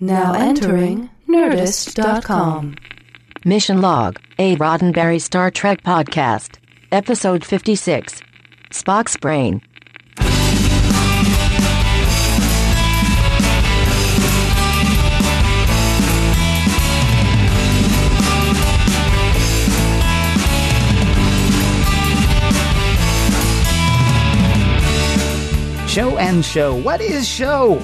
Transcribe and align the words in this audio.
Now 0.00 0.34
entering 0.34 1.08
Nerdist.com. 1.28 2.74
Mission 3.44 3.80
Log, 3.80 4.18
a 4.38 4.56
Roddenberry 4.56 5.20
Star 5.20 5.50
Trek 5.50 5.82
podcast. 5.82 6.58
Episode 6.90 7.44
56 7.44 8.20
Spock's 8.70 9.16
Brain. 9.16 9.62
Show 25.86 26.18
and 26.18 26.44
show. 26.44 26.74
What 26.74 27.00
is 27.00 27.28
show? 27.28 27.80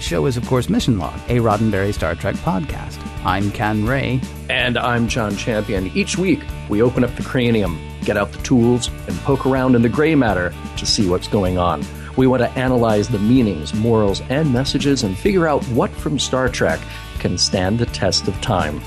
Show 0.00 0.24
is, 0.24 0.38
of 0.38 0.46
course, 0.46 0.70
Mission 0.70 0.98
Log, 0.98 1.14
a 1.28 1.36
Roddenberry 1.36 1.92
Star 1.92 2.14
Trek 2.14 2.34
podcast. 2.36 2.98
I'm 3.22 3.50
Ken 3.50 3.84
Ray. 3.84 4.20
And 4.48 4.78
I'm 4.78 5.06
John 5.06 5.36
Champion. 5.36 5.88
Each 5.94 6.16
week, 6.16 6.40
we 6.70 6.80
open 6.80 7.04
up 7.04 7.14
the 7.16 7.22
cranium, 7.22 7.78
get 8.02 8.16
out 8.16 8.32
the 8.32 8.42
tools, 8.42 8.88
and 9.06 9.16
poke 9.18 9.44
around 9.44 9.74
in 9.74 9.82
the 9.82 9.90
gray 9.90 10.14
matter 10.14 10.54
to 10.78 10.86
see 10.86 11.06
what's 11.06 11.28
going 11.28 11.58
on. 11.58 11.84
We 12.16 12.26
want 12.26 12.42
to 12.42 12.48
analyze 12.52 13.08
the 13.08 13.18
meanings, 13.18 13.74
morals, 13.74 14.22
and 14.30 14.50
messages 14.52 15.02
and 15.02 15.16
figure 15.16 15.46
out 15.46 15.62
what 15.66 15.90
from 15.90 16.18
Star 16.18 16.48
Trek 16.48 16.80
can 17.18 17.36
stand 17.36 17.78
the 17.78 17.86
test 17.86 18.26
of 18.26 18.40
time. 18.40 18.80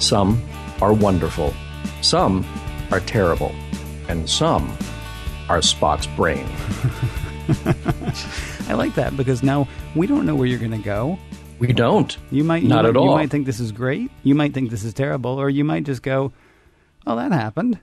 Some 0.00 0.40
are 0.82 0.92
wonderful, 0.92 1.54
some 2.02 2.46
are 2.90 3.00
terrible, 3.00 3.54
and 4.08 4.28
some 4.28 4.70
are 5.48 5.60
Spock's 5.60 6.06
brain. 6.08 6.46
I 8.72 8.74
like 8.74 8.94
that 8.94 9.14
because 9.18 9.42
now 9.42 9.68
we 9.94 10.06
don't 10.06 10.24
know 10.24 10.34
where 10.34 10.46
you're 10.46 10.58
going 10.58 10.70
to 10.70 10.78
go. 10.78 11.18
We 11.58 11.74
don't. 11.74 12.16
You 12.30 12.42
might 12.42 12.62
you 12.62 12.70
Not 12.70 12.84
might, 12.84 12.88
at 12.88 12.96
all. 12.96 13.04
You 13.04 13.10
might 13.10 13.30
think 13.30 13.44
this 13.44 13.60
is 13.60 13.70
great. 13.70 14.10
You 14.22 14.34
might 14.34 14.54
think 14.54 14.70
this 14.70 14.82
is 14.82 14.94
terrible, 14.94 15.32
or 15.32 15.50
you 15.50 15.62
might 15.62 15.84
just 15.84 16.02
go, 16.02 16.32
"Oh, 17.06 17.16
that 17.16 17.32
happened." 17.32 17.78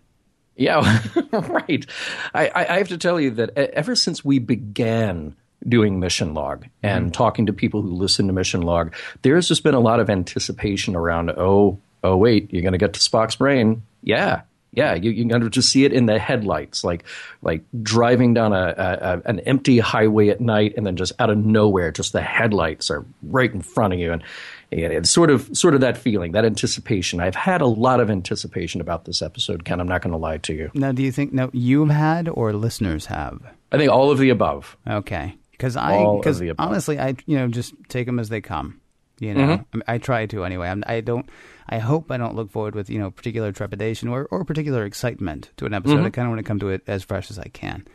Yeah, 0.55 0.99
right. 1.31 1.85
I, 2.33 2.47
I 2.47 2.73
I 2.73 2.77
have 2.79 2.87
to 2.87 2.97
tell 2.97 3.19
you 3.19 3.29
that 3.31 3.55
ever 3.55 3.95
since 3.95 4.25
we 4.25 4.39
began 4.39 5.35
doing 5.67 5.99
Mission 5.99 6.33
Log 6.33 6.65
and 6.81 7.11
mm. 7.11 7.13
talking 7.13 7.45
to 7.45 7.53
people 7.53 7.83
who 7.83 7.91
listen 7.91 8.25
to 8.25 8.33
Mission 8.33 8.63
Log, 8.63 8.95
there's 9.21 9.47
just 9.47 9.61
been 9.61 9.75
a 9.75 9.79
lot 9.79 9.99
of 9.99 10.09
anticipation 10.09 10.95
around. 10.95 11.29
Oh, 11.29 11.79
oh, 12.03 12.17
wait, 12.17 12.51
you're 12.51 12.63
going 12.63 12.71
to 12.71 12.79
get 12.79 12.93
to 12.93 12.99
Spock's 12.99 13.35
brain? 13.35 13.83
Yeah, 14.01 14.41
yeah. 14.71 14.93
You, 14.93 15.11
you're 15.11 15.27
going 15.27 15.49
just 15.49 15.71
see 15.71 15.85
it 15.85 15.93
in 15.93 16.05
the 16.05 16.19
headlights, 16.19 16.83
like 16.83 17.03
like 17.41 17.63
driving 17.81 18.33
down 18.33 18.53
a, 18.53 18.73
a, 18.77 19.21
an 19.29 19.39
empty 19.41 19.79
highway 19.79 20.29
at 20.29 20.41
night, 20.41 20.73
and 20.77 20.85
then 20.85 20.95
just 20.95 21.13
out 21.19 21.29
of 21.29 21.37
nowhere, 21.37 21.91
just 21.91 22.13
the 22.13 22.21
headlights 22.21 22.89
are 22.89 23.05
right 23.23 23.53
in 23.53 23.61
front 23.61 23.93
of 23.93 23.99
you, 23.99 24.11
and. 24.11 24.23
and 24.71 24.93
It's 24.93 25.09
sort 25.09 25.31
of, 25.31 25.49
sort 25.57 25.73
of 25.73 25.81
that 25.81 25.97
feeling, 25.97 26.33
that 26.33 26.45
anticipation. 26.45 27.19
I've 27.19 27.33
had 27.33 27.61
a 27.61 27.65
lot 27.65 27.99
of 27.99 28.11
anticipation 28.11 28.81
about 28.81 29.05
this 29.05 29.23
episode, 29.23 29.65
Ken. 29.65 29.81
I'm 29.81 29.87
not 29.87 30.03
going 30.03 30.11
to 30.11 30.17
lie 30.17 30.37
to 30.37 30.53
you. 30.53 30.69
Now, 30.75 30.91
do 30.91 31.01
you 31.01 31.11
think 31.11 31.33
no 31.33 31.49
you've 31.53 31.89
had 31.89 32.29
or 32.29 32.53
listeners 32.53 33.07
have? 33.07 33.41
I 33.71 33.77
think 33.77 33.91
all 33.91 34.11
of 34.11 34.19
the 34.19 34.29
above. 34.29 34.77
Okay, 34.87 35.35
because 35.51 35.75
I 35.75 36.03
because 36.17 36.41
honestly, 36.59 36.99
I 36.99 37.15
you 37.25 37.37
know 37.37 37.47
just 37.47 37.73
take 37.87 38.05
them 38.05 38.19
as 38.19 38.29
they 38.29 38.41
come. 38.41 38.79
You 39.21 39.33
know, 39.33 39.41
Mm-hmm. 39.41 39.51
I, 39.51 39.77
mean, 39.77 39.83
I 39.87 39.97
try 39.97 40.25
to 40.27 40.43
anyway. 40.43 40.69
I'm, 40.69 40.83
I 40.87 41.01
don't. 41.01 41.27
I 41.67 41.77
hope 41.79 42.09
I 42.11 42.17
don't 42.17 42.35
look 42.35 42.51
forward 42.51 42.75
with 42.75 42.89
you 42.89 42.99
know 42.99 43.11
particular 43.11 43.51
trepidation 43.51 44.09
or, 44.09 44.27
or 44.31 44.43
particular 44.45 44.85
excitement 44.85 45.51
to 45.57 45.65
an 45.65 45.73
episode. 45.73 45.97
Mm-hmm. 45.97 46.05
I 46.05 46.09
kind 46.09 46.27
of 46.27 46.31
want 46.31 46.39
to 46.39 46.47
come 46.47 46.59
to 46.59 46.69
it 46.69 46.83
as 46.87 47.03
fresh 47.03 47.29
as 47.29 47.37
I 47.37 47.47
can. 47.47 47.85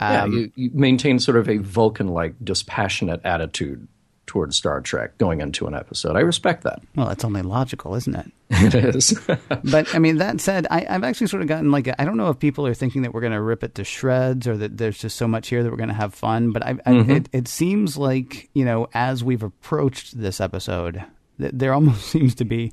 Yeah, 0.00 0.22
Um, 0.24 0.32
you, 0.32 0.52
you 0.56 0.70
maintain 0.74 1.18
sort 1.20 1.36
of 1.36 1.48
a 1.48 1.58
Vulcan-like, 1.58 2.34
dispassionate 2.42 3.20
attitude 3.24 3.86
towards 4.26 4.56
Star 4.56 4.80
Trek 4.80 5.18
going 5.18 5.40
into 5.40 5.66
an 5.66 5.74
episode. 5.74 6.16
I 6.16 6.20
respect 6.20 6.62
that. 6.64 6.80
Well, 6.94 7.10
it's 7.10 7.24
only 7.24 7.42
logical, 7.42 7.94
isn't 7.94 8.14
it? 8.14 8.32
It 8.54 8.74
is. 8.74 9.18
But 9.64 9.94
I 9.94 9.98
mean, 9.98 10.18
that 10.18 10.40
said, 10.40 10.66
I, 10.70 10.86
I've 10.88 11.04
actually 11.04 11.26
sort 11.28 11.42
of 11.42 11.48
gotten 11.48 11.70
like 11.70 11.88
I 11.98 12.04
don't 12.04 12.16
know 12.16 12.28
if 12.28 12.38
people 12.38 12.66
are 12.66 12.74
thinking 12.74 13.02
that 13.02 13.14
we're 13.14 13.20
going 13.20 13.32
to 13.32 13.40
rip 13.40 13.64
it 13.64 13.74
to 13.76 13.84
shreds 13.84 14.46
or 14.46 14.56
that 14.58 14.76
there's 14.76 14.98
just 14.98 15.16
so 15.16 15.26
much 15.26 15.48
here 15.48 15.62
that 15.62 15.70
we're 15.70 15.76
going 15.76 15.88
to 15.88 15.94
have 15.94 16.14
fun. 16.14 16.52
But 16.52 16.64
I, 16.64 16.74
I, 16.84 16.92
it, 16.92 17.28
it 17.32 17.48
seems 17.48 17.96
like 17.96 18.50
you 18.54 18.64
know, 18.64 18.88
as 18.94 19.24
we've 19.24 19.42
approached 19.42 20.20
this 20.20 20.40
episode, 20.40 21.02
that 21.38 21.58
there 21.58 21.72
almost 21.72 22.06
seems 22.10 22.34
to 22.36 22.44
be. 22.44 22.72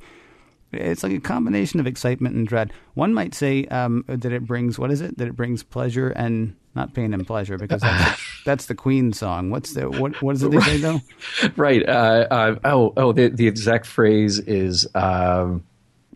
It's 0.71 1.01
like 1.01 1.13
a 1.13 1.19
combination 1.19 1.79
of 1.79 1.87
excitement 1.87 2.35
and 2.35 2.47
dread. 2.47 2.71
One 2.93 3.11
might 3.11 3.33
say 3.33 3.65
um, 3.65 4.05
that 4.07 4.31
it 4.31 4.45
brings 4.45 4.77
what 4.77 4.91
is 4.91 5.01
it? 5.01 5.17
That 5.17 5.27
it 5.27 5.35
brings 5.35 5.63
pleasure 5.63 6.09
and 6.09 6.55
not 6.79 6.93
pain 6.93 7.13
and 7.13 7.27
pleasure 7.27 7.57
because 7.57 7.81
that's, 7.81 8.21
that's 8.45 8.65
the 8.67 8.75
Queen 8.75 9.11
song. 9.13 9.49
What's 9.51 9.73
the 9.73 9.89
what? 9.89 10.21
What 10.21 10.33
does 10.33 10.43
it 10.43 10.61
say 10.61 10.77
though? 10.77 11.01
right. 11.55 11.87
Uh, 11.87 12.27
uh, 12.31 12.55
oh, 12.63 12.93
oh. 12.97 13.11
The, 13.11 13.27
the 13.29 13.47
exact 13.47 13.85
phrase 13.85 14.39
is 14.39 14.87
um, 14.95 15.63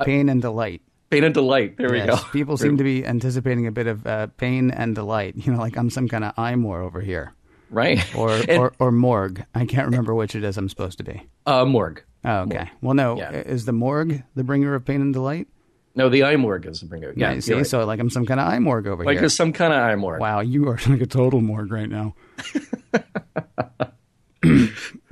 Pain 0.02 0.30
and 0.30 0.42
delight. 0.42 0.82
pain 1.10 1.24
and 1.24 1.34
delight. 1.34 1.78
There 1.78 1.94
Yes, 1.96 2.10
we 2.10 2.16
go. 2.16 2.30
People 2.32 2.58
seem 2.58 2.78
to 2.78 2.84
be 2.84 3.06
anticipating 3.06 3.68
a 3.68 3.72
bit 3.72 3.88
of 3.88 4.08
uh, 4.08 4.28
pain 4.38 4.72
and 4.72 4.96
delight. 4.96 5.36
You 5.46 5.52
know, 5.54 5.60
like 5.60 5.78
I'm 5.78 5.90
some 5.90 6.08
kind 6.08 6.24
of 6.24 6.34
Imor 6.36 6.82
over 6.84 7.02
here, 7.02 7.34
right. 7.70 8.00
or, 8.16 8.32
And, 8.32 8.52
or 8.60 8.74
or 8.80 8.92
Morg. 8.92 9.46
I 9.54 9.66
can't 9.66 9.86
remember 9.86 10.16
which 10.16 10.34
it 10.36 10.44
is. 10.44 10.58
I'm 10.58 10.70
supposed 10.70 10.98
to 11.00 11.04
be. 11.04 11.22
uh, 11.46 11.66
Morg. 11.66 12.02
Oh, 12.26 12.38
okay. 12.48 12.70
Well, 12.82 12.94
no, 12.94 13.18
Yeah. 13.18 13.32
is 13.32 13.66
the 13.66 13.74
Morg 13.74 14.24
the 14.36 14.44
bringer 14.46 14.74
of 14.76 14.86
pain 14.86 15.02
and 15.02 15.14
delight? 15.14 15.48
No, 15.96 16.10
the 16.10 16.24
I 16.24 16.36
morgue 16.38 16.66
is 16.66 16.80
the 16.80 16.88
bringer. 16.88 17.14
Yeah, 17.16 17.34
you 17.34 17.42
see, 17.42 17.54
right. 17.54 17.68
so 17.68 17.86
like 17.86 18.00
I'm 18.00 18.10
some 18.10 18.26
kind 18.26 18.40
of 18.40 18.48
imorgue 18.52 18.88
over 18.88 19.04
like 19.04 19.14
here. 19.14 19.22
there's 19.22 19.36
some 19.36 19.54
kind 19.54 19.72
of 19.74 19.80
I 19.80 19.96
morgue. 19.96 20.20
Wow, 20.22 20.40
you 20.40 20.68
are 20.70 20.80
like 20.88 21.02
a 21.02 21.06
total 21.06 21.42
morg 21.42 21.72
right 21.72 21.90
now. 21.90 22.16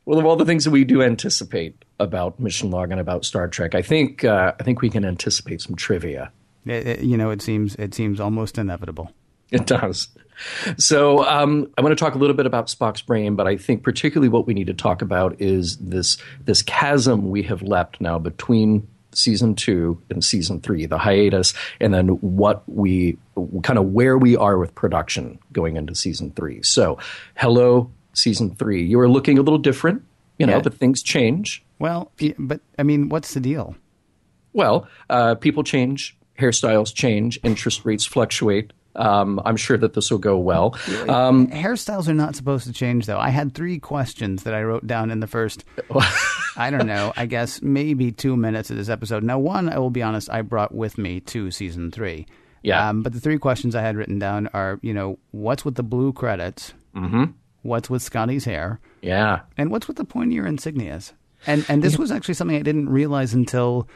Well, 0.04 0.20
of 0.20 0.26
all 0.26 0.36
the 0.36 0.46
things 0.46 0.66
that 0.66 0.72
we 0.72 0.84
do 0.84 1.02
anticipate 1.04 1.86
about 2.00 2.38
Mission 2.40 2.70
Log 2.72 2.92
and 2.92 3.00
about 3.00 3.24
Star 3.24 3.48
Trek, 3.48 3.76
I 3.76 3.82
think 3.82 4.26
uh, 4.26 4.52
I 4.60 4.64
think 4.64 4.82
we 4.82 4.90
can 4.90 5.06
anticipate 5.06 5.62
some 5.62 5.76
trivia. 5.76 6.32
It- 6.66 6.88
it- 6.88 7.00
you 7.02 7.16
know, 7.16 7.30
it 7.30 7.42
seems 7.42 7.76
it 7.76 7.94
seems 7.94 8.20
almost 8.20 8.58
inevitable. 8.58 9.12
It 9.52 9.68
does. 9.68 10.10
So 10.78 11.24
um, 11.26 11.72
I 11.78 11.82
want 11.82 11.96
to 11.98 12.04
talk 12.04 12.16
a 12.16 12.18
little 12.18 12.36
bit 12.36 12.46
about 12.48 12.68
Spock's 12.68 13.02
brain, 13.02 13.36
but 13.36 13.48
I 13.48 13.58
think 13.58 13.84
particularly 13.84 14.28
what 14.28 14.48
we 14.48 14.54
need 14.54 14.68
to 14.68 14.74
talk 14.74 15.02
about 15.02 15.40
is 15.40 15.78
this 15.78 16.18
this 16.44 16.62
chasm 16.64 17.30
we 17.30 17.44
have 17.44 17.62
leapt 17.62 18.02
now 18.02 18.18
between 18.18 18.88
season 19.14 19.56
two 19.56 20.02
and 20.10 20.24
season 20.24 20.62
three, 20.62 20.86
the 20.86 20.98
hiatus, 20.98 21.54
and 21.80 21.94
then 21.94 22.08
what 22.22 22.64
we 22.68 23.18
kind 23.64 23.78
of 23.80 23.86
where 23.88 24.18
we 24.18 24.36
are 24.36 24.58
with 24.58 24.74
production 24.76 25.40
going 25.52 25.76
into 25.78 25.96
season 25.96 26.32
three. 26.32 26.62
So, 26.64 26.98
hello, 27.36 27.92
season 28.14 28.56
three. 28.56 28.84
You 28.84 29.00
are 29.00 29.10
looking 29.10 29.38
a 29.38 29.42
little 29.42 29.60
different, 29.60 30.04
you 30.38 30.46
know, 30.46 30.58
Yeah. 30.58 30.62
but 30.62 30.74
things 30.76 31.02
change. 31.04 31.64
Well, 31.80 32.12
but 32.38 32.62
I 32.78 32.84
mean, 32.84 33.10
what's 33.10 33.34
the 33.34 33.40
deal? 33.40 33.76
Well, 34.54 34.88
uh, 35.10 35.36
people 35.36 35.64
change, 35.64 36.18
hairstyles 36.40 36.94
change, 36.94 37.40
interest 37.44 37.86
rates 37.86 38.06
fluctuate. 38.06 38.74
Um, 38.96 39.42
I'm 39.46 39.58
sure 39.58 39.78
that 39.78 39.94
this 39.94 40.12
will 40.12 40.18
go 40.18 40.38
well. 40.38 40.76
Um, 41.08 41.48
Hairstyles 41.48 42.08
are 42.08 42.14
not 42.14 42.36
supposed 42.36 42.68
to 42.68 42.74
change, 42.74 43.06
though. 43.06 43.18
I 43.20 43.30
had 43.30 43.54
three 43.54 43.80
questions 43.80 44.44
that 44.44 44.54
I 44.54 44.64
wrote 44.64 44.86
down 44.86 45.12
in 45.12 45.20
the 45.22 45.28
first, 45.28 45.64
I 46.58 46.70
don't 46.70 46.88
know, 46.88 47.14
I 47.16 47.26
guess 47.26 47.62
maybe 47.62 48.12
two 48.12 48.36
minutes 48.36 48.70
of 48.70 48.78
this 48.78 48.90
episode. 48.90 49.24
Now, 49.24 49.40
one, 49.40 49.70
I 49.70 49.80
will 49.80 49.90
be 49.90 50.04
honest, 50.04 50.30
I 50.30 50.42
brought 50.42 50.74
with 50.74 50.98
me 50.98 51.20
to 51.22 51.52
season 51.52 51.92
three. 51.92 52.26
Yeah. 52.64 52.90
Um, 52.90 53.02
but 53.02 53.14
the 53.14 53.20
three 53.20 53.38
questions 53.38 53.76
I 53.76 53.82
had 53.82 53.96
written 53.96 54.20
down 54.20 54.48
are, 54.54 54.78
you 54.82 54.94
know, 54.94 55.18
what's 55.32 55.64
with 55.66 55.76
the 55.76 55.84
blue 55.84 56.14
credits? 56.14 56.74
Mm-hmm. 56.96 57.32
What's 57.64 57.90
with 57.90 58.02
Scotty's 58.02 58.46
hair? 58.46 58.80
yeah. 59.02 59.42
And 59.58 59.72
what's 59.72 59.88
with 59.88 59.98
the 59.98 60.06
pointier 60.06 60.44
insignias? 60.44 61.14
And 61.48 61.66
and 61.70 61.82
this 61.82 61.98
was 61.98 62.12
actually 62.12 62.36
something 62.36 62.56
I 62.58 62.62
didn't 62.62 62.90
realize 62.90 63.34
until 63.34 63.88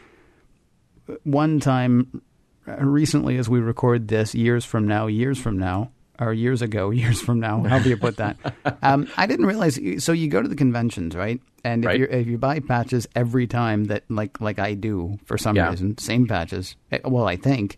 one 1.24 1.60
time 1.60 2.22
recently 2.68 3.38
as 3.38 3.48
we 3.50 3.60
record 3.60 4.08
this, 4.08 4.34
years 4.36 4.66
from 4.66 4.88
now, 4.88 5.08
years 5.08 5.40
from 5.40 5.58
now, 5.58 5.92
or 6.20 6.34
years 6.34 6.62
ago, 6.62 6.90
years 7.02 7.22
from 7.22 7.40
now, 7.40 7.62
however 7.64 7.90
you 7.90 7.98
put 7.98 8.18
that. 8.18 8.38
um, 8.82 9.08
I 9.18 9.26
didn't 9.28 9.46
realize. 9.46 9.80
So 10.04 10.12
you 10.12 10.28
go 10.28 10.42
to 10.42 10.48
the 10.48 10.56
conventions, 10.56 11.16
right? 11.16 11.40
And 11.64 11.84
if 11.84 11.88
Right. 11.88 12.00
you 12.00 12.08
if 12.10 12.28
you 12.28 12.38
buy 12.38 12.60
patches 12.60 13.08
every 13.16 13.48
time 13.48 13.86
that 13.86 14.04
like 14.10 14.40
like 14.40 14.60
I 14.60 14.74
do 14.76 15.18
for 15.26 15.38
some 15.38 15.56
Yeah. 15.56 15.70
reason, 15.70 15.98
same 15.98 16.28
patches. 16.28 16.76
eh, 16.92 17.00
Well, 17.04 17.28
I 17.28 17.36
think 17.36 17.78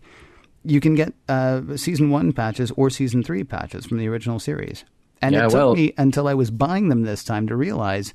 you 0.64 0.80
can 0.80 0.94
get 0.94 1.14
uh, 1.28 1.62
season 1.76 2.10
one 2.10 2.32
patches 2.32 2.70
or 2.72 2.90
season 2.90 3.22
three 3.22 3.44
patches 3.44 3.86
from 3.86 3.98
the 3.98 4.08
original 4.08 4.38
series. 4.38 4.84
And 5.22 5.34
Yeah, 5.34 5.40
it 5.46 5.50
took 5.50 5.54
well- 5.54 5.74
me 5.74 5.92
until 5.98 6.28
I 6.28 6.34
was 6.34 6.50
buying 6.50 6.88
them 6.90 7.02
this 7.02 7.24
time 7.24 7.46
to 7.48 7.56
realize, 7.56 8.12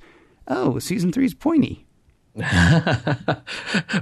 oh, 0.48 0.78
season 0.80 1.12
three 1.12 1.26
is 1.26 1.34
pointy. 1.34 1.86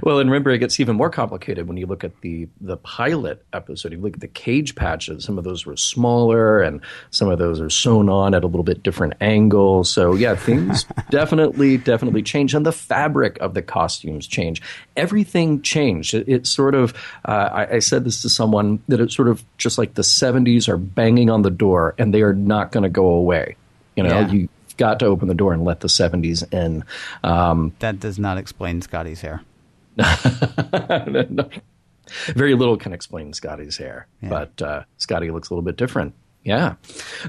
Well, 0.02 0.18
and 0.18 0.30
remember, 0.30 0.50
it 0.50 0.58
gets 0.58 0.80
even 0.80 0.96
more 0.96 1.10
complicated 1.10 1.68
when 1.68 1.76
you 1.76 1.86
look 1.86 2.02
at 2.02 2.18
the 2.22 2.48
the 2.60 2.76
pilot 2.78 3.44
episode. 3.52 3.92
You 3.92 3.98
look 3.98 4.14
at 4.14 4.20
the 4.20 4.28
cage 4.28 4.74
patches; 4.74 5.24
some 5.24 5.38
of 5.38 5.44
those 5.44 5.66
were 5.66 5.76
smaller, 5.76 6.60
and 6.62 6.80
some 7.10 7.28
of 7.28 7.38
those 7.38 7.60
are 7.60 7.70
sewn 7.70 8.08
on 8.08 8.34
at 8.34 8.42
a 8.42 8.46
little 8.46 8.64
bit 8.64 8.82
different 8.82 9.14
angle. 9.20 9.84
So, 9.84 10.14
yeah, 10.14 10.34
things 10.34 10.84
definitely, 11.10 11.76
definitely 11.76 12.22
change, 12.22 12.54
and 12.54 12.64
the 12.64 12.72
fabric 12.72 13.38
of 13.40 13.54
the 13.54 13.62
costumes 13.62 14.26
change. 14.26 14.62
Everything 14.96 15.60
changed. 15.62 16.14
It, 16.14 16.28
it's 16.28 16.50
sort 16.50 16.74
of. 16.74 16.94
Uh, 17.24 17.48
I, 17.52 17.74
I 17.74 17.78
said 17.80 18.04
this 18.04 18.22
to 18.22 18.28
someone 18.28 18.82
that 18.88 19.00
it's 19.00 19.14
sort 19.14 19.28
of 19.28 19.44
just 19.58 19.78
like 19.78 19.94
the 19.94 20.02
'70s 20.02 20.68
are 20.68 20.78
banging 20.78 21.30
on 21.30 21.42
the 21.42 21.50
door, 21.50 21.94
and 21.98 22.12
they 22.14 22.22
are 22.22 22.34
not 22.34 22.72
going 22.72 22.84
to 22.84 22.90
go 22.90 23.06
away. 23.06 23.56
You 23.94 24.04
know, 24.04 24.08
Yeah. 24.20 24.30
you 24.30 24.48
got 24.76 24.98
to 25.00 25.06
open 25.06 25.28
the 25.28 25.34
door 25.34 25.52
and 25.52 25.64
let 25.64 25.80
the 25.80 25.88
70s 25.88 26.52
in. 26.52 26.84
Um, 27.22 27.74
that 27.78 28.00
does 28.00 28.18
not 28.18 28.38
explain 28.38 28.82
Scotty's 28.82 29.20
hair. 29.20 29.42
no. 29.96 31.48
Very 32.34 32.54
little 32.54 32.76
can 32.76 32.92
explain 32.92 33.32
Scotty's 33.32 33.76
hair, 33.76 34.06
yeah. 34.20 34.28
but 34.28 34.62
uh, 34.62 34.82
Scotty 34.98 35.30
looks 35.30 35.50
a 35.50 35.54
little 35.54 35.64
bit 35.64 35.76
different. 35.76 36.14
Yeah. 36.44 36.74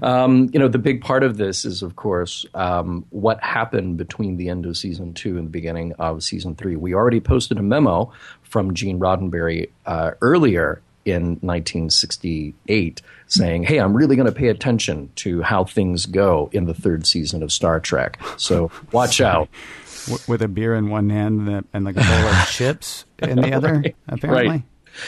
Um, 0.01 0.49
you 0.51 0.59
know, 0.59 0.67
the 0.67 0.79
big 0.79 1.01
part 1.01 1.23
of 1.23 1.37
this 1.37 1.65
is, 1.65 1.83
of 1.83 1.95
course, 1.95 2.45
um, 2.55 3.05
what 3.11 3.41
happened 3.43 3.97
between 3.97 4.37
the 4.37 4.49
end 4.49 4.65
of 4.65 4.75
season 4.75 5.13
two 5.13 5.37
and 5.37 5.45
the 5.45 5.51
beginning 5.51 5.93
of 5.93 6.23
season 6.23 6.55
three. 6.55 6.75
We 6.75 6.95
already 6.95 7.19
posted 7.19 7.59
a 7.59 7.61
memo 7.61 8.11
from 8.41 8.73
Gene 8.73 8.99
Roddenberry 8.99 9.69
uh, 9.85 10.11
earlier 10.21 10.81
in 11.05 11.37
1968 11.41 13.01
saying, 13.27 13.63
Hey, 13.63 13.77
I'm 13.79 13.95
really 13.95 14.15
going 14.15 14.27
to 14.27 14.31
pay 14.31 14.47
attention 14.47 15.11
to 15.15 15.41
how 15.41 15.63
things 15.63 16.05
go 16.05 16.49
in 16.51 16.65
the 16.65 16.73
third 16.73 17.05
season 17.05 17.43
of 17.43 17.51
Star 17.51 17.79
Trek. 17.79 18.19
So 18.37 18.71
watch 18.91 19.21
out. 19.21 19.49
With 20.27 20.41
a 20.41 20.49
beer 20.49 20.75
in 20.75 20.89
one 20.89 21.09
hand 21.09 21.65
and 21.71 21.85
like 21.85 21.95
a 21.95 22.01
bowl 22.01 22.27
of 22.27 22.47
chips 22.51 23.05
in 23.19 23.39
the 23.39 23.53
other, 23.53 23.75
right. 23.75 23.95
apparently. 24.09 24.47
Right. 24.47 24.63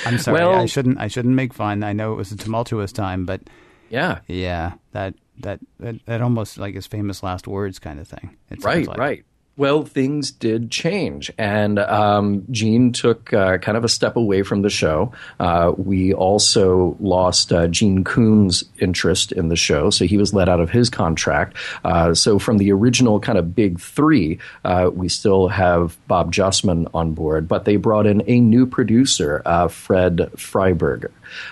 I'm 0.06 0.18
sorry. 0.20 0.40
Well, 0.40 0.54
I 0.54 0.68
shouldn't. 0.68 1.00
I 1.00 1.10
shouldn't 1.10 1.36
make 1.36 1.54
fun. 1.54 1.84
I 1.84 1.92
know 1.92 2.14
it 2.14 2.16
was 2.16 2.32
a 2.32 2.38
tumultuous 2.38 2.94
time, 2.94 3.26
but 3.26 3.42
yeah, 3.90 4.20
yeah, 4.28 4.74
that 4.94 5.16
that 5.40 5.60
that, 5.80 5.96
that 6.06 6.22
almost 6.22 6.58
like 6.58 6.76
his 6.76 6.88
famous 6.88 7.24
last 7.24 7.48
words 7.48 7.80
kind 7.80 8.00
of 8.00 8.08
thing. 8.08 8.36
It 8.50 8.64
right, 8.64 8.88
like. 8.88 8.98
right. 8.98 9.26
Well, 9.58 9.86
things 9.86 10.32
did 10.32 10.70
change, 10.70 11.32
and 11.38 11.80
um, 11.80 12.46
Gene 12.52 12.92
took 12.92 13.32
uh, 13.32 13.58
kind 13.60 13.78
of 13.78 13.86
a 13.86 13.90
step 13.90 14.18
away 14.18 14.44
from 14.44 14.64
the 14.64 14.70
show. 14.70 15.14
Uh, 15.40 15.72
we 15.78 16.14
also 16.14 16.98
lost 17.00 17.54
uh, 17.54 17.68
Gene 17.68 18.04
Coon's 18.04 18.66
interest 18.80 19.32
in 19.32 19.48
the 19.48 19.56
show, 19.56 19.92
so 19.92 20.04
he 20.04 20.18
was 20.18 20.34
let 20.34 20.50
out 20.50 20.60
of 20.60 20.72
his 20.72 20.90
contract. 20.90 21.56
Uh, 21.86 22.14
so, 22.14 22.38
from 22.38 22.58
the 22.58 22.74
original 22.74 23.22
kind 23.22 23.38
of 23.38 23.56
big 23.56 23.80
three, 23.80 24.40
uh, 24.66 24.90
we 24.94 25.08
still 25.08 25.48
have 25.48 25.96
Bob 26.06 26.34
Justman 26.34 26.90
on 26.94 27.14
board, 27.14 27.48
but 27.48 27.64
they 27.64 27.78
brought 27.78 28.08
in 28.08 28.24
a 28.28 28.42
new 28.42 28.66
producer, 28.66 29.42
uh, 29.46 29.70
Fred 29.70 30.18
Freiberger, 30.36 31.12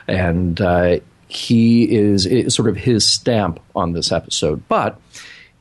and 0.09 0.59
he 1.29 1.89
is, 1.89 2.25
is 2.25 2.53
sort 2.53 2.67
of 2.67 2.75
his 2.75 3.07
stamp 3.07 3.61
on 3.73 3.93
this 3.93 4.11
episode. 4.11 4.67
But 4.67 4.99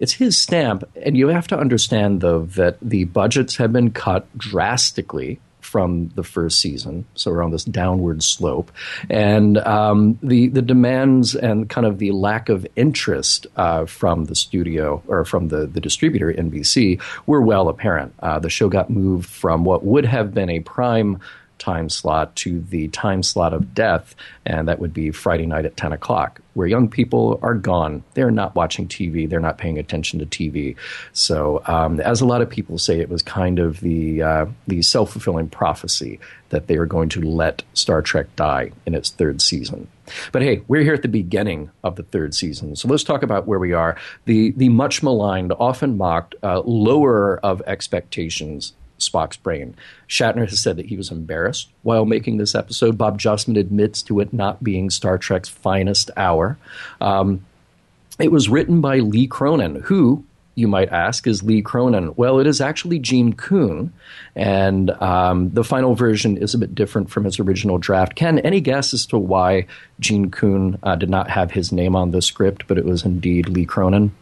it's 0.02 0.12
his 0.12 0.36
stamp. 0.36 0.82
And 1.00 1.16
you 1.16 1.28
have 1.28 1.46
to 1.46 1.58
understand, 1.58 2.20
though, 2.20 2.42
that 2.56 2.76
the 2.82 3.04
budgets 3.04 3.56
have 3.56 3.72
been 3.72 3.92
cut 3.92 4.26
drastically 4.36 5.38
from 5.60 6.08
the 6.16 6.24
first 6.24 6.58
season, 6.60 7.06
so 7.14 7.30
we're 7.30 7.42
on 7.42 7.52
this 7.52 7.64
downward 7.64 8.22
slope, 8.22 8.70
and 9.08 9.56
um, 9.58 10.18
the 10.22 10.48
the 10.48 10.60
demands 10.60 11.34
and 11.34 11.70
kind 11.70 11.86
of 11.86 11.98
the 11.98 12.10
lack 12.10 12.50
of 12.50 12.66
interest 12.76 13.46
uh, 13.56 13.86
from 13.86 14.26
the 14.26 14.34
studio 14.34 15.02
or 15.06 15.24
from 15.24 15.48
the 15.48 15.66
the 15.66 15.80
distributor 15.80 16.30
NBC 16.30 17.00
were 17.26 17.40
well 17.40 17.68
apparent. 17.68 18.12
Uh, 18.18 18.38
the 18.38 18.50
show 18.50 18.68
got 18.68 18.90
moved 18.90 19.30
from 19.30 19.64
what 19.64 19.82
would 19.82 20.04
have 20.04 20.34
been 20.34 20.50
a 20.50 20.60
prime 20.60 21.20
time 21.62 21.88
slot 21.88 22.34
to 22.34 22.60
the 22.60 22.88
time 22.88 23.22
slot 23.22 23.54
of 23.54 23.72
death, 23.72 24.16
and 24.44 24.66
that 24.66 24.80
would 24.80 24.92
be 24.92 25.12
Friday 25.12 25.46
night 25.46 25.64
at 25.64 25.76
10 25.76 25.92
o'clock, 25.92 26.40
where 26.54 26.66
young 26.66 26.88
people 26.88 27.38
are 27.40 27.54
gone. 27.54 28.02
They're 28.14 28.32
not 28.32 28.56
watching 28.56 28.88
TV, 28.88 29.28
they're 29.30 29.38
not 29.38 29.58
paying 29.58 29.78
attention 29.78 30.18
to 30.18 30.26
TV. 30.26 30.74
So, 31.12 31.62
um, 31.66 32.00
as 32.00 32.20
a 32.20 32.26
lot 32.26 32.42
of 32.42 32.50
people 32.50 32.78
say, 32.78 32.98
it 32.98 33.08
was 33.08 33.22
kind 33.22 33.60
of 33.60 33.80
the, 33.80 34.22
uh, 34.22 34.46
the 34.66 34.82
self 34.82 35.12
fulfilling 35.12 35.48
prophecy 35.48 36.18
that 36.48 36.66
they 36.66 36.76
are 36.76 36.86
going 36.86 37.08
to 37.10 37.20
let 37.20 37.62
Star 37.74 38.02
Trek 38.02 38.26
die 38.34 38.72
in 38.84 38.94
its 38.94 39.10
third 39.10 39.40
season. 39.40 39.86
But 40.32 40.42
hey, 40.42 40.62
we're 40.66 40.82
here 40.82 40.94
at 40.94 41.02
the 41.02 41.08
beginning 41.08 41.70
of 41.84 41.94
the 41.94 42.02
third 42.02 42.34
season, 42.34 42.74
so 42.74 42.88
let's 42.88 43.04
talk 43.04 43.22
about 43.22 43.46
where 43.46 43.60
we 43.60 43.72
are. 43.72 43.96
The 44.24 44.50
the 44.50 44.68
much 44.68 45.02
maligned, 45.02 45.52
often 45.52 45.96
mocked, 45.96 46.34
uh, 46.42 46.60
lower 46.64 47.38
of 47.38 47.62
expectations 47.66 48.72
Spock's 49.02 49.36
brain. 49.36 49.74
Shatner 50.08 50.48
has 50.48 50.60
said 50.60 50.76
that 50.76 50.86
he 50.86 50.96
was 50.96 51.10
embarrassed 51.10 51.68
while 51.82 52.04
making 52.04 52.36
this 52.36 52.54
episode. 52.54 52.96
Bob 52.96 53.18
Justman 53.18 53.58
admits 53.58 54.02
to 54.02 54.20
it 54.20 54.32
not 54.32 54.62
being 54.62 54.90
Star 54.90 55.18
Trek's 55.18 55.48
finest 55.48 56.10
hour. 56.16 56.58
Um, 57.00 57.44
it 58.18 58.30
was 58.30 58.48
written 58.48 58.80
by 58.80 58.98
Lee 58.98 59.26
Cronin, 59.26 59.76
who, 59.82 60.24
you 60.54 60.68
might 60.68 60.90
ask, 60.90 61.26
is 61.26 61.42
Lee 61.42 61.62
Cronin? 61.62 62.12
Well, 62.16 62.38
it 62.38 62.46
is 62.46 62.60
actually 62.60 62.98
Gene 62.98 63.32
Coon, 63.32 63.92
and 64.36 64.90
um, 65.02 65.50
the 65.50 65.64
final 65.64 65.94
version 65.94 66.36
is 66.36 66.54
a 66.54 66.58
bit 66.58 66.74
different 66.74 67.10
from 67.10 67.24
his 67.24 67.40
original 67.40 67.78
draft. 67.78 68.14
Ken, 68.14 68.38
any 68.40 68.60
guess 68.60 68.92
as 68.92 69.06
to 69.06 69.18
why 69.18 69.66
Gene 69.98 70.30
Coon 70.30 70.78
uh, 70.82 70.94
did 70.96 71.08
not 71.08 71.30
have 71.30 71.50
his 71.50 71.72
name 71.72 71.96
on 71.96 72.10
the 72.10 72.20
script, 72.20 72.66
but 72.68 72.78
it 72.78 72.84
was 72.84 73.04
indeed 73.04 73.48
Lee 73.48 73.64
Cronin? 73.64 74.12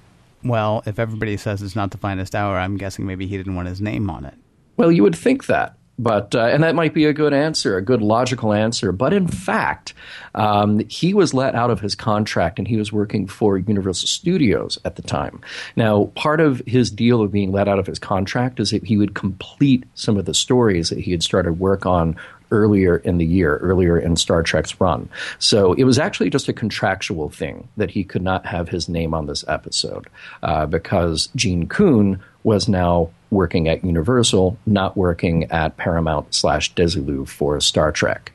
Well, 0.42 0.82
if 0.86 0.98
everybody 0.98 1.36
says 1.36 1.60
it's 1.60 1.76
not 1.76 1.90
the 1.90 1.98
finest 1.98 2.34
hour, 2.34 2.58
I'm 2.58 2.76
guessing 2.76 3.06
maybe 3.06 3.26
he 3.26 3.36
didn't 3.36 3.56
want 3.56 3.68
his 3.68 3.80
name 3.80 4.08
on 4.08 4.24
it. 4.24 4.34
Well, 4.80 4.90
you 4.90 5.02
would 5.02 5.14
think 5.14 5.44
that. 5.44 5.76
But 5.98 6.34
uh, 6.34 6.46
and 6.46 6.62
that 6.62 6.74
might 6.74 6.94
be 6.94 7.04
a 7.04 7.12
good 7.12 7.34
answer, 7.34 7.76
a 7.76 7.82
good 7.82 8.00
logical 8.00 8.54
answer. 8.54 8.92
But 8.92 9.12
in 9.12 9.28
fact, 9.28 9.92
um, 10.34 10.78
he 10.88 11.12
was 11.12 11.34
let 11.34 11.54
out 11.54 11.68
of 11.68 11.80
his 11.80 11.94
contract, 11.94 12.58
and 12.58 12.66
he 12.66 12.78
was 12.78 12.90
working 12.90 13.26
for 13.26 13.58
Universal 13.58 14.08
Studios 14.08 14.78
at 14.86 14.96
the 14.96 15.02
time. 15.02 15.42
Now, 15.76 16.06
part 16.14 16.40
of 16.40 16.62
his 16.66 16.90
deal 16.90 17.20
of 17.20 17.30
being 17.30 17.52
let 17.52 17.68
out 17.68 17.78
of 17.78 17.86
his 17.86 17.98
contract 17.98 18.58
is 18.58 18.70
that 18.70 18.82
he 18.82 18.96
would 18.96 19.14
complete 19.14 19.84
some 19.92 20.16
of 20.16 20.24
the 20.24 20.32
stories 20.32 20.88
that 20.88 21.00
he 21.00 21.10
had 21.10 21.22
started 21.22 21.60
work 21.60 21.84
on 21.84 22.16
earlier 22.50 22.96
in 22.96 23.18
the 23.18 23.26
year, 23.26 23.58
earlier 23.58 23.98
in 23.98 24.16
Star 24.16 24.42
Trek's 24.42 24.80
run. 24.80 25.10
So 25.38 25.74
it 25.74 25.84
was 25.84 25.98
actually 25.98 26.30
just 26.30 26.48
a 26.48 26.54
contractual 26.54 27.28
thing 27.28 27.68
that 27.76 27.90
he 27.90 28.02
could 28.02 28.22
not 28.22 28.46
have 28.46 28.70
his 28.70 28.88
name 28.88 29.12
on 29.12 29.26
this 29.26 29.44
episode 29.46 30.08
uh, 30.42 30.64
because 30.64 31.28
Gene 31.36 31.66
Coon 31.68 32.22
was 32.44 32.66
now 32.66 33.10
working 33.30 33.68
at 33.68 33.84
Universal, 33.84 34.58
not 34.66 34.96
working 34.96 35.44
at 35.44 35.76
Paramount 35.76 36.34
slash 36.34 36.74
Desilu 36.74 37.28
for 37.28 37.60
Star 37.60 37.92
Trek. 37.92 38.32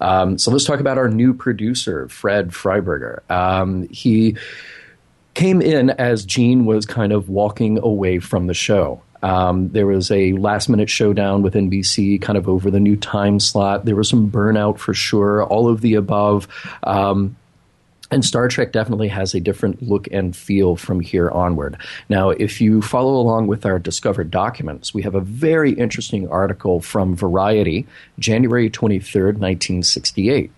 Um, 0.00 0.38
so 0.38 0.50
let's 0.50 0.64
talk 0.64 0.80
about 0.80 0.98
our 0.98 1.08
new 1.08 1.34
producer, 1.34 2.08
Fred 2.08 2.50
Freiberger. 2.50 3.28
Um, 3.30 3.88
he 3.88 4.36
came 5.34 5.60
in 5.60 5.90
as 5.90 6.24
Gene 6.24 6.64
was 6.64 6.86
kind 6.86 7.12
of 7.12 7.28
walking 7.28 7.78
away 7.78 8.18
from 8.18 8.46
the 8.46 8.54
show. 8.54 9.02
Um, 9.22 9.70
there 9.70 9.86
was 9.86 10.10
a 10.10 10.32
last 10.32 10.68
minute 10.68 10.90
showdown 10.90 11.42
with 11.42 11.54
NBC 11.54 12.20
kind 12.20 12.38
of 12.38 12.48
over 12.48 12.70
the 12.70 12.80
new 12.80 12.96
time 12.96 13.40
slot. 13.40 13.84
There 13.84 13.96
was 13.96 14.08
some 14.08 14.30
burnout 14.30 14.78
for 14.78 14.94
sure, 14.94 15.44
all 15.44 15.68
of 15.68 15.80
the 15.80 15.94
above. 15.94 16.48
Um, 16.82 17.36
and 18.10 18.24
Star 18.24 18.48
Trek 18.48 18.72
definitely 18.72 19.08
has 19.08 19.34
a 19.34 19.40
different 19.40 19.82
look 19.82 20.08
and 20.12 20.36
feel 20.36 20.76
from 20.76 21.00
here 21.00 21.30
onward. 21.30 21.76
Now, 22.08 22.30
if 22.30 22.60
you 22.60 22.82
follow 22.82 23.16
along 23.16 23.48
with 23.48 23.66
our 23.66 23.78
discovered 23.78 24.30
documents, 24.30 24.94
we 24.94 25.02
have 25.02 25.14
a 25.14 25.20
very 25.20 25.72
interesting 25.72 26.28
article 26.28 26.80
from 26.80 27.16
Variety, 27.16 27.86
January 28.18 28.70
23rd, 28.70 29.38
1968. 29.38 30.52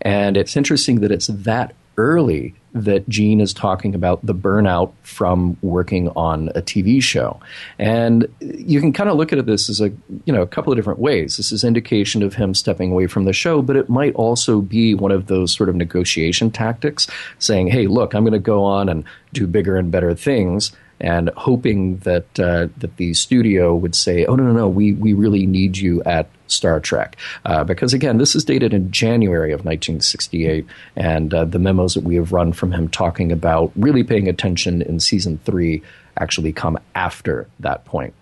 And 0.00 0.36
it's 0.36 0.56
interesting 0.56 1.00
that 1.00 1.12
it's 1.12 1.28
that 1.28 1.74
early 1.96 2.54
that 2.84 3.08
Gene 3.08 3.40
is 3.40 3.52
talking 3.52 3.94
about 3.94 4.24
the 4.24 4.34
burnout 4.34 4.92
from 5.02 5.56
working 5.62 6.08
on 6.10 6.48
a 6.54 6.62
TV 6.62 7.02
show. 7.02 7.40
And 7.78 8.26
you 8.40 8.80
can 8.80 8.92
kind 8.92 9.10
of 9.10 9.16
look 9.16 9.32
at 9.32 9.44
this 9.46 9.68
as 9.68 9.80
a, 9.80 9.90
you 10.24 10.32
know, 10.32 10.42
a 10.42 10.46
couple 10.46 10.72
of 10.72 10.78
different 10.78 10.98
ways. 10.98 11.36
This 11.36 11.52
is 11.52 11.64
indication 11.64 12.22
of 12.22 12.34
him 12.34 12.54
stepping 12.54 12.92
away 12.92 13.06
from 13.06 13.24
the 13.24 13.32
show, 13.32 13.62
but 13.62 13.76
it 13.76 13.88
might 13.88 14.14
also 14.14 14.60
be 14.60 14.94
one 14.94 15.12
of 15.12 15.26
those 15.26 15.54
sort 15.54 15.68
of 15.68 15.76
negotiation 15.76 16.50
tactics 16.50 17.06
saying, 17.38 17.68
"Hey, 17.68 17.86
look, 17.86 18.14
I'm 18.14 18.24
going 18.24 18.32
to 18.32 18.38
go 18.38 18.64
on 18.64 18.88
and 18.88 19.04
do 19.32 19.46
bigger 19.46 19.76
and 19.76 19.90
better 19.90 20.14
things." 20.14 20.72
and 21.00 21.30
hoping 21.36 21.98
that 21.98 22.26
uh, 22.40 22.66
that 22.78 22.96
the 22.96 23.14
studio 23.14 23.72
would 23.74 23.94
say, 23.94 24.24
"Oh 24.26 24.34
no, 24.34 24.42
no, 24.44 24.52
no, 24.52 24.68
we 24.68 24.94
we 24.94 25.12
really 25.12 25.46
need 25.46 25.76
you 25.76 26.02
at 26.02 26.28
Star 26.48 26.80
Trek," 26.80 27.16
uh, 27.44 27.64
because 27.64 27.92
again, 27.94 28.18
this 28.18 28.34
is 28.34 28.44
dated 28.44 28.74
in 28.74 28.90
January 28.90 29.52
of 29.52 29.60
1968, 29.60 30.66
and 30.96 31.32
uh, 31.32 31.44
the 31.44 31.58
memos 31.58 31.94
that 31.94 32.04
we 32.04 32.16
have 32.16 32.32
run 32.32 32.52
from 32.52 32.72
him 32.72 32.88
talking 32.88 33.32
about 33.32 33.72
really 33.76 34.02
paying 34.04 34.28
attention 34.28 34.82
in 34.82 35.00
season 35.00 35.38
three 35.44 35.82
actually 36.18 36.52
come 36.52 36.78
after 36.94 37.46
that 37.60 37.84
point. 37.84 38.14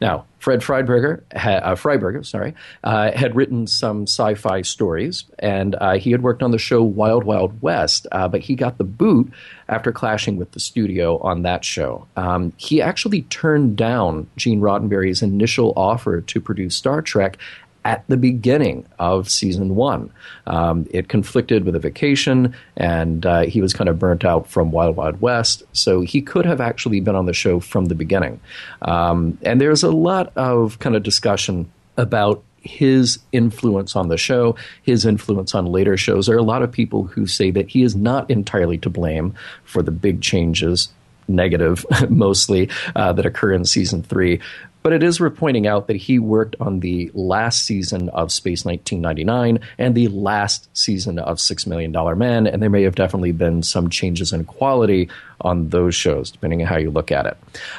Now, 0.00 0.26
Fred 0.38 0.60
Freiberger, 0.60 1.22
uh, 1.34 1.74
Freiberger 1.74 2.24
sorry, 2.24 2.54
uh, 2.82 3.12
had 3.12 3.36
written 3.36 3.66
some 3.66 4.02
sci-fi 4.02 4.62
stories, 4.62 5.24
and 5.38 5.74
uh, 5.74 5.98
he 5.98 6.10
had 6.12 6.22
worked 6.22 6.42
on 6.42 6.50
the 6.50 6.58
show 6.58 6.82
Wild 6.82 7.24
Wild 7.24 7.60
West, 7.60 8.06
uh, 8.10 8.26
but 8.26 8.40
he 8.40 8.54
got 8.54 8.78
the 8.78 8.84
boot 8.84 9.30
after 9.68 9.92
clashing 9.92 10.36
with 10.36 10.52
the 10.52 10.60
studio 10.60 11.18
on 11.18 11.42
that 11.42 11.64
show. 11.64 12.06
Um, 12.16 12.52
he 12.56 12.80
actually 12.80 13.22
turned 13.22 13.76
down 13.76 14.28
Gene 14.36 14.60
Roddenberry's 14.60 15.22
initial 15.22 15.74
offer 15.76 16.22
to 16.22 16.40
produce 16.40 16.74
Star 16.74 17.02
Trek 17.02 17.38
at 17.84 18.04
the 18.08 18.16
beginning 18.16 18.86
of 18.98 19.30
season 19.30 19.74
one. 19.74 20.12
Um, 20.46 20.86
it 20.90 21.08
conflicted 21.08 21.64
with 21.64 21.74
a 21.74 21.78
vacation, 21.78 22.54
and 22.76 23.24
uh, 23.24 23.42
he 23.42 23.60
was 23.60 23.72
kind 23.72 23.88
of 23.88 23.98
burnt 23.98 24.24
out 24.24 24.48
from 24.48 24.70
Wild 24.70 24.96
Wild 24.96 25.20
West. 25.20 25.62
So 25.72 26.00
he 26.00 26.20
could 26.20 26.46
have 26.46 26.60
actually 26.60 27.00
been 27.00 27.14
on 27.14 27.26
the 27.26 27.32
show 27.32 27.60
from 27.60 27.86
the 27.86 27.94
beginning. 27.94 28.40
Um, 28.82 29.38
and 29.42 29.60
there's 29.60 29.82
a 29.82 29.90
lot 29.90 30.32
of 30.36 30.78
kind 30.78 30.96
of 30.96 31.02
discussion 31.02 31.70
about 31.96 32.42
his 32.62 33.18
influence 33.32 33.96
on 33.96 34.08
the 34.08 34.18
show, 34.18 34.56
his 34.82 35.06
influence 35.06 35.54
on 35.54 35.66
later 35.66 35.96
shows. 35.96 36.26
There 36.26 36.36
are 36.36 36.38
a 36.38 36.42
lot 36.42 36.62
of 36.62 36.70
people 36.70 37.04
who 37.04 37.26
say 37.26 37.50
that 37.52 37.68
he 37.68 37.82
is 37.82 37.96
not 37.96 38.30
entirely 38.30 38.76
to 38.78 38.90
blame 38.90 39.34
for 39.64 39.82
the 39.82 39.90
big 39.90 40.20
changes 40.20 40.88
negative 41.30 41.86
mostly 42.10 42.68
uh, 42.94 43.12
that 43.12 43.24
occur 43.24 43.52
in 43.52 43.64
season 43.64 44.02
three. 44.02 44.40
But 44.82 44.92
it 44.92 45.02
is 45.02 45.20
worth 45.20 45.36
pointing 45.36 45.66
out 45.66 45.86
that 45.88 45.96
he 45.96 46.18
worked 46.18 46.56
on 46.60 46.80
the 46.80 47.10
last 47.14 47.64
season 47.64 48.08
of 48.10 48.32
Space 48.32 48.64
1999 48.64 49.60
and 49.78 49.94
the 49.94 50.08
last 50.08 50.68
season 50.76 51.18
of 51.18 51.40
Six 51.40 51.66
Million 51.66 51.92
Dollar 51.92 52.16
Man, 52.16 52.46
and 52.46 52.62
there 52.62 52.70
may 52.70 52.82
have 52.82 52.94
definitely 52.94 53.32
been 53.32 53.62
some 53.62 53.90
changes 53.90 54.32
in 54.32 54.44
quality 54.44 55.08
on 55.42 55.68
those 55.68 55.94
shows, 55.94 56.30
depending 56.30 56.60
on 56.62 56.66
how 56.66 56.76
you 56.76 56.90
look 56.90 57.10
at 57.10 57.26
it. 57.26 57.36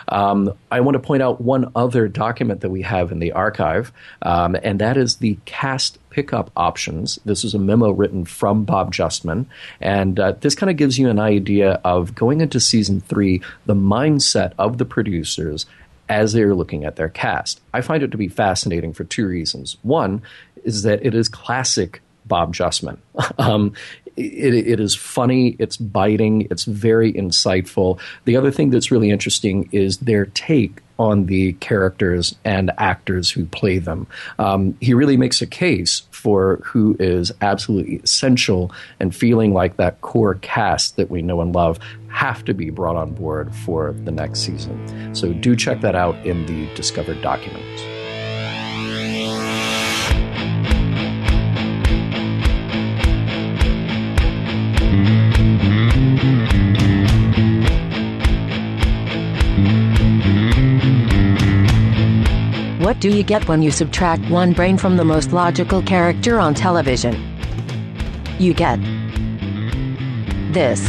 Um, 0.08 0.53
I 0.72 0.81
want 0.81 0.96
to 0.96 1.00
point 1.00 1.22
out 1.22 1.41
one 1.41 1.72
other 1.75 2.08
document 2.08 2.62
that 2.62 2.70
we 2.70 2.81
have 2.81 3.12
in 3.12 3.20
the 3.20 3.31
archive, 3.34 3.91
um, 4.22 4.55
and 4.63 4.79
that 4.79 4.98
is 4.98 5.17
the 5.17 5.38
cast 5.46 5.98
pickup 6.10 6.51
options. 6.58 7.20
This 7.24 7.43
is 7.43 7.53
a 7.53 7.60
memo 7.60 7.91
written 7.91 8.25
from 8.25 8.63
Bob 8.63 8.93
Justman, 8.93 9.46
and 9.79 10.20
uh, 10.20 10.34
this 10.34 10.55
kind 10.55 10.70
of 10.70 10.77
gives 10.77 10.98
you 10.98 11.10
an 11.10 11.20
idea 11.20 11.79
of 11.84 12.15
going 12.15 12.41
into 12.41 12.60
season 12.60 13.00
three, 13.00 13.41
the 13.65 13.75
mindset 13.75 14.53
of 14.58 14.77
the 14.77 14.86
producers 14.86 15.65
as 16.12 16.34
they're 16.34 16.53
looking 16.53 16.84
at 16.84 16.98
their 16.98 17.08
cast. 17.08 17.62
I 17.74 17.80
find 17.80 18.03
it 18.03 18.12
to 18.12 18.18
be 18.18 18.27
fascinating 18.27 18.91
for 18.91 19.06
two 19.06 19.25
reasons. 19.25 19.77
One 19.82 20.22
is 20.65 20.84
that 20.84 21.06
it 21.06 21.15
is 21.15 21.30
classic 21.30 22.01
Bob 22.25 22.53
Justman. 22.53 22.98
um, 23.39 23.74
it, 24.18 24.53
it 24.68 24.80
is 24.80 24.96
funny, 24.96 25.56
it's 25.60 25.77
biting, 25.77 26.48
it's 26.50 26.65
very 26.65 27.13
insightful. 27.13 28.00
The 28.25 28.36
other 28.36 28.51
thing 28.51 28.70
that's 28.70 28.91
really 28.91 29.10
interesting 29.10 29.70
is 29.72 29.98
their 29.98 30.25
take 30.27 30.82
on 31.00 31.25
the 31.25 31.53
characters 31.53 32.36
and 32.46 32.72
actors 32.77 33.32
who 33.32 33.46
play 33.48 33.80
them. 33.80 34.06
Um, 34.38 34.77
he 34.80 34.94
really 34.94 35.18
makes 35.18 35.41
a 35.41 35.48
case 35.48 36.03
for 36.12 36.58
who 36.63 36.96
is 37.00 37.32
absolutely 37.41 37.96
essential 37.96 38.72
and 39.00 39.15
feeling 39.15 39.51
like 39.51 39.77
that 39.77 40.01
core 40.01 40.36
cast 40.36 40.98
that 40.98 41.10
we 41.10 41.24
know 41.24 41.41
and 41.41 41.56
love 41.56 41.80
have 42.10 42.46
to 42.46 42.53
be 42.53 42.70
brought 42.70 42.98
on 42.98 43.13
board 43.15 43.53
for 43.56 43.94
the 44.03 44.12
next 44.12 44.41
season. 44.41 45.15
So 45.15 45.34
do 45.34 45.56
check 45.56 45.82
that 45.82 45.96
out 45.96 46.15
in 46.24 46.46
the 46.46 46.72
discovered 46.75 47.20
documents. 47.24 48.00
Do 63.01 63.10
you 63.10 63.24
get 63.24 63.48
when 63.48 63.63
you 63.63 63.72
subtract 63.72 64.29
one 64.29 64.53
brain 64.53 64.77
from 64.77 64.96
the 64.96 65.03
most 65.03 65.34
logical 65.34 65.81
character 65.81 66.39
on 66.39 66.53
television? 66.53 67.15
You 68.38 68.53
get 68.53 68.79
this. 70.53 70.88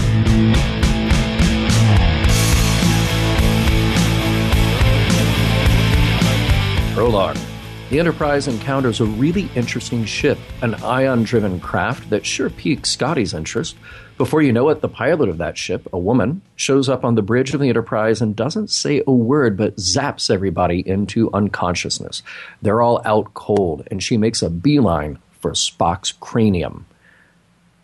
Prologue. 6.94 7.51
The 7.92 8.00
Enterprise 8.00 8.48
encounters 8.48 9.02
a 9.02 9.04
really 9.04 9.50
interesting 9.54 10.06
ship, 10.06 10.38
an 10.62 10.76
ion 10.76 11.24
driven 11.24 11.60
craft 11.60 12.08
that 12.08 12.24
sure 12.24 12.48
piques 12.48 12.88
Scotty's 12.88 13.34
interest. 13.34 13.76
Before 14.16 14.40
you 14.40 14.50
know 14.50 14.70
it, 14.70 14.80
the 14.80 14.88
pilot 14.88 15.28
of 15.28 15.36
that 15.36 15.58
ship, 15.58 15.86
a 15.92 15.98
woman, 15.98 16.40
shows 16.56 16.88
up 16.88 17.04
on 17.04 17.16
the 17.16 17.20
bridge 17.20 17.52
of 17.52 17.60
the 17.60 17.68
Enterprise 17.68 18.22
and 18.22 18.34
doesn't 18.34 18.70
say 18.70 19.02
a 19.06 19.12
word 19.12 19.58
but 19.58 19.76
zaps 19.76 20.30
everybody 20.30 20.80
into 20.88 21.30
unconsciousness. 21.34 22.22
They're 22.62 22.80
all 22.80 23.02
out 23.04 23.34
cold, 23.34 23.86
and 23.90 24.02
she 24.02 24.16
makes 24.16 24.40
a 24.40 24.48
beeline 24.48 25.18
for 25.40 25.52
Spock's 25.52 26.12
cranium. 26.12 26.86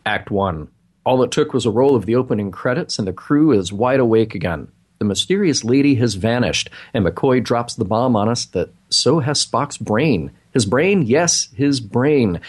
Act 0.06 0.30
1. 0.30 0.68
All 1.04 1.22
it 1.22 1.30
took 1.30 1.52
was 1.52 1.66
a 1.66 1.70
roll 1.70 1.94
of 1.94 2.06
the 2.06 2.16
opening 2.16 2.50
credits, 2.50 2.98
and 2.98 3.06
the 3.06 3.12
crew 3.12 3.52
is 3.52 3.74
wide 3.74 4.00
awake 4.00 4.34
again. 4.34 4.68
The 5.00 5.04
mysterious 5.04 5.64
lady 5.64 5.96
has 5.96 6.14
vanished, 6.14 6.70
and 6.94 7.04
McCoy 7.04 7.44
drops 7.44 7.74
the 7.74 7.84
bomb 7.84 8.16
on 8.16 8.30
us 8.30 8.46
that 8.46 8.70
so 8.90 9.20
has 9.20 9.44
Spock's 9.44 9.78
brain. 9.78 10.30
His 10.52 10.66
brain? 10.66 11.02
Yes, 11.02 11.48
his 11.54 11.80
brain. 11.80 12.40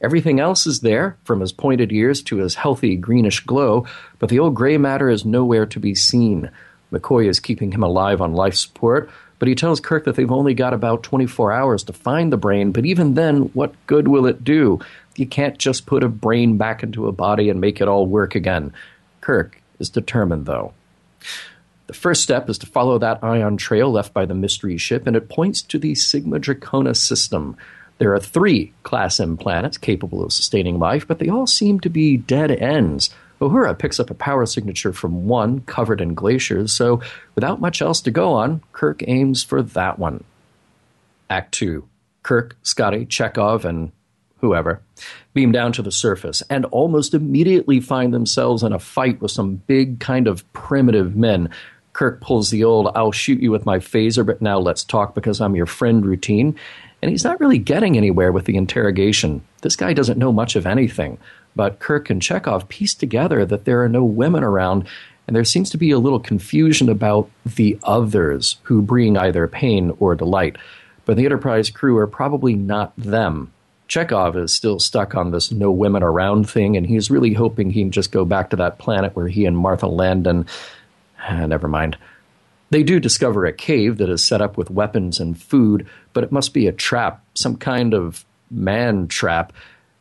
Everything 0.00 0.38
else 0.38 0.66
is 0.66 0.80
there, 0.80 1.16
from 1.24 1.40
his 1.40 1.52
pointed 1.52 1.92
ears 1.92 2.22
to 2.22 2.36
his 2.36 2.54
healthy 2.54 2.94
greenish 2.96 3.40
glow, 3.40 3.84
but 4.18 4.28
the 4.28 4.38
old 4.38 4.54
gray 4.54 4.78
matter 4.78 5.10
is 5.10 5.24
nowhere 5.24 5.66
to 5.66 5.80
be 5.80 5.94
seen. 5.94 6.50
McCoy 6.92 7.28
is 7.28 7.40
keeping 7.40 7.72
him 7.72 7.82
alive 7.82 8.20
on 8.20 8.32
life 8.32 8.54
support, 8.54 9.10
but 9.38 9.48
he 9.48 9.54
tells 9.54 9.80
Kirk 9.80 10.04
that 10.04 10.14
they've 10.14 10.30
only 10.30 10.54
got 10.54 10.72
about 10.72 11.02
24 11.02 11.52
hours 11.52 11.82
to 11.84 11.92
find 11.92 12.32
the 12.32 12.36
brain, 12.36 12.72
but 12.72 12.86
even 12.86 13.14
then, 13.14 13.42
what 13.54 13.74
good 13.86 14.08
will 14.08 14.26
it 14.26 14.44
do? 14.44 14.78
You 15.16 15.26
can't 15.26 15.58
just 15.58 15.86
put 15.86 16.04
a 16.04 16.08
brain 16.08 16.56
back 16.56 16.82
into 16.82 17.08
a 17.08 17.12
body 17.12 17.50
and 17.50 17.60
make 17.60 17.80
it 17.80 17.88
all 17.88 18.06
work 18.06 18.34
again. 18.34 18.72
Kirk 19.20 19.60
is 19.80 19.90
determined, 19.90 20.46
though. 20.46 20.72
The 21.88 21.94
first 21.94 22.22
step 22.22 22.50
is 22.50 22.58
to 22.58 22.66
follow 22.66 22.98
that 22.98 23.24
ion 23.24 23.56
trail 23.56 23.90
left 23.90 24.12
by 24.12 24.26
the 24.26 24.34
mystery 24.34 24.76
ship, 24.76 25.06
and 25.06 25.16
it 25.16 25.30
points 25.30 25.62
to 25.62 25.78
the 25.78 25.94
Sigma 25.94 26.38
Draconis 26.38 26.98
system. 26.98 27.56
There 27.96 28.12
are 28.14 28.20
three 28.20 28.74
Class 28.82 29.18
M 29.18 29.38
planets 29.38 29.78
capable 29.78 30.22
of 30.22 30.34
sustaining 30.34 30.78
life, 30.78 31.08
but 31.08 31.18
they 31.18 31.30
all 31.30 31.46
seem 31.46 31.80
to 31.80 31.88
be 31.88 32.18
dead 32.18 32.50
ends. 32.50 33.08
Uhura 33.40 33.78
picks 33.78 33.98
up 33.98 34.10
a 34.10 34.14
power 34.14 34.44
signature 34.44 34.92
from 34.92 35.28
one 35.28 35.62
covered 35.62 36.02
in 36.02 36.14
glaciers, 36.14 36.72
so 36.72 37.00
without 37.34 37.58
much 37.58 37.80
else 37.80 38.02
to 38.02 38.10
go 38.10 38.34
on, 38.34 38.62
Kirk 38.72 39.02
aims 39.08 39.42
for 39.42 39.62
that 39.62 39.98
one. 39.98 40.24
Act 41.30 41.52
2. 41.52 41.88
Kirk, 42.22 42.56
Scotty, 42.62 43.06
Chekov, 43.06 43.64
and 43.64 43.92
whoever, 44.40 44.82
beam 45.32 45.52
down 45.52 45.72
to 45.72 45.82
the 45.82 45.90
surface 45.90 46.42
and 46.50 46.66
almost 46.66 47.14
immediately 47.14 47.80
find 47.80 48.12
themselves 48.12 48.62
in 48.62 48.74
a 48.74 48.78
fight 48.78 49.22
with 49.22 49.30
some 49.30 49.56
big, 49.66 50.00
kind 50.00 50.26
of 50.28 50.52
primitive 50.52 51.16
men 51.16 51.48
Kirk 51.98 52.20
pulls 52.20 52.50
the 52.50 52.62
old, 52.62 52.92
I'll 52.94 53.10
shoot 53.10 53.40
you 53.40 53.50
with 53.50 53.66
my 53.66 53.80
phaser, 53.80 54.24
but 54.24 54.40
now 54.40 54.60
let's 54.60 54.84
talk 54.84 55.16
because 55.16 55.40
I'm 55.40 55.56
your 55.56 55.66
friend 55.66 56.06
routine. 56.06 56.54
And 57.02 57.10
he's 57.10 57.24
not 57.24 57.40
really 57.40 57.58
getting 57.58 57.96
anywhere 57.96 58.30
with 58.30 58.44
the 58.44 58.56
interrogation. 58.56 59.42
This 59.62 59.74
guy 59.74 59.94
doesn't 59.94 60.16
know 60.16 60.32
much 60.32 60.54
of 60.54 60.64
anything. 60.64 61.18
But 61.56 61.80
Kirk 61.80 62.08
and 62.08 62.22
Chekov 62.22 62.68
piece 62.68 62.94
together 62.94 63.44
that 63.44 63.64
there 63.64 63.82
are 63.82 63.88
no 63.88 64.04
women 64.04 64.44
around, 64.44 64.86
and 65.26 65.34
there 65.34 65.42
seems 65.42 65.70
to 65.70 65.76
be 65.76 65.90
a 65.90 65.98
little 65.98 66.20
confusion 66.20 66.88
about 66.88 67.28
the 67.44 67.76
others 67.82 68.58
who 68.62 68.80
bring 68.80 69.18
either 69.18 69.48
pain 69.48 69.92
or 69.98 70.14
delight. 70.14 70.54
But 71.04 71.16
the 71.16 71.24
Enterprise 71.24 71.68
crew 71.68 71.96
are 71.96 72.06
probably 72.06 72.54
not 72.54 72.92
them. 72.96 73.52
Chekov 73.88 74.36
is 74.36 74.54
still 74.54 74.78
stuck 74.78 75.16
on 75.16 75.32
this 75.32 75.50
no 75.50 75.72
women 75.72 76.04
around 76.04 76.48
thing, 76.48 76.76
and 76.76 76.86
he's 76.86 77.10
really 77.10 77.32
hoping 77.32 77.70
he 77.70 77.82
can 77.82 77.90
just 77.90 78.12
go 78.12 78.24
back 78.24 78.50
to 78.50 78.56
that 78.56 78.78
planet 78.78 79.16
where 79.16 79.26
he 79.26 79.46
and 79.46 79.58
Martha 79.58 79.88
Landon 79.88 80.46
never 81.30 81.68
mind. 81.68 81.96
They 82.70 82.82
do 82.82 83.00
discover 83.00 83.46
a 83.46 83.52
cave 83.52 83.96
that 83.98 84.10
is 84.10 84.22
set 84.22 84.42
up 84.42 84.56
with 84.58 84.70
weapons 84.70 85.20
and 85.20 85.40
food, 85.40 85.86
but 86.12 86.24
it 86.24 86.32
must 86.32 86.52
be 86.52 86.66
a 86.66 86.72
trap, 86.72 87.24
some 87.34 87.56
kind 87.56 87.94
of 87.94 88.24
man 88.50 89.08
trap, 89.08 89.52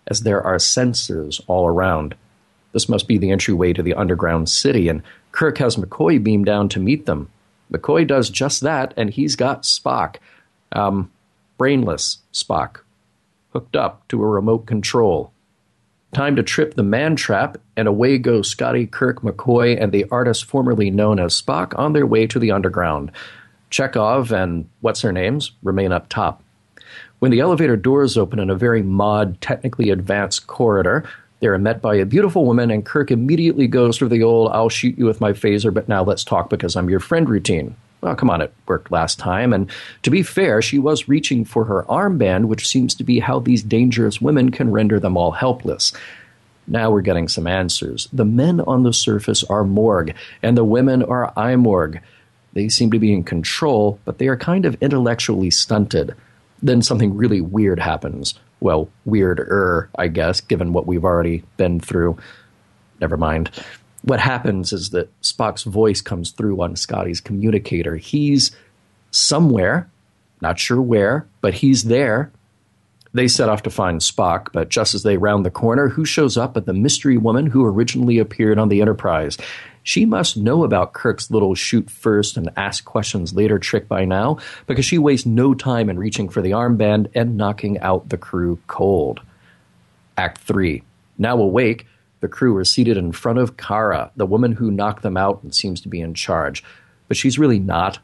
as 0.08 0.22
there 0.22 0.42
are 0.42 0.58
sensors 0.58 1.42
all 1.48 1.68
around. 1.68 2.16
This 2.74 2.90
must 2.90 3.08
be 3.08 3.18
the 3.18 3.32
entryway 3.32 3.74
to 3.74 3.82
the 3.82 3.94
underground 3.94 4.50
city, 4.50 4.90
and 4.90 5.02
Kirk 5.32 5.58
has 5.60 5.78
McCoy 5.78 6.22
beam 6.22 6.44
down 6.44 6.70
to 6.70 6.80
meet 6.80 7.06
them. 7.06 7.30
McCoy 7.72 8.06
does 8.06 8.30
just 8.30 8.62
that, 8.62 8.94
and 8.98 9.10
he's 9.10 9.36
got 9.36 9.64
Spock. 9.64 10.18
Um, 10.72 11.12
brainless 11.58 12.20
Spock, 12.34 12.82
hooked 13.54 13.76
up 13.76 14.08
to 14.10 14.22
a 14.22 14.28
remote 14.28 14.66
control. 14.66 15.32
Time 16.14 16.36
to 16.36 16.44
trip 16.44 16.74
the 16.76 16.84
man 16.84 17.16
trap, 17.16 17.58
and 17.76 17.88
away 17.88 18.18
go 18.18 18.42
Scotty, 18.42 18.88
Kirk, 18.88 19.22
McCoy, 19.22 19.80
and 19.80 19.92
the 19.92 20.06
artist 20.10 20.46
formerly 20.46 20.90
known 20.90 21.20
as 21.20 21.40
Spock 21.40 21.78
on 21.78 21.94
their 21.94 22.06
way 22.06 22.26
to 22.28 22.40
the 22.40 22.52
underground. 22.52 23.12
Chekov 23.70 24.32
and 24.32 24.68
what's 24.82 25.02
her 25.02 25.12
names 25.12 25.52
remain 25.62 25.92
up 25.92 26.08
top. 26.10 26.42
When 27.20 27.32
the 27.32 27.42
elevator 27.42 27.76
doors 27.76 28.18
open 28.18 28.40
in 28.40 28.50
a 28.50 28.56
very 28.56 28.82
mod, 28.82 29.42
technically 29.42 29.90
advanced 29.90 30.48
corridor, 30.48 31.04
they 31.40 31.48
are 31.48 31.58
met 31.58 31.82
by 31.82 31.96
a 31.96 32.06
beautiful 32.06 32.46
woman, 32.46 32.72
and 32.72 32.86
Kirk 32.86 33.12
immediately 33.12 33.68
goes 33.68 33.98
for 33.98 34.08
the 34.08 34.24
old 34.24 34.52
I'll 34.52 34.70
shoot 34.70 34.98
you 34.98 35.06
with 35.06 35.22
my 35.22 35.34
phaser, 35.34 35.74
but 35.74 35.88
now 35.88 36.04
let's 36.04 36.24
talk 36.24 36.50
because 36.50 36.76
I'm 36.76 36.90
your 36.90 37.00
friend 37.00 37.30
routine. 37.30 37.76
Well, 38.02 38.16
come 38.16 38.30
on, 38.30 38.42
it 38.42 38.54
worked 38.68 38.92
last 38.92 39.18
time. 39.18 39.54
And 39.54 39.70
to 40.04 40.10
be 40.10 40.22
fair, 40.22 40.62
she 40.62 40.78
was 40.78 41.08
reaching 41.08 41.46
for 41.46 41.66
her 41.66 41.84
armband, 41.84 42.46
which 42.46 42.68
seems 42.68 42.94
to 42.96 43.04
be 43.04 43.20
how 43.20 43.40
these 43.40 43.64
dangerous 43.64 44.22
women 44.22 44.52
can 44.52 44.72
render 44.72 45.00
them 45.00 45.18
all 45.18 45.32
helpless. 45.32 45.94
Now 46.68 46.92
we're 46.92 47.02
getting 47.02 47.28
some 47.28 47.48
answers. 47.48 48.08
The 48.14 48.26
men 48.26 48.60
on 48.62 48.84
the 48.84 48.94
surface 48.94 49.44
are 49.46 49.64
Morg, 49.64 50.14
and 50.44 50.58
the 50.58 50.66
women 50.66 51.02
are 51.02 51.34
Imorg. 51.36 52.02
They 52.54 52.70
seem 52.70 52.92
to 52.92 53.00
be 53.00 53.14
in 53.14 53.24
control, 53.24 54.00
but 54.06 54.18
they 54.18 54.28
are 54.28 54.38
kind 54.38 54.66
of 54.66 54.82
intellectually 54.82 55.50
stunted. 55.50 56.14
Then 56.62 56.82
something 56.82 57.16
really 57.16 57.42
weird 57.42 57.80
happens. 57.80 58.34
Well, 58.60 58.90
weirder, 59.06 59.90
I 59.98 60.08
guess, 60.08 60.42
given 60.42 60.74
what 60.74 60.88
we've 60.88 61.06
already 61.06 61.44
been 61.56 61.80
through. 61.80 62.18
Never 63.00 63.16
mind 63.16 63.52
what 64.04 64.20
happens 64.20 64.72
is 64.74 64.92
that 64.92 65.10
Spock's 65.22 65.64
voice 65.64 66.02
comes 66.02 66.32
through 66.32 66.62
on 66.62 66.76
Scotty's 66.76 67.22
communicator. 67.22 67.96
He's 67.98 68.52
somewhere, 69.12 69.90
not 70.42 70.60
sure 70.60 70.82
where, 70.82 71.28
but 71.42 71.56
he's 71.56 71.84
there. 71.84 72.32
They 73.14 73.28
set 73.28 73.50
off 73.50 73.64
to 73.64 73.70
find 73.70 74.00
Spock, 74.02 74.50
but 74.52 74.70
just 74.70 74.94
as 74.94 75.04
they 75.04 75.18
round 75.18 75.46
the 75.46 75.52
corner, 75.52 75.90
who 75.90 76.06
shows 76.06 76.38
up 76.38 76.54
but 76.54 76.66
the 76.66 76.74
mystery 76.74 77.18
woman 77.18 77.48
who 77.48 77.66
originally 77.66 78.20
appeared 78.20 78.60
on 78.60 78.70
the 78.70 78.82
Enterprise? 78.82 79.38
She 79.82 80.06
must 80.06 80.36
know 80.36 80.66
about 80.66 80.92
Kirk's 80.92 81.32
little 81.32 81.56
shoot 81.56 81.90
first 81.90 82.36
and 82.36 82.52
ask 82.58 82.84
questions 82.84 83.34
later 83.34 83.58
trick 83.58 83.88
by 83.88 84.04
now, 84.04 84.38
because 84.68 84.84
she 84.84 84.98
wastes 84.98 85.26
no 85.26 85.54
time 85.54 85.90
in 85.90 85.98
reaching 85.98 86.28
for 86.28 86.42
the 86.42 86.52
armband 86.52 87.10
and 87.16 87.38
knocking 87.38 87.80
out 87.80 88.10
the 88.10 88.18
crew 88.18 88.60
cold. 88.68 89.22
Act 90.18 90.40
3. 90.40 90.84
Now 91.18 91.40
awake, 91.40 91.88
the 92.20 92.28
crew 92.28 92.56
are 92.58 92.66
seated 92.66 92.98
in 92.98 93.12
front 93.12 93.40
of 93.40 93.58
Kara, 93.58 94.12
the 94.16 94.26
woman 94.26 94.52
who 94.54 94.72
knocked 94.72 95.04
them 95.04 95.18
out 95.18 95.42
and 95.44 95.54
seems 95.54 95.82
to 95.82 95.90
be 95.90 96.02
in 96.02 96.14
charge. 96.14 96.64
But 97.08 97.18
she's 97.18 97.40
really 97.40 97.60
not. 97.60 98.00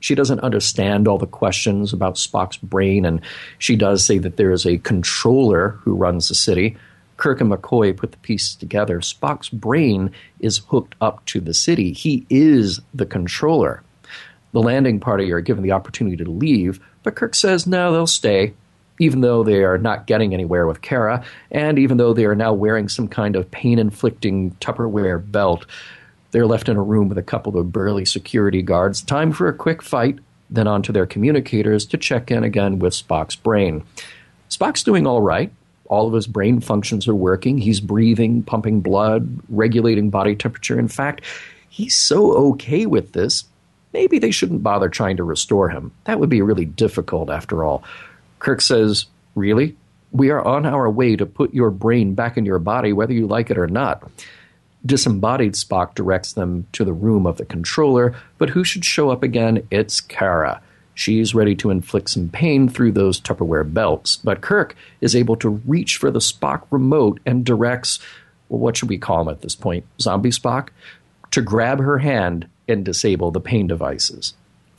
She 0.00 0.14
doesn't 0.14 0.40
understand 0.40 1.08
all 1.08 1.18
the 1.18 1.26
questions 1.26 1.92
about 1.92 2.14
Spock's 2.14 2.56
brain, 2.56 3.04
and 3.04 3.20
she 3.58 3.76
does 3.76 4.04
say 4.04 4.18
that 4.18 4.36
there 4.36 4.52
is 4.52 4.64
a 4.64 4.78
controller 4.78 5.70
who 5.82 5.94
runs 5.94 6.28
the 6.28 6.34
city. 6.34 6.76
Kirk 7.16 7.40
and 7.40 7.50
McCoy 7.50 7.96
put 7.96 8.12
the 8.12 8.18
pieces 8.18 8.54
together. 8.54 9.00
Spock's 9.00 9.48
brain 9.48 10.12
is 10.38 10.58
hooked 10.68 10.94
up 11.00 11.24
to 11.26 11.40
the 11.40 11.54
city. 11.54 11.92
He 11.92 12.24
is 12.30 12.80
the 12.94 13.06
controller. 13.06 13.82
The 14.52 14.62
landing 14.62 15.00
party 15.00 15.32
are 15.32 15.40
given 15.40 15.64
the 15.64 15.72
opportunity 15.72 16.16
to 16.16 16.30
leave, 16.30 16.80
but 17.02 17.16
Kirk 17.16 17.34
says 17.34 17.66
no, 17.66 17.92
they'll 17.92 18.06
stay, 18.06 18.54
even 18.98 19.20
though 19.20 19.42
they 19.42 19.64
are 19.64 19.78
not 19.78 20.06
getting 20.06 20.34
anywhere 20.34 20.66
with 20.66 20.82
Kara, 20.82 21.24
and 21.50 21.78
even 21.78 21.96
though 21.96 22.12
they 22.12 22.24
are 22.24 22.34
now 22.34 22.52
wearing 22.52 22.88
some 22.88 23.08
kind 23.08 23.36
of 23.36 23.50
pain 23.50 23.78
inflicting 23.78 24.52
Tupperware 24.60 25.30
belt. 25.30 25.66
They're 26.30 26.46
left 26.46 26.68
in 26.68 26.76
a 26.76 26.82
room 26.82 27.08
with 27.08 27.16
a 27.16 27.22
couple 27.22 27.58
of 27.58 27.72
burly 27.72 28.04
security 28.04 28.60
guards. 28.60 29.00
Time 29.00 29.32
for 29.32 29.48
a 29.48 29.54
quick 29.54 29.82
fight, 29.82 30.18
then 30.50 30.66
onto 30.66 30.92
their 30.92 31.06
communicators 31.06 31.86
to 31.86 31.96
check 31.96 32.30
in 32.30 32.44
again 32.44 32.78
with 32.78 32.92
Spock's 32.92 33.36
brain. 33.36 33.82
Spock's 34.50 34.82
doing 34.82 35.06
all 35.06 35.22
right 35.22 35.50
all 35.88 36.06
of 36.06 36.12
his 36.12 36.26
brain 36.26 36.60
functions 36.60 37.08
are 37.08 37.14
working. 37.14 37.58
He's 37.58 37.80
breathing, 37.80 38.42
pumping 38.42 38.80
blood, 38.80 39.40
regulating 39.48 40.10
body 40.10 40.36
temperature. 40.36 40.78
In 40.78 40.88
fact, 40.88 41.22
he's 41.68 41.96
so 41.96 42.32
okay 42.50 42.86
with 42.86 43.12
this, 43.12 43.44
maybe 43.92 44.18
they 44.18 44.30
shouldn't 44.30 44.62
bother 44.62 44.88
trying 44.88 45.16
to 45.16 45.24
restore 45.24 45.68
him. 45.68 45.92
That 46.04 46.20
would 46.20 46.28
be 46.28 46.42
really 46.42 46.66
difficult, 46.66 47.30
after 47.30 47.64
all. 47.64 47.82
Kirk 48.38 48.60
says, 48.60 49.06
Really? 49.34 49.76
We 50.10 50.30
are 50.30 50.44
on 50.44 50.64
our 50.64 50.90
way 50.90 51.16
to 51.16 51.26
put 51.26 51.52
your 51.52 51.70
brain 51.70 52.14
back 52.14 52.36
in 52.36 52.46
your 52.46 52.58
body, 52.58 52.92
whether 52.92 53.12
you 53.12 53.26
like 53.26 53.50
it 53.50 53.58
or 53.58 53.66
not. 53.66 54.10
Disembodied 54.86 55.52
Spock 55.52 55.94
directs 55.94 56.32
them 56.32 56.66
to 56.72 56.84
the 56.84 56.92
room 56.92 57.26
of 57.26 57.36
the 57.36 57.44
controller, 57.44 58.14
but 58.38 58.50
who 58.50 58.64
should 58.64 58.84
show 58.84 59.10
up 59.10 59.22
again? 59.22 59.66
It's 59.70 60.00
Kara. 60.00 60.62
She's 60.94 61.34
ready 61.34 61.54
to 61.56 61.70
inflict 61.70 62.10
some 62.10 62.28
pain 62.28 62.68
through 62.68 62.92
those 62.92 63.20
Tupperware 63.20 63.72
belts, 63.72 64.16
but 64.16 64.40
Kirk 64.40 64.74
is 65.00 65.14
able 65.14 65.36
to 65.36 65.48
reach 65.48 65.96
for 65.96 66.10
the 66.10 66.18
Spock 66.18 66.62
remote 66.70 67.20
and 67.26 67.44
directs, 67.44 67.98
well, 68.48 68.60
what 68.60 68.76
should 68.76 68.88
we 68.88 68.98
call 68.98 69.22
him 69.22 69.28
at 69.28 69.42
this 69.42 69.54
point? 69.54 69.84
Zombie 70.00 70.30
Spock? 70.30 70.70
To 71.32 71.42
grab 71.42 71.78
her 71.78 71.98
hand 71.98 72.48
and 72.66 72.84
disable 72.84 73.30
the 73.30 73.40
pain 73.40 73.66
devices. 73.66 74.34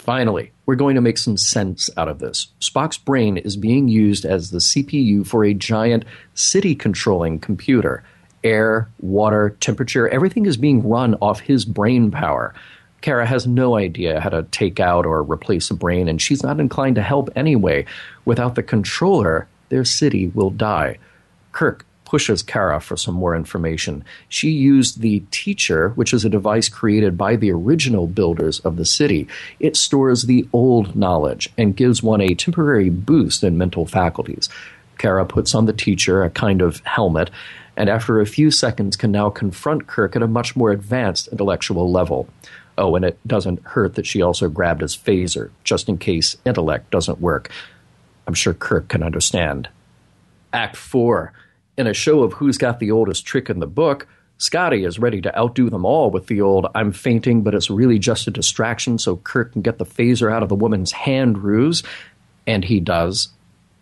Finally, 0.10 0.52
we're 0.66 0.74
going 0.74 0.96
to 0.96 1.02
make 1.02 1.20
some 1.20 1.38
sense 1.38 1.88
out 1.96 2.08
of 2.08 2.18
this. 2.18 2.48
Spock's 2.60 2.98
brain 2.98 3.38
is 3.38 3.56
being 3.56 3.88
used 3.88 4.26
as 4.26 4.50
the 4.50 4.58
CPU 4.58 5.24
for 5.24 5.46
a 5.46 5.54
giant 5.54 6.04
city 6.34 6.74
controlling 6.74 7.38
computer. 7.38 8.04
Air, 8.44 8.90
water, 9.00 9.56
temperature, 9.60 10.10
everything 10.10 10.48
is 10.48 10.58
being 10.58 10.82
run 10.82 11.14
off 11.22 11.42
his 11.42 11.64
brain 11.64 12.10
power. 12.10 12.56
Kara 13.02 13.28
has 13.28 13.46
no 13.46 13.78
idea 13.78 14.20
how 14.20 14.30
to 14.30 14.48
take 14.50 14.80
out 14.80 15.06
or 15.06 15.22
replace 15.22 15.70
a 15.70 15.76
brain, 15.76 16.08
and 16.08 16.20
she's 16.20 16.42
not 16.42 16.60
inclined 16.60 16.96
to 16.96 17.04
help 17.04 17.30
anyway. 17.36 17.86
Without 18.26 18.56
the 18.56 18.64
controller, 18.64 19.48
their 19.70 19.86
city 19.86 20.26
will 20.26 20.50
die. 20.50 20.98
Kirk 21.52 21.86
pushes 22.10 22.42
Kara 22.42 22.82
for 22.82 22.98
some 22.98 23.14
more 23.14 23.36
information. 23.36 24.04
She 24.30 24.50
used 24.50 25.00
the 25.00 25.22
Teacher, 25.30 25.90
which 25.90 26.12
is 26.12 26.26
a 26.26 26.30
device 26.30 26.68
created 26.68 27.16
by 27.20 27.36
the 27.36 27.52
original 27.52 28.08
builders 28.08 28.60
of 28.62 28.78
the 28.78 28.86
city. 28.86 29.28
It 29.60 29.78
stores 29.78 30.24
the 30.24 30.48
old 30.52 30.96
knowledge 30.96 31.50
and 31.56 31.76
gives 31.76 32.02
one 32.02 32.20
a 32.20 32.34
temporary 32.34 32.90
boost 32.90 33.44
in 33.44 33.60
mental 33.60 33.86
faculties. 33.86 34.50
Kara 34.98 35.24
puts 35.24 35.54
on 35.54 35.68
the 35.68 35.74
Teacher, 35.74 36.24
a 36.24 36.32
kind 36.32 36.64
of 36.64 36.80
helmet, 36.84 37.30
and 37.78 37.92
after 37.92 38.20
a 38.20 38.26
few 38.26 38.50
seconds 38.50 38.96
can 38.96 39.12
now 39.12 39.30
confront 39.30 39.86
Kirk 39.86 40.16
at 40.16 40.24
a 40.24 40.28
much 40.28 40.56
more 40.56 40.72
advanced 40.72 41.28
intellectual 41.28 41.92
level. 41.92 42.28
Oh, 42.76 42.96
and 42.96 43.06
it 43.06 43.20
doesn't 43.28 43.62
hurt 43.64 43.94
that 43.96 44.08
she 44.08 44.24
also 44.24 44.50
grabbed 44.50 44.82
his 44.82 44.98
phaser, 44.98 45.52
just 45.64 45.88
in 45.88 46.00
case 46.00 46.38
intellect 46.44 46.90
doesn't 46.90 47.22
work. 47.22 47.52
I'm 48.26 48.34
sure 48.34 48.56
Kirk 48.56 48.88
can 48.88 49.04
understand. 49.04 49.70
Act 50.52 50.76
4. 50.76 51.34
In 51.80 51.88
a 51.88 51.94
show 51.94 52.24
of 52.24 52.34
who's 52.34 52.58
got 52.58 52.80
the 52.80 52.92
oldest 52.92 53.26
trick 53.26 53.50
in 53.50 53.60
the 53.60 53.66
book, 53.66 54.06
Scotty 54.38 54.84
is 54.84 55.00
ready 55.00 55.22
to 55.22 55.40
outdo 55.40 55.70
them 55.70 55.86
all 55.86 56.12
with 56.12 56.28
the 56.28 56.42
old 56.42 56.68
I'm 56.76 56.92
fainting, 56.92 57.42
but 57.42 57.56
it's 57.56 57.70
really 57.70 57.98
just 57.98 58.28
a 58.28 58.32
distraction 58.32 58.98
so 58.98 59.16
Kirk 59.16 59.54
can 59.54 59.62
get 59.62 59.78
the 59.78 59.86
phaser 59.86 60.30
out 60.30 60.44
of 60.44 60.50
the 60.50 60.56
woman's 60.56 60.92
hand 60.92 61.38
ruse. 61.38 61.82
And 62.46 62.66
he 62.66 62.82
does. 62.82 63.30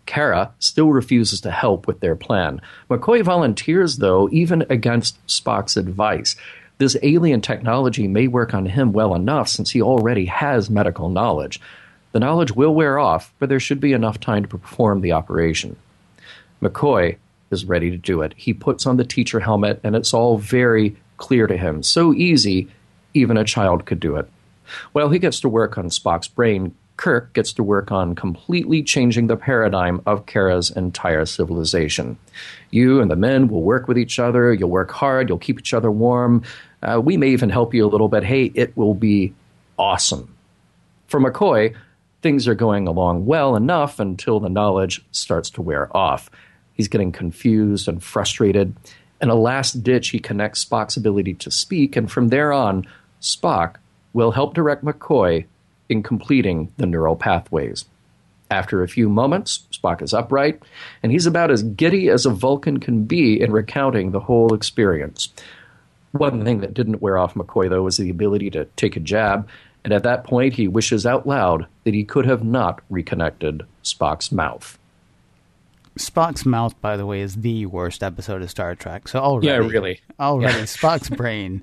Kara 0.06 0.52
still 0.60 0.92
refuses 0.92 1.40
to 1.40 1.50
help 1.50 1.88
with 1.88 1.98
their 1.98 2.14
plan. 2.14 2.60
McCoy 2.88 3.24
volunteers, 3.24 3.96
though, 3.96 4.28
even 4.30 4.64
against 4.70 5.18
Spock's 5.26 5.76
advice 5.76 6.36
this 6.78 6.96
alien 7.02 7.40
technology 7.40 8.06
may 8.06 8.28
work 8.28 8.54
on 8.54 8.66
him 8.66 8.92
well 8.92 9.16
enough 9.16 9.48
since 9.48 9.72
he 9.72 9.82
already 9.82 10.26
has 10.26 10.70
medical 10.70 11.08
knowledge. 11.08 11.60
The 12.12 12.20
knowledge 12.20 12.52
will 12.52 12.72
wear 12.72 13.00
off, 13.00 13.34
but 13.40 13.48
there 13.48 13.58
should 13.58 13.80
be 13.80 13.92
enough 13.92 14.20
time 14.20 14.44
to 14.44 14.48
perform 14.48 15.00
the 15.00 15.10
operation. 15.10 15.74
McCoy 16.62 17.16
is 17.50 17.64
ready 17.64 17.90
to 17.90 17.96
do 17.96 18.22
it. 18.22 18.34
He 18.36 18.52
puts 18.52 18.86
on 18.86 18.96
the 18.96 19.04
teacher 19.04 19.40
helmet, 19.40 19.80
and 19.82 19.96
it's 19.96 20.14
all 20.14 20.38
very 20.38 20.96
clear 21.16 21.46
to 21.46 21.56
him. 21.56 21.82
So 21.82 22.12
easy, 22.14 22.68
even 23.14 23.36
a 23.36 23.44
child 23.44 23.86
could 23.86 24.00
do 24.00 24.16
it. 24.16 24.28
While 24.92 25.08
he 25.08 25.18
gets 25.18 25.40
to 25.40 25.48
work 25.48 25.78
on 25.78 25.88
Spock's 25.88 26.28
brain, 26.28 26.74
Kirk 26.98 27.32
gets 27.32 27.52
to 27.54 27.62
work 27.62 27.92
on 27.92 28.14
completely 28.14 28.82
changing 28.82 29.28
the 29.28 29.36
paradigm 29.36 30.02
of 30.04 30.26
Kara's 30.26 30.70
entire 30.70 31.24
civilization. 31.24 32.18
You 32.70 33.00
and 33.00 33.10
the 33.10 33.16
men 33.16 33.48
will 33.48 33.62
work 33.62 33.88
with 33.88 33.96
each 33.96 34.18
other, 34.18 34.52
you'll 34.52 34.68
work 34.68 34.90
hard, 34.90 35.28
you'll 35.28 35.38
keep 35.38 35.60
each 35.60 35.72
other 35.72 35.90
warm. 35.90 36.42
Uh, 36.82 37.00
we 37.02 37.16
may 37.16 37.28
even 37.28 37.50
help 37.50 37.72
you 37.72 37.86
a 37.86 37.88
little 37.88 38.08
bit. 38.08 38.24
Hey, 38.24 38.50
it 38.54 38.76
will 38.76 38.94
be 38.94 39.32
awesome. 39.78 40.34
For 41.06 41.20
McCoy, 41.20 41.74
things 42.20 42.48
are 42.48 42.54
going 42.54 42.88
along 42.88 43.26
well 43.26 43.54
enough 43.54 44.00
until 44.00 44.40
the 44.40 44.48
knowledge 44.48 45.02
starts 45.12 45.50
to 45.50 45.62
wear 45.62 45.96
off. 45.96 46.28
He's 46.78 46.88
getting 46.88 47.12
confused 47.12 47.88
and 47.88 48.02
frustrated. 48.02 48.74
In 49.20 49.28
a 49.28 49.34
last 49.34 49.82
ditch, 49.82 50.08
he 50.10 50.20
connects 50.20 50.64
Spock's 50.64 50.96
ability 50.96 51.34
to 51.34 51.50
speak, 51.50 51.96
and 51.96 52.10
from 52.10 52.28
there 52.28 52.52
on, 52.52 52.86
Spock 53.20 53.74
will 54.12 54.30
help 54.30 54.54
direct 54.54 54.84
McCoy 54.84 55.44
in 55.88 56.02
completing 56.02 56.72
the 56.76 56.86
neural 56.86 57.16
pathways. 57.16 57.84
After 58.50 58.82
a 58.82 58.88
few 58.88 59.08
moments, 59.08 59.64
Spock 59.72 60.00
is 60.00 60.14
upright, 60.14 60.62
and 61.02 61.12
he's 61.12 61.26
about 61.26 61.50
as 61.50 61.64
giddy 61.64 62.08
as 62.08 62.24
a 62.24 62.30
Vulcan 62.30 62.78
can 62.78 63.04
be 63.04 63.40
in 63.40 63.52
recounting 63.52 64.12
the 64.12 64.20
whole 64.20 64.54
experience. 64.54 65.28
One 66.12 66.44
thing 66.44 66.60
that 66.60 66.74
didn't 66.74 67.02
wear 67.02 67.18
off 67.18 67.34
McCoy, 67.34 67.68
though, 67.68 67.82
was 67.82 67.96
the 67.96 68.08
ability 68.08 68.50
to 68.50 68.66
take 68.76 68.96
a 68.96 69.00
jab, 69.00 69.48
and 69.84 69.92
at 69.92 70.04
that 70.04 70.24
point 70.24 70.54
he 70.54 70.68
wishes 70.68 71.04
out 71.04 71.26
loud 71.26 71.66
that 71.84 71.94
he 71.94 72.04
could 72.04 72.24
have 72.24 72.44
not 72.44 72.80
reconnected 72.88 73.64
Spock's 73.82 74.30
mouth. 74.30 74.77
Spock's 75.98 76.46
mouth, 76.46 76.80
by 76.80 76.96
the 76.96 77.06
way, 77.06 77.20
is 77.20 77.36
the 77.36 77.66
worst 77.66 78.02
episode 78.02 78.42
of 78.42 78.50
Star 78.50 78.74
Trek. 78.74 79.08
So 79.08 79.20
already, 79.20 79.48
yeah, 79.48 79.56
really, 79.56 80.00
already, 80.18 80.58
yeah. 80.58 80.64
Spock's 80.64 81.10
brain 81.16 81.62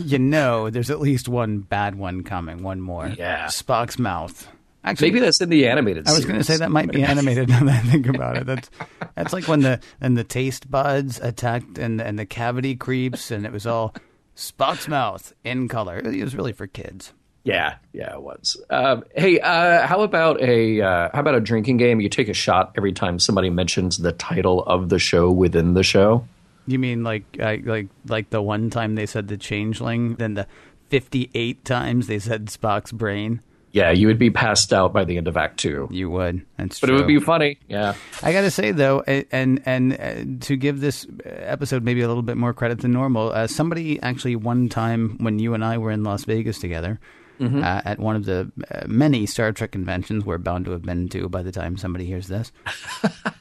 you 0.00 0.18
know, 0.18 0.70
there's 0.70 0.90
at 0.90 1.00
least 1.00 1.28
one 1.28 1.60
bad 1.60 1.94
one 1.96 2.22
coming. 2.22 2.62
One 2.62 2.80
more. 2.80 3.08
Yeah. 3.08 3.46
Spock's 3.46 3.98
mouth. 3.98 4.48
Actually, 4.82 5.12
maybe 5.12 5.20
that's 5.20 5.40
in 5.40 5.48
the 5.48 5.66
animated. 5.66 6.06
I 6.06 6.12
was 6.12 6.26
going 6.26 6.38
to 6.38 6.44
say 6.44 6.58
that 6.58 6.70
might 6.70 6.90
be 6.90 7.02
animated. 7.04 7.48
Now 7.48 7.64
that 7.64 7.84
I 7.84 7.88
think 7.88 8.06
about 8.06 8.36
it, 8.36 8.46
that's 8.46 8.70
that's 9.14 9.32
like 9.32 9.48
when 9.48 9.60
the 9.60 9.80
and 10.00 10.16
the 10.16 10.24
taste 10.24 10.70
buds 10.70 11.18
attacked 11.20 11.78
and 11.78 12.00
and 12.02 12.18
the 12.18 12.26
cavity 12.26 12.76
creeps, 12.76 13.30
and 13.30 13.46
it 13.46 13.52
was 13.52 13.66
all 13.66 13.94
Spock's 14.36 14.86
mouth 14.86 15.32
in 15.42 15.68
color. 15.68 15.98
It 15.98 16.22
was 16.22 16.36
really 16.36 16.52
for 16.52 16.66
kids. 16.66 17.14
Yeah, 17.44 17.76
yeah, 17.92 18.14
it 18.14 18.22
was. 18.22 18.56
Um, 18.70 19.04
hey, 19.14 19.38
uh, 19.38 19.86
how 19.86 20.00
about 20.00 20.40
a 20.40 20.80
uh, 20.80 21.10
how 21.12 21.20
about 21.20 21.34
a 21.34 21.40
drinking 21.40 21.76
game? 21.76 22.00
You 22.00 22.08
take 22.08 22.28
a 22.28 22.34
shot 22.34 22.72
every 22.76 22.92
time 22.92 23.18
somebody 23.18 23.50
mentions 23.50 23.98
the 23.98 24.12
title 24.12 24.64
of 24.64 24.88
the 24.88 24.98
show 24.98 25.30
within 25.30 25.74
the 25.74 25.82
show. 25.82 26.26
You 26.66 26.78
mean 26.78 27.04
like 27.04 27.24
like 27.38 27.88
like 28.06 28.30
the 28.30 28.40
one 28.40 28.70
time 28.70 28.94
they 28.94 29.04
said 29.04 29.28
the 29.28 29.36
changeling, 29.36 30.14
then 30.14 30.34
the 30.34 30.46
fifty-eight 30.88 31.66
times 31.66 32.06
they 32.06 32.18
said 32.18 32.46
Spock's 32.46 32.92
brain? 32.92 33.42
Yeah, 33.72 33.90
you 33.90 34.06
would 34.06 34.20
be 34.20 34.30
passed 34.30 34.72
out 34.72 34.92
by 34.92 35.04
the 35.04 35.16
end 35.16 35.26
of 35.26 35.36
Act 35.36 35.58
Two. 35.58 35.88
You 35.90 36.08
would. 36.08 36.46
That's 36.56 36.78
but 36.78 36.86
true. 36.86 36.96
it 36.96 36.98
would 37.00 37.08
be 37.08 37.18
funny. 37.18 37.58
Yeah. 37.68 37.94
I 38.22 38.32
got 38.32 38.42
to 38.42 38.50
say 38.50 38.70
though, 38.70 39.02
and 39.02 39.60
and 39.66 39.92
uh, 39.92 40.46
to 40.46 40.56
give 40.56 40.80
this 40.80 41.06
episode 41.24 41.82
maybe 41.82 42.00
a 42.00 42.08
little 42.08 42.22
bit 42.22 42.36
more 42.36 42.54
credit 42.54 42.78
than 42.78 42.92
normal, 42.92 43.32
uh, 43.32 43.48
somebody 43.48 44.00
actually 44.00 44.36
one 44.36 44.68
time 44.68 45.18
when 45.18 45.40
you 45.40 45.54
and 45.54 45.64
I 45.64 45.78
were 45.78 45.90
in 45.90 46.04
Las 46.04 46.24
Vegas 46.24 46.60
together, 46.60 47.00
uh, 47.40 47.82
at 47.84 47.98
one 47.98 48.16
of 48.16 48.24
the 48.24 48.50
uh, 48.70 48.82
many 48.86 49.26
Star 49.26 49.52
Trek 49.52 49.72
conventions 49.72 50.24
we're 50.24 50.38
bound 50.38 50.64
to 50.66 50.70
have 50.70 50.82
been 50.82 51.08
to 51.10 51.28
by 51.28 51.42
the 51.42 51.52
time 51.52 51.76
somebody 51.76 52.06
hears 52.06 52.28
this. 52.28 52.52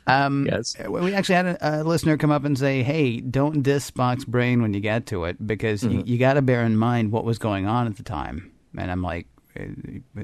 Um, 0.06 0.46
Yes. 0.52 0.76
We 0.90 1.14
actually 1.14 1.36
had 1.36 1.46
a, 1.46 1.82
a 1.82 1.84
listener 1.84 2.18
come 2.18 2.30
up 2.30 2.44
and 2.44 2.58
say, 2.60 2.84
"Hey, 2.84 3.22
don't 3.22 3.64
diss 3.64 3.90
Spock's 3.90 4.26
brain 4.26 4.62
when 4.62 4.74
you 4.74 4.82
get 4.82 5.06
to 5.08 5.24
it, 5.24 5.48
because 5.48 5.82
you, 5.84 6.04
you 6.06 6.18
got 6.18 6.34
to 6.34 6.42
bear 6.42 6.64
in 6.66 6.76
mind 6.76 7.14
what 7.14 7.24
was 7.24 7.38
going 7.38 7.68
on 7.68 7.88
at 7.88 7.96
the 7.96 8.04
time." 8.04 8.52
And 8.78 8.92
I'm 8.92 9.02
like, 9.02 9.28
"Uh, 9.58 9.64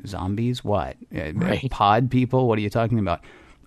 "Zombies? 0.06 0.64
What? 0.66 0.98
Uh, 1.16 1.32
Right. 1.34 1.70
Pod 1.72 2.12
people? 2.12 2.48
What 2.50 2.58
are 2.58 2.62
you 2.62 2.70
talking 2.70 3.00
about? 3.00 3.22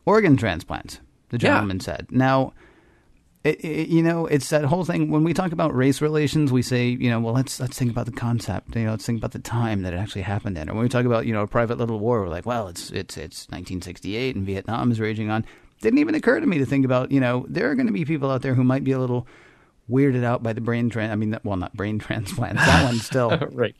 Organ 0.04 0.36
transplants?" 0.36 1.00
The 1.30 1.36
Yeah. 1.38 1.54
gentleman 1.54 1.80
said. 1.80 2.08
Now, 2.10 2.52
it, 3.44 3.64
it, 3.64 3.88
you 3.88 4.02
know, 4.02 4.26
it's 4.26 4.50
that 4.50 4.64
whole 4.64 4.84
thing. 4.84 5.10
When 5.10 5.24
we 5.24 5.34
talk 5.34 5.52
about 5.52 5.74
race 5.74 6.00
relations, 6.00 6.52
we 6.52 6.62
say, 6.62 6.88
you 6.88 7.10
know, 7.10 7.18
well, 7.20 7.34
let's 7.34 7.58
let's 7.58 7.76
think 7.78 7.90
about 7.90 8.06
the 8.06 8.12
concept. 8.12 8.76
You 8.76 8.84
know, 8.84 8.90
let's 8.92 9.04
think 9.04 9.18
about 9.18 9.32
the 9.32 9.38
time 9.40 9.82
that 9.82 9.92
it 9.92 9.96
actually 9.96 10.22
happened 10.22 10.56
in. 10.56 10.68
And 10.68 10.76
when 10.76 10.84
we 10.84 10.88
talk 10.88 11.04
about, 11.04 11.26
you 11.26 11.32
know, 11.32 11.42
a 11.42 11.46
private 11.48 11.78
little 11.78 11.98
war, 11.98 12.20
we're 12.20 12.28
like, 12.28 12.46
well, 12.46 12.68
it's 12.68 12.90
it's 12.90 13.16
it's 13.16 13.46
1968 13.48 14.36
and 14.36 14.46
Vietnam 14.46 14.92
is 14.92 15.00
raging 15.00 15.30
on. 15.30 15.44
Didn't 15.80 15.98
even 15.98 16.14
occur 16.14 16.38
to 16.38 16.46
me 16.46 16.58
to 16.58 16.66
think 16.66 16.84
about, 16.84 17.10
you 17.10 17.18
know, 17.18 17.44
there 17.48 17.68
are 17.70 17.74
going 17.74 17.88
to 17.88 17.92
be 17.92 18.04
people 18.04 18.30
out 18.30 18.42
there 18.42 18.54
who 18.54 18.62
might 18.62 18.84
be 18.84 18.92
a 18.92 19.00
little 19.00 19.26
weirded 19.90 20.22
out 20.22 20.40
by 20.40 20.52
the 20.52 20.60
brain 20.60 20.88
trans. 20.88 21.10
I 21.10 21.16
mean, 21.16 21.36
well, 21.42 21.56
not 21.56 21.74
brain 21.74 21.98
transplants. 21.98 22.64
That 22.64 22.84
one 22.84 22.98
still. 22.98 23.36
right. 23.52 23.74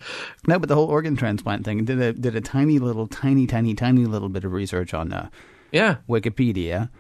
No, 0.49 0.59
but 0.59 0.69
the 0.69 0.75
whole 0.75 0.89
organ 0.89 1.15
transplant 1.15 1.65
thing. 1.65 1.85
Did 1.85 2.01
a 2.01 2.13
did 2.13 2.35
a 2.35 2.41
tiny 2.41 2.81
little, 2.81 3.07
tiny, 3.07 3.47
tiny, 3.47 3.75
tiny 3.75 4.07
little 4.07 4.29
bit 4.29 4.43
of 4.43 4.53
research 4.53 4.93
on 4.93 5.13
uh, 5.13 5.29
Yeah. 5.71 5.99
Wikipedia. 6.09 6.91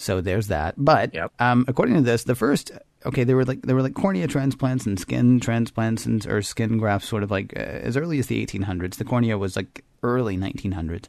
So 0.00 0.22
there's 0.22 0.46
that. 0.46 0.74
But 0.78 1.12
Yep. 1.12 1.32
um, 1.40 1.66
according 1.68 1.96
to 1.96 2.00
this, 2.00 2.24
the 2.24 2.34
first 2.34 2.72
okay, 3.04 3.22
there 3.22 3.36
were 3.36 3.44
like 3.44 3.60
there 3.62 3.74
were 3.76 3.82
like 3.82 3.94
cornea 3.94 4.26
transplants 4.26 4.86
and 4.86 4.98
skin 4.98 5.40
transplants 5.40 6.06
and 6.06 6.26
or 6.26 6.40
skin 6.40 6.78
grafts, 6.78 7.06
sort 7.06 7.22
of 7.22 7.30
like 7.30 7.52
uh, 7.54 7.60
as 7.60 7.98
early 7.98 8.18
as 8.18 8.26
the 8.26 8.44
1800s. 8.44 8.96
The 8.96 9.04
cornea 9.04 9.36
was 9.36 9.56
like 9.56 9.84
early 10.02 10.38
1900s. 10.38 11.06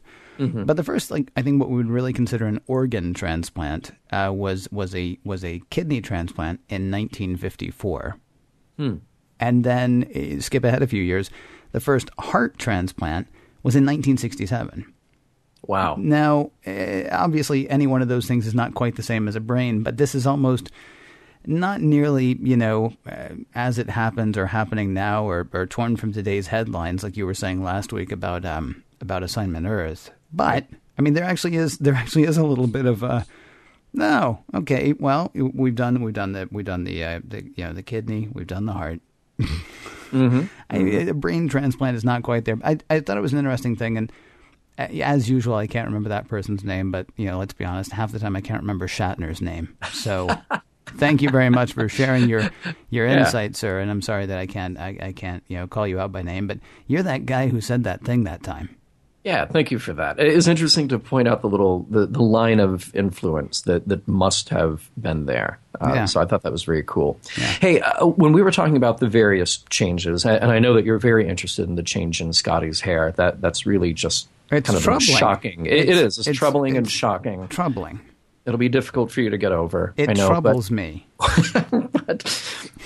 But 0.66 0.76
the 0.76 0.82
first, 0.84 1.10
like 1.10 1.30
I 1.36 1.42
think, 1.42 1.58
what 1.60 1.70
we 1.70 1.76
would 1.76 1.88
really 1.88 2.12
consider 2.12 2.46
an 2.46 2.60
organ 2.66 3.14
transplant 3.14 3.92
uh, 4.10 4.30
was 4.34 4.68
was 4.70 4.94
a 4.94 5.18
was 5.24 5.42
a 5.44 5.62
kidney 5.70 6.00
transplant 6.02 6.60
in 6.68 6.90
1954. 6.90 8.16
And 9.40 9.64
then 9.64 10.04
uh, 10.14 10.40
skip 10.40 10.64
ahead 10.64 10.82
a 10.82 10.86
few 10.86 11.02
years, 11.02 11.30
the 11.72 11.80
first 11.80 12.10
heart 12.18 12.58
transplant 12.58 13.28
was 13.62 13.74
in 13.74 13.84
1967. 13.84 14.91
Wow. 15.66 15.96
Now, 15.98 16.50
uh, 16.66 17.04
obviously, 17.10 17.68
any 17.70 17.86
one 17.86 18.02
of 18.02 18.08
those 18.08 18.26
things 18.26 18.46
is 18.46 18.54
not 18.54 18.74
quite 18.74 18.96
the 18.96 19.02
same 19.02 19.28
as 19.28 19.36
a 19.36 19.40
brain, 19.40 19.82
but 19.82 19.96
this 19.96 20.14
is 20.14 20.26
almost 20.26 20.70
not 21.46 21.80
nearly, 21.80 22.36
you 22.40 22.56
know, 22.56 22.94
uh, 23.06 23.28
as 23.54 23.78
it 23.78 23.90
happens 23.90 24.36
or 24.36 24.46
happening 24.46 24.92
now 24.92 25.24
or, 25.24 25.48
or 25.52 25.66
torn 25.66 25.96
from 25.96 26.12
today's 26.12 26.48
headlines, 26.48 27.02
like 27.02 27.16
you 27.16 27.26
were 27.26 27.34
saying 27.34 27.62
last 27.62 27.92
week 27.92 28.12
about 28.12 28.44
um, 28.44 28.82
about 29.00 29.22
Assignment 29.22 29.66
Earth. 29.66 30.10
But 30.32 30.66
I 30.98 31.02
mean, 31.02 31.14
there 31.14 31.24
actually 31.24 31.56
is 31.56 31.78
there 31.78 31.94
actually 31.94 32.24
is 32.24 32.36
a 32.36 32.44
little 32.44 32.66
bit 32.66 32.86
of 32.86 33.04
uh, 33.04 33.22
no, 33.92 34.42
okay, 34.54 34.94
well, 34.94 35.30
we've 35.34 35.74
done 35.74 36.02
we've 36.02 36.14
done 36.14 36.32
the 36.32 36.48
we've 36.50 36.64
done 36.64 36.84
the, 36.84 37.04
uh, 37.04 37.20
the 37.24 37.44
you 37.56 37.64
know 37.64 37.72
the 37.72 37.82
kidney, 37.82 38.28
we've 38.32 38.46
done 38.46 38.66
the 38.66 38.72
heart. 38.72 39.00
I, 40.70 40.76
a 40.78 41.14
brain 41.14 41.48
transplant 41.48 41.96
is 41.96 42.04
not 42.04 42.22
quite 42.22 42.44
there. 42.44 42.58
I 42.64 42.78
I 42.88 43.00
thought 43.00 43.16
it 43.16 43.22
was 43.22 43.32
an 43.32 43.38
interesting 43.38 43.76
thing, 43.76 43.98
and 43.98 44.10
as 44.78 45.28
usual, 45.28 45.54
I 45.54 45.66
can't 45.66 45.86
remember 45.86 46.08
that 46.10 46.28
person's 46.28 46.64
name. 46.64 46.90
But 46.90 47.06
you 47.16 47.26
know, 47.26 47.38
let's 47.38 47.54
be 47.54 47.64
honest, 47.64 47.92
half 47.92 48.12
the 48.12 48.18
time 48.18 48.36
I 48.36 48.40
can't 48.40 48.60
remember 48.60 48.88
Shatner's 48.88 49.40
name. 49.40 49.76
So, 49.92 50.28
thank 50.86 51.22
you 51.22 51.30
very 51.30 51.50
much 51.50 51.72
for 51.72 51.88
sharing 51.88 52.28
your 52.28 52.50
your 52.90 53.06
Yeah. 53.06 53.20
insight, 53.20 53.56
sir. 53.56 53.80
And 53.80 53.90
I'm 53.90 54.02
sorry 54.02 54.26
that 54.26 54.38
I 54.38 54.46
can't 54.46 54.78
I, 54.78 54.96
I 55.00 55.12
can't 55.12 55.42
you 55.48 55.56
know 55.58 55.66
call 55.66 55.86
you 55.86 56.00
out 56.00 56.12
by 56.12 56.22
name, 56.22 56.46
but 56.46 56.58
you're 56.86 57.02
that 57.02 57.26
guy 57.26 57.48
who 57.48 57.60
said 57.60 57.84
that 57.84 58.02
thing 58.04 58.24
that 58.24 58.42
time. 58.42 58.70
Yeah, 59.24 59.44
thank 59.44 59.70
you 59.70 59.78
for 59.78 59.92
that. 59.92 60.18
It 60.18 60.26
is 60.26 60.48
interesting 60.48 60.88
to 60.88 60.98
point 60.98 61.28
out 61.28 61.42
the 61.42 61.48
little 61.48 61.86
the, 61.88 62.06
the 62.06 62.20
line 62.22 62.58
of 62.58 62.92
influence 62.92 63.60
that, 63.60 63.86
that 63.86 64.08
must 64.08 64.48
have 64.48 64.90
been 65.00 65.26
there. 65.26 65.60
Uh, 65.80 65.92
Yeah. 65.94 66.04
So 66.06 66.20
I 66.20 66.24
thought 66.24 66.42
that 66.42 66.50
was 66.50 66.64
very 66.64 66.82
cool. 66.84 67.20
Hey, 67.60 67.80
uh, 67.80 68.06
when 68.06 68.32
we 68.32 68.42
were 68.42 68.50
talking 68.50 68.76
about 68.76 68.98
the 68.98 69.06
various 69.08 69.58
changes, 69.70 70.26
and 70.26 70.50
I 70.50 70.58
know 70.58 70.74
that 70.74 70.84
you're 70.84 70.98
very 70.98 71.28
interested 71.28 71.68
in 71.68 71.76
the 71.76 71.84
change 71.84 72.20
in 72.20 72.32
Scotty's 72.32 72.80
hair, 72.80 73.12
that 73.12 73.40
that's 73.40 73.64
really 73.64 73.92
just 73.92 74.26
It's 74.52 74.66
kind 74.68 74.76
of 74.76 74.82
troubling. 74.82 75.16
shocking. 75.16 75.66
It, 75.66 75.72
it 75.72 75.88
It's- 75.88 76.04
It's, 76.04 76.18
it's- 76.18 76.36
troubling 76.36 76.76
and 76.76 76.88
shocking. 76.90 77.48
Troubling. 77.48 78.00
It'll 78.44 78.58
be 78.58 78.68
difficult 78.68 79.10
for 79.12 79.20
you 79.20 79.30
to 79.30 79.38
get 79.38 79.52
over. 79.52 79.94
It 79.96 80.08
I 80.10 80.12
know, 80.14 80.28
troubles 80.28 80.70
me. 80.70 81.06
But 82.06 82.24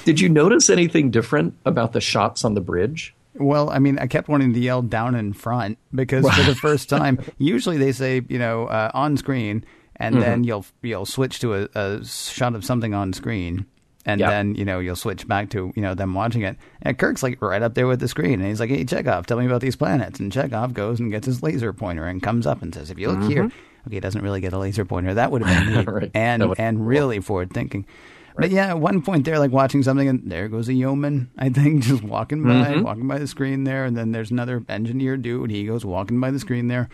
did 0.05 0.21
you 0.21 0.29
notice 0.29 0.69
anything 0.71 1.11
different 1.11 1.55
about 1.65 1.93
the 1.93 2.01
shots 2.01 2.45
on 2.45 2.55
the 2.55 2.61
bridge? 2.61 3.15
Well, 3.35 3.71
I 3.71 3.79
mean, 3.79 3.99
I 3.99 4.07
kept 4.07 4.29
wanting 4.29 4.53
to 4.55 4.61
yell 4.61 4.83
down 4.83 5.15
in 5.15 5.33
front 5.33 5.79
because 5.95 6.29
for 6.29 6.43
the 6.43 6.55
first 6.55 6.89
time, 6.97 7.19
usually 7.39 7.77
they 7.79 7.93
say, 7.93 8.21
you 8.29 8.39
know, 8.39 8.67
uh, 8.67 8.91
on 8.95 9.17
screen, 9.17 9.65
and 9.97 10.15
Mm-hmm. 10.17 10.25
then 10.25 10.45
you'll 10.45 10.67
you'll 10.83 11.07
switch 11.07 11.41
to 11.41 11.55
a, 11.55 11.69
a 11.75 12.05
shot 12.05 12.55
of 12.55 12.65
something 12.65 12.93
on 12.95 13.13
screen, 13.15 13.65
and 14.07 14.21
Yeah. 14.21 14.31
then 14.31 14.55
you 14.55 14.65
know 14.65 14.79
you'll 14.79 14.97
switch 14.97 15.29
back 15.29 15.51
to 15.51 15.73
you 15.77 15.83
know 15.83 15.95
them 15.95 16.15
watching 16.15 16.43
it. 16.43 16.57
And 16.83 16.97
Kirk's 16.97 17.23
like 17.23 17.43
right 17.43 17.61
up 17.63 17.75
there 17.75 17.87
with 17.87 18.01
the 18.01 18.09
screen, 18.09 18.41
and 18.41 18.47
he's 18.49 18.61
like, 18.61 18.71
"Hey, 18.71 18.85
Chekov, 18.85 19.27
tell 19.27 19.39
me 19.39 19.45
about 19.47 19.61
these 19.61 19.77
planets." 19.77 20.19
And 20.21 20.33
Chekov 20.33 20.73
goes 20.73 20.99
and 21.01 21.11
gets 21.11 21.27
his 21.27 21.43
laser 21.43 21.73
pointer 21.75 22.07
and 22.07 22.23
comes 22.23 22.47
up 22.47 22.63
and 22.63 22.75
says, 22.75 22.91
"If 22.91 22.99
you 22.99 23.11
look 23.11 23.31
here." 23.31 23.45
Okay, 23.87 23.97
he 23.97 24.01
doesn't 24.01 24.23
really 24.23 24.41
get 24.41 24.53
a 24.53 24.59
laser 24.59 24.85
pointer. 24.85 25.13
That 25.15 25.31
would 25.31 25.43
have 25.43 25.65
been 25.67 25.75
neat 25.77 25.87
Mm-hmm. 25.87 25.91
Right. 25.97 26.11
and 26.15 26.55
and 26.59 26.87
really 26.89 27.21
forward 27.21 27.53
thinking. 27.53 27.85
But 28.39 28.51
yeah, 28.51 28.67
at 28.69 28.79
one 28.79 29.01
point 29.01 29.25
they're 29.25 29.39
like 29.39 29.51
watching 29.53 29.83
something, 29.83 30.09
and 30.09 30.31
there 30.31 30.49
goes 30.49 30.69
a 30.69 30.75
yeoman. 30.75 31.31
I 31.39 31.49
think 31.49 31.83
just 31.91 32.03
walking 32.03 32.43
by, 32.43 32.51
Mm-hmm. 32.51 32.83
walking 32.83 33.09
by 33.09 33.19
the 33.19 33.27
screen 33.27 33.65
there, 33.65 33.85
and 33.85 33.97
then 33.97 34.13
there's 34.13 34.31
another 34.31 34.63
engineer 34.69 35.17
dude. 35.17 35.51
He 35.51 35.65
goes 35.67 35.85
walking 35.87 36.21
by 36.21 36.31
the 36.31 36.39
screen 36.39 36.69
there. 36.69 36.89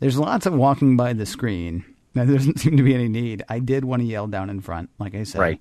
There's 0.00 0.18
lots 0.18 0.44
of 0.46 0.52
walking 0.54 0.96
by 0.96 1.12
the 1.14 1.24
screen. 1.26 1.84
Now, 2.14 2.24
there 2.24 2.36
doesn't 2.36 2.60
seem 2.60 2.76
to 2.76 2.82
be 2.82 2.94
any 2.94 3.08
need. 3.08 3.42
I 3.48 3.58
did 3.60 3.84
want 3.84 4.02
to 4.02 4.06
yell 4.06 4.26
down 4.26 4.50
in 4.50 4.60
front, 4.60 4.90
like 4.98 5.14
I 5.14 5.22
said. 5.24 5.40
Right. 5.40 5.60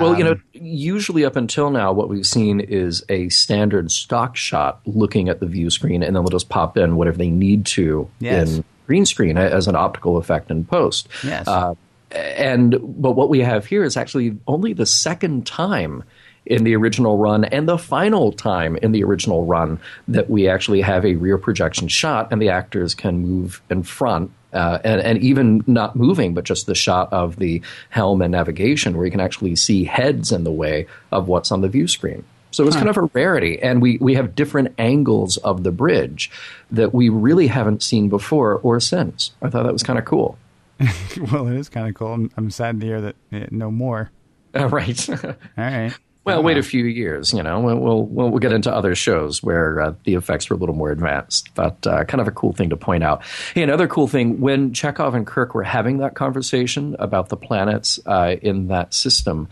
Well, 0.00 0.16
you 0.16 0.24
know, 0.24 0.32
Um, 0.32 0.42
usually 0.52 1.24
up 1.24 1.36
until 1.36 1.70
now, 1.70 1.92
what 1.92 2.08
we've 2.08 2.26
seen 2.26 2.60
is 2.60 3.04
a 3.08 3.28
standard 3.28 3.90
stock 3.90 4.36
shot 4.36 4.80
looking 4.86 5.28
at 5.28 5.40
the 5.40 5.46
view 5.46 5.70
screen, 5.70 6.02
and 6.02 6.14
then 6.16 6.24
they'll 6.24 6.30
just 6.30 6.48
pop 6.48 6.76
in 6.78 6.96
whatever 6.96 7.18
they 7.18 7.30
need 7.30 7.66
to 7.66 8.08
Yes. 8.20 8.56
in 8.56 8.64
green 8.86 9.06
screen 9.06 9.36
as 9.36 9.68
an 9.68 9.76
optical 9.76 10.16
effect 10.16 10.50
in 10.50 10.64
post. 10.64 11.08
Yes. 11.24 11.46
Uh, 11.48 11.74
and 12.12 12.78
but 12.82 13.12
what 13.12 13.28
we 13.30 13.40
have 13.40 13.66
here 13.66 13.82
is 13.84 13.96
actually 13.96 14.36
only 14.46 14.72
the 14.72 14.86
second 14.86 15.46
time 15.46 16.04
in 16.44 16.64
the 16.64 16.74
original 16.74 17.16
run 17.18 17.44
and 17.44 17.68
the 17.68 17.78
final 17.78 18.32
time 18.32 18.76
in 18.82 18.92
the 18.92 19.02
original 19.04 19.46
run 19.46 19.78
that 20.08 20.28
we 20.28 20.48
actually 20.48 20.80
have 20.80 21.06
a 21.06 21.14
rear 21.14 21.38
projection 21.38 21.86
shot 21.88 22.28
and 22.32 22.42
the 22.42 22.48
actors 22.48 22.94
can 22.94 23.20
move 23.20 23.62
in 23.70 23.82
front 23.82 24.30
uh, 24.52 24.78
and, 24.84 25.00
and 25.00 25.18
even 25.18 25.62
not 25.66 25.96
moving, 25.96 26.34
but 26.34 26.44
just 26.44 26.66
the 26.66 26.74
shot 26.74 27.12
of 27.12 27.36
the 27.36 27.62
helm 27.90 28.22
and 28.22 28.32
navigation 28.32 28.96
where 28.96 29.04
you 29.04 29.10
can 29.10 29.20
actually 29.20 29.56
see 29.56 29.84
heads 29.84 30.32
in 30.32 30.44
the 30.44 30.52
way 30.52 30.86
of 31.10 31.28
what's 31.28 31.50
on 31.50 31.60
the 31.60 31.68
view 31.68 31.88
screen. 31.88 32.24
So 32.52 32.66
it's 32.66 32.76
kind 32.76 32.88
of 32.90 32.98
a 32.98 33.08
rarity. 33.14 33.60
And 33.62 33.80
we, 33.80 33.96
we 33.98 34.14
have 34.14 34.34
different 34.34 34.74
angles 34.78 35.38
of 35.38 35.62
the 35.62 35.72
bridge 35.72 36.30
that 36.70 36.92
we 36.92 37.08
really 37.08 37.46
haven't 37.46 37.82
seen 37.82 38.10
before 38.10 38.58
or 38.58 38.78
since. 38.78 39.32
I 39.40 39.48
thought 39.48 39.62
that 39.64 39.72
was 39.72 39.82
kind 39.82 39.98
of 39.98 40.04
cool. 40.04 40.38
well, 41.32 41.48
it 41.48 41.56
is 41.56 41.68
kind 41.68 41.88
of 41.88 41.94
cool. 41.94 42.12
I'm, 42.12 42.30
I'm 42.36 42.50
sad 42.50 42.80
to 42.80 42.86
hear 42.86 43.00
that 43.00 43.16
eh, 43.32 43.46
no 43.50 43.70
more. 43.70 44.10
Uh, 44.54 44.68
right. 44.70 45.08
All 45.24 45.34
right. 45.56 45.96
Well, 46.24 46.40
wait 46.42 46.56
a 46.56 46.62
few 46.62 46.84
years. 46.84 47.32
You 47.32 47.42
know, 47.42 47.60
we'll 47.60 47.78
we'll, 47.78 48.02
we'll 48.04 48.30
we'll 48.30 48.38
get 48.38 48.52
into 48.52 48.72
other 48.72 48.94
shows 48.94 49.42
where 49.42 49.80
uh, 49.80 49.94
the 50.04 50.14
effects 50.14 50.48
were 50.48 50.54
a 50.54 50.58
little 50.58 50.74
more 50.74 50.90
advanced, 50.90 51.52
but 51.54 51.84
uh, 51.84 52.04
kind 52.04 52.20
of 52.20 52.28
a 52.28 52.30
cool 52.30 52.52
thing 52.52 52.70
to 52.70 52.76
point 52.76 53.02
out. 53.02 53.24
Hey, 53.54 53.62
another 53.62 53.88
cool 53.88 54.06
thing 54.06 54.40
when 54.40 54.72
Chekov 54.72 55.14
and 55.14 55.26
Kirk 55.26 55.54
were 55.54 55.64
having 55.64 55.98
that 55.98 56.14
conversation 56.14 56.94
about 57.00 57.28
the 57.28 57.36
planets 57.36 57.98
uh, 58.06 58.36
in 58.40 58.68
that 58.68 58.94
system, 58.94 59.48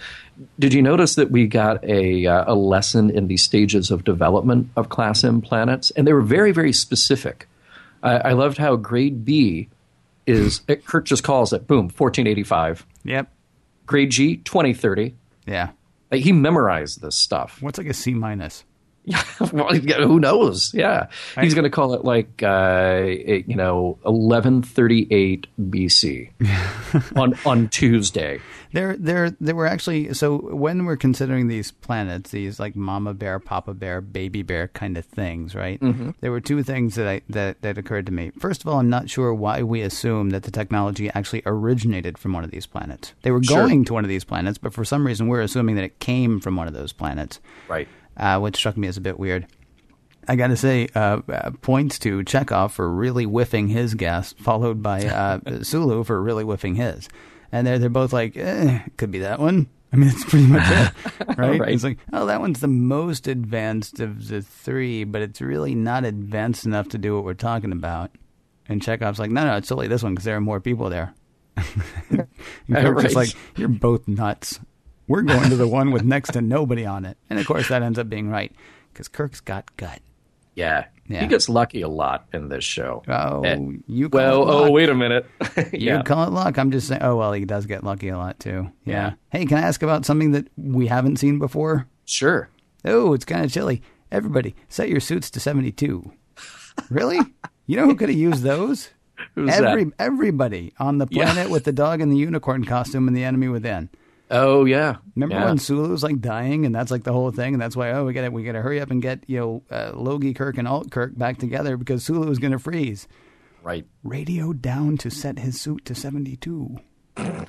did 0.61 0.73
you 0.73 0.81
notice 0.81 1.17
that 1.17 1.33
we 1.33 1.49
got 1.49 1.83
a 1.85 2.27
uh, 2.27 2.45
a 2.47 2.55
lesson 2.55 3.11
in 3.11 3.27
the 3.27 3.37
stages 3.37 3.91
of 3.91 4.05
development 4.05 4.71
of 4.77 4.91
Class 4.91 5.25
M 5.25 5.41
planets, 5.41 5.91
and 5.93 6.07
they 6.07 6.13
were 6.13 6.23
very 6.23 6.53
very 6.53 6.73
specific. 6.73 7.49
I, 8.03 8.17
I 8.19 8.33
loved 8.33 8.59
how 8.59 8.77
Grade 8.77 9.25
B 9.25 9.69
is 10.27 10.61
Kirk 10.87 11.05
just 11.05 11.25
calls 11.25 11.53
it 11.53 11.67
boom 11.67 11.87
1485. 11.87 12.87
Yep. 13.05 13.33
Grade 13.87 14.11
G 14.11 14.37
2030. 14.37 15.15
Yeah. 15.47 15.71
Like, 16.11 16.23
he 16.23 16.33
memorized 16.33 17.01
this 17.01 17.17
stuff. 17.17 17.63
What's 17.63 17.79
like 17.79 17.87
a 17.87 17.95
C 17.95 18.15
minus? 18.15 18.65
Who 19.51 20.21
knows? 20.21 20.73
Yeah, 20.75 21.07
he's 21.41 21.55
going 21.55 21.65
to 21.65 21.71
call 21.71 21.95
it 21.95 22.05
like 22.05 22.43
uh, 22.43 23.01
it- 23.05 23.49
you 23.49 23.57
know 23.57 23.99
eleven 24.05 24.63
thirty 24.63 25.07
eight 25.11 25.47
BC 25.59 26.31
on 27.17 27.35
on 27.47 27.69
Tuesday. 27.69 28.41
There, 28.73 28.97
there, 28.97 29.31
there 29.41 29.57
were 29.57 29.67
actually. 29.67 30.15
So 30.15 30.37
when 30.39 30.85
we're 30.85 30.97
considering 30.97 31.49
these 31.49 31.73
planets, 31.73 32.31
these 32.31 32.61
like 32.61 32.77
Mama 32.77 33.15
Bear, 33.15 33.41
Papa 33.41 33.75
Bear, 33.75 34.01
Baby 34.01 34.43
Bear 34.43 34.69
kind 34.69 34.97
of 34.97 35.05
things, 35.05 35.57
right? 35.57 35.81
Mm-hmm. 35.81 36.11
There 36.21 36.31
were 36.31 36.41
two 36.41 36.63
things 36.63 36.95
that 36.95 37.09
I 37.09 37.23
that 37.31 37.63
that 37.63 37.79
occurred 37.79 38.07
to 38.07 38.13
me. 38.13 38.31
First 38.39 38.61
of 38.63 38.69
all, 38.69 38.79
I'm 38.79 38.89
not 38.91 39.11
sure 39.11 39.35
why 39.35 39.65
we 39.65 39.81
assume 39.81 40.31
that 40.31 40.45
the 40.45 40.53
technology 40.53 41.11
actually 41.15 41.43
originated 41.47 42.17
from 42.17 42.33
one 42.33 42.45
of 42.45 42.53
these 42.53 42.67
planets. 42.67 43.13
They 43.23 43.33
were 43.33 43.43
Sure. 43.43 43.57
going 43.67 43.85
to 43.87 43.93
one 43.95 44.05
of 44.05 44.09
these 44.09 44.23
planets, 44.25 44.59
but 44.59 44.73
for 44.73 44.85
some 44.85 45.05
reason 45.05 45.27
we're 45.27 45.41
assuming 45.41 45.75
that 45.75 45.85
it 45.85 45.99
came 45.99 46.39
from 46.41 46.55
one 46.55 46.69
of 46.69 46.75
those 46.75 46.93
planets, 46.93 47.41
Right. 47.69 47.89
Uh, 48.21 48.39
which 48.39 48.55
struck 48.57 48.77
me 48.77 48.87
as 48.87 48.99
a 48.99 49.01
bit 49.01 49.19
weird. 49.19 49.47
I 50.29 50.37
got 50.37 50.49
to 50.49 50.57
say, 50.57 50.89
uh, 50.95 51.23
uh, 51.27 51.51
points 51.63 51.99
to 52.01 52.19
Chekov 52.23 52.71
for 52.73 52.89
really 52.89 53.25
whiffing 53.25 53.69
his 53.69 53.95
guess, 53.95 54.35
followed 54.35 54.83
by 54.83 55.07
uh, 55.07 55.41
Sulu 55.63 56.05
for 56.05 56.23
really 56.23 56.45
whiffing 56.45 56.75
his. 56.75 57.09
And 57.51 57.67
they're, 57.67 57.79
they're 57.79 57.89
both 57.89 58.13
like, 58.13 58.37
eh, 58.37 58.81
could 58.99 59.11
be 59.11 59.21
that 59.21 59.41
one. 59.41 59.69
I 59.93 59.97
mean, 59.97 60.11
it's 60.11 60.25
pretty 60.27 60.47
much 60.47 60.63
it, 60.71 60.93
right? 61.39 61.59
Right. 61.61 61.73
It's 61.73 61.83
like, 61.83 61.99
oh, 62.13 62.27
that 62.27 62.41
one's 62.41 62.61
the 62.61 62.69
most 62.69 63.27
advanced 63.27 63.99
of 64.01 64.29
the 64.29 64.43
three, 64.43 65.03
but 65.05 65.23
it's 65.23 65.41
really 65.41 65.75
not 65.75 66.05
advanced 66.05 66.67
enough 66.67 66.91
to 66.91 66.99
do 66.99 67.15
what 67.17 67.25
we're 67.25 67.33
talking 67.35 67.73
about. 67.73 68.11
And 68.69 68.83
Chekov's 68.83 69.19
like, 69.19 69.31
no, 69.31 69.47
no, 69.47 69.57
it's 69.57 69.69
totally 69.69 69.89
this 69.89 70.03
one 70.03 70.13
because 70.15 70.27
there 70.27 70.37
are 70.37 70.41
more 70.43 70.61
people 70.61 70.91
there. 70.91 71.15
and 71.57 72.29
was 72.69 72.69
Right. 72.69 73.15
like, 73.15 73.31
you're 73.57 73.69
both 73.69 74.07
nuts. 74.07 74.61
We're 75.11 75.23
going 75.23 75.51
to 75.51 75.57
the 75.57 75.67
one 75.81 75.91
with 75.91 76.05
next 76.05 76.33
to 76.35 76.41
nobody 76.41 76.87
on 76.87 77.05
it. 77.05 77.19
And 77.29 77.39
of 77.39 77.47
course, 77.47 77.69
that 77.69 77.83
ends 77.83 77.99
up 77.99 78.09
being 78.09 78.29
right 78.31 78.53
because 78.93 79.09
Kirk's 79.09 79.41
got 79.41 79.77
gut. 79.77 80.01
Yeah. 80.55 80.87
Yeah. 81.09 81.23
He 81.23 81.27
gets 81.27 81.49
lucky 81.49 81.83
a 81.83 81.89
lot 81.89 82.27
in 82.33 82.49
this 82.49 82.63
show. 82.65 83.03
Oh, 83.09 83.43
And- 83.43 83.83
you 83.89 84.09
call 84.09 84.21
well, 84.21 84.35
it 84.35 84.37
oh, 84.53 84.59
luck. 84.63 84.69
oh, 84.69 84.71
wait 84.73 84.89
a 84.89 84.95
minute. 84.95 85.27
You 85.73 86.03
call 86.05 86.25
it 86.29 86.31
luck. 86.33 86.59
I'm 86.59 86.71
just 86.71 86.87
saying. 86.89 87.03
Oh 87.03 87.17
well, 87.17 87.33
he 87.33 87.45
does 87.45 87.67
get 87.67 87.83
lucky 87.83 88.09
a 88.09 88.17
lot 88.19 88.39
too. 88.39 88.71
Yeah. 88.85 88.95
Yeah. 88.95 89.13
Hey, 89.31 89.47
can 89.47 89.59
I 89.59 89.63
ask 89.63 89.83
about 89.83 90.05
something 90.07 90.33
that 90.33 90.47
we 90.57 90.87
haven't 90.87 91.17
seen 91.17 91.39
before? 91.39 91.87
Sure. 92.05 92.49
Oh, 92.85 93.13
it's 93.13 93.25
kind 93.25 93.45
of 93.45 93.53
chilly. 93.53 93.83
Everybody, 94.13 94.55
set 94.69 94.89
your 94.89 95.01
suits 95.01 95.31
to 95.33 95.41
72. 95.41 96.13
really? 96.91 97.19
You 97.67 97.77
know 97.77 97.87
who 97.87 97.95
could 97.95 98.09
have 98.09 98.19
used 98.31 98.43
those? 98.43 98.91
Who's 99.35 99.51
Every 99.51 99.85
that? 99.85 99.93
everybody 99.99 100.73
on 100.79 100.99
the 100.99 101.07
Yeah. 101.11 101.25
planet 101.33 101.51
with 101.51 101.65
the 101.65 101.73
dog 101.73 102.01
and 102.01 102.11
the 102.11 102.17
unicorn 102.17 102.65
costume 102.65 103.07
and 103.07 103.17
the 103.17 103.25
enemy 103.25 103.49
within. 103.49 103.89
Oh, 104.31 104.65
yeah. 104.65 104.97
Remember 105.17 105.35
yeah. 105.35 105.47
when 105.47 105.59
Sulu's 105.59 106.03
like 106.03 106.21
dying, 106.21 106.65
and 106.65 106.75
that's 106.75 106.91
like 106.91 107.03
the 107.05 107.13
whole 107.13 107.31
thing, 107.33 107.55
and 107.55 107.61
that's 107.61 107.75
why 107.77 107.91
oh 107.93 108.05
we 108.05 108.13
got 108.13 108.23
to 108.23 108.29
we 108.29 108.45
got 108.45 108.53
to 108.53 108.63
hurry 108.63 108.81
up 108.81 108.91
and 108.91 109.03
get 109.03 109.25
you 109.29 109.39
know 109.39 109.63
uh, 109.71 109.93
Logie 109.95 110.35
Kirk 110.35 110.57
and 110.57 110.69
Alt 110.69 110.91
Kirk 110.91 111.17
back 111.19 111.39
together 111.39 111.77
because 111.77 112.05
Sulu 112.05 112.31
is 112.31 112.39
going 112.39 112.53
to 112.53 112.59
freeze. 112.59 113.09
Right. 113.63 113.85
Radio 114.05 114.53
down 114.53 114.97
to 114.99 115.11
set 115.11 115.39
his 115.39 115.61
suit 115.61 115.85
to 115.87 115.95
72. 115.95 116.79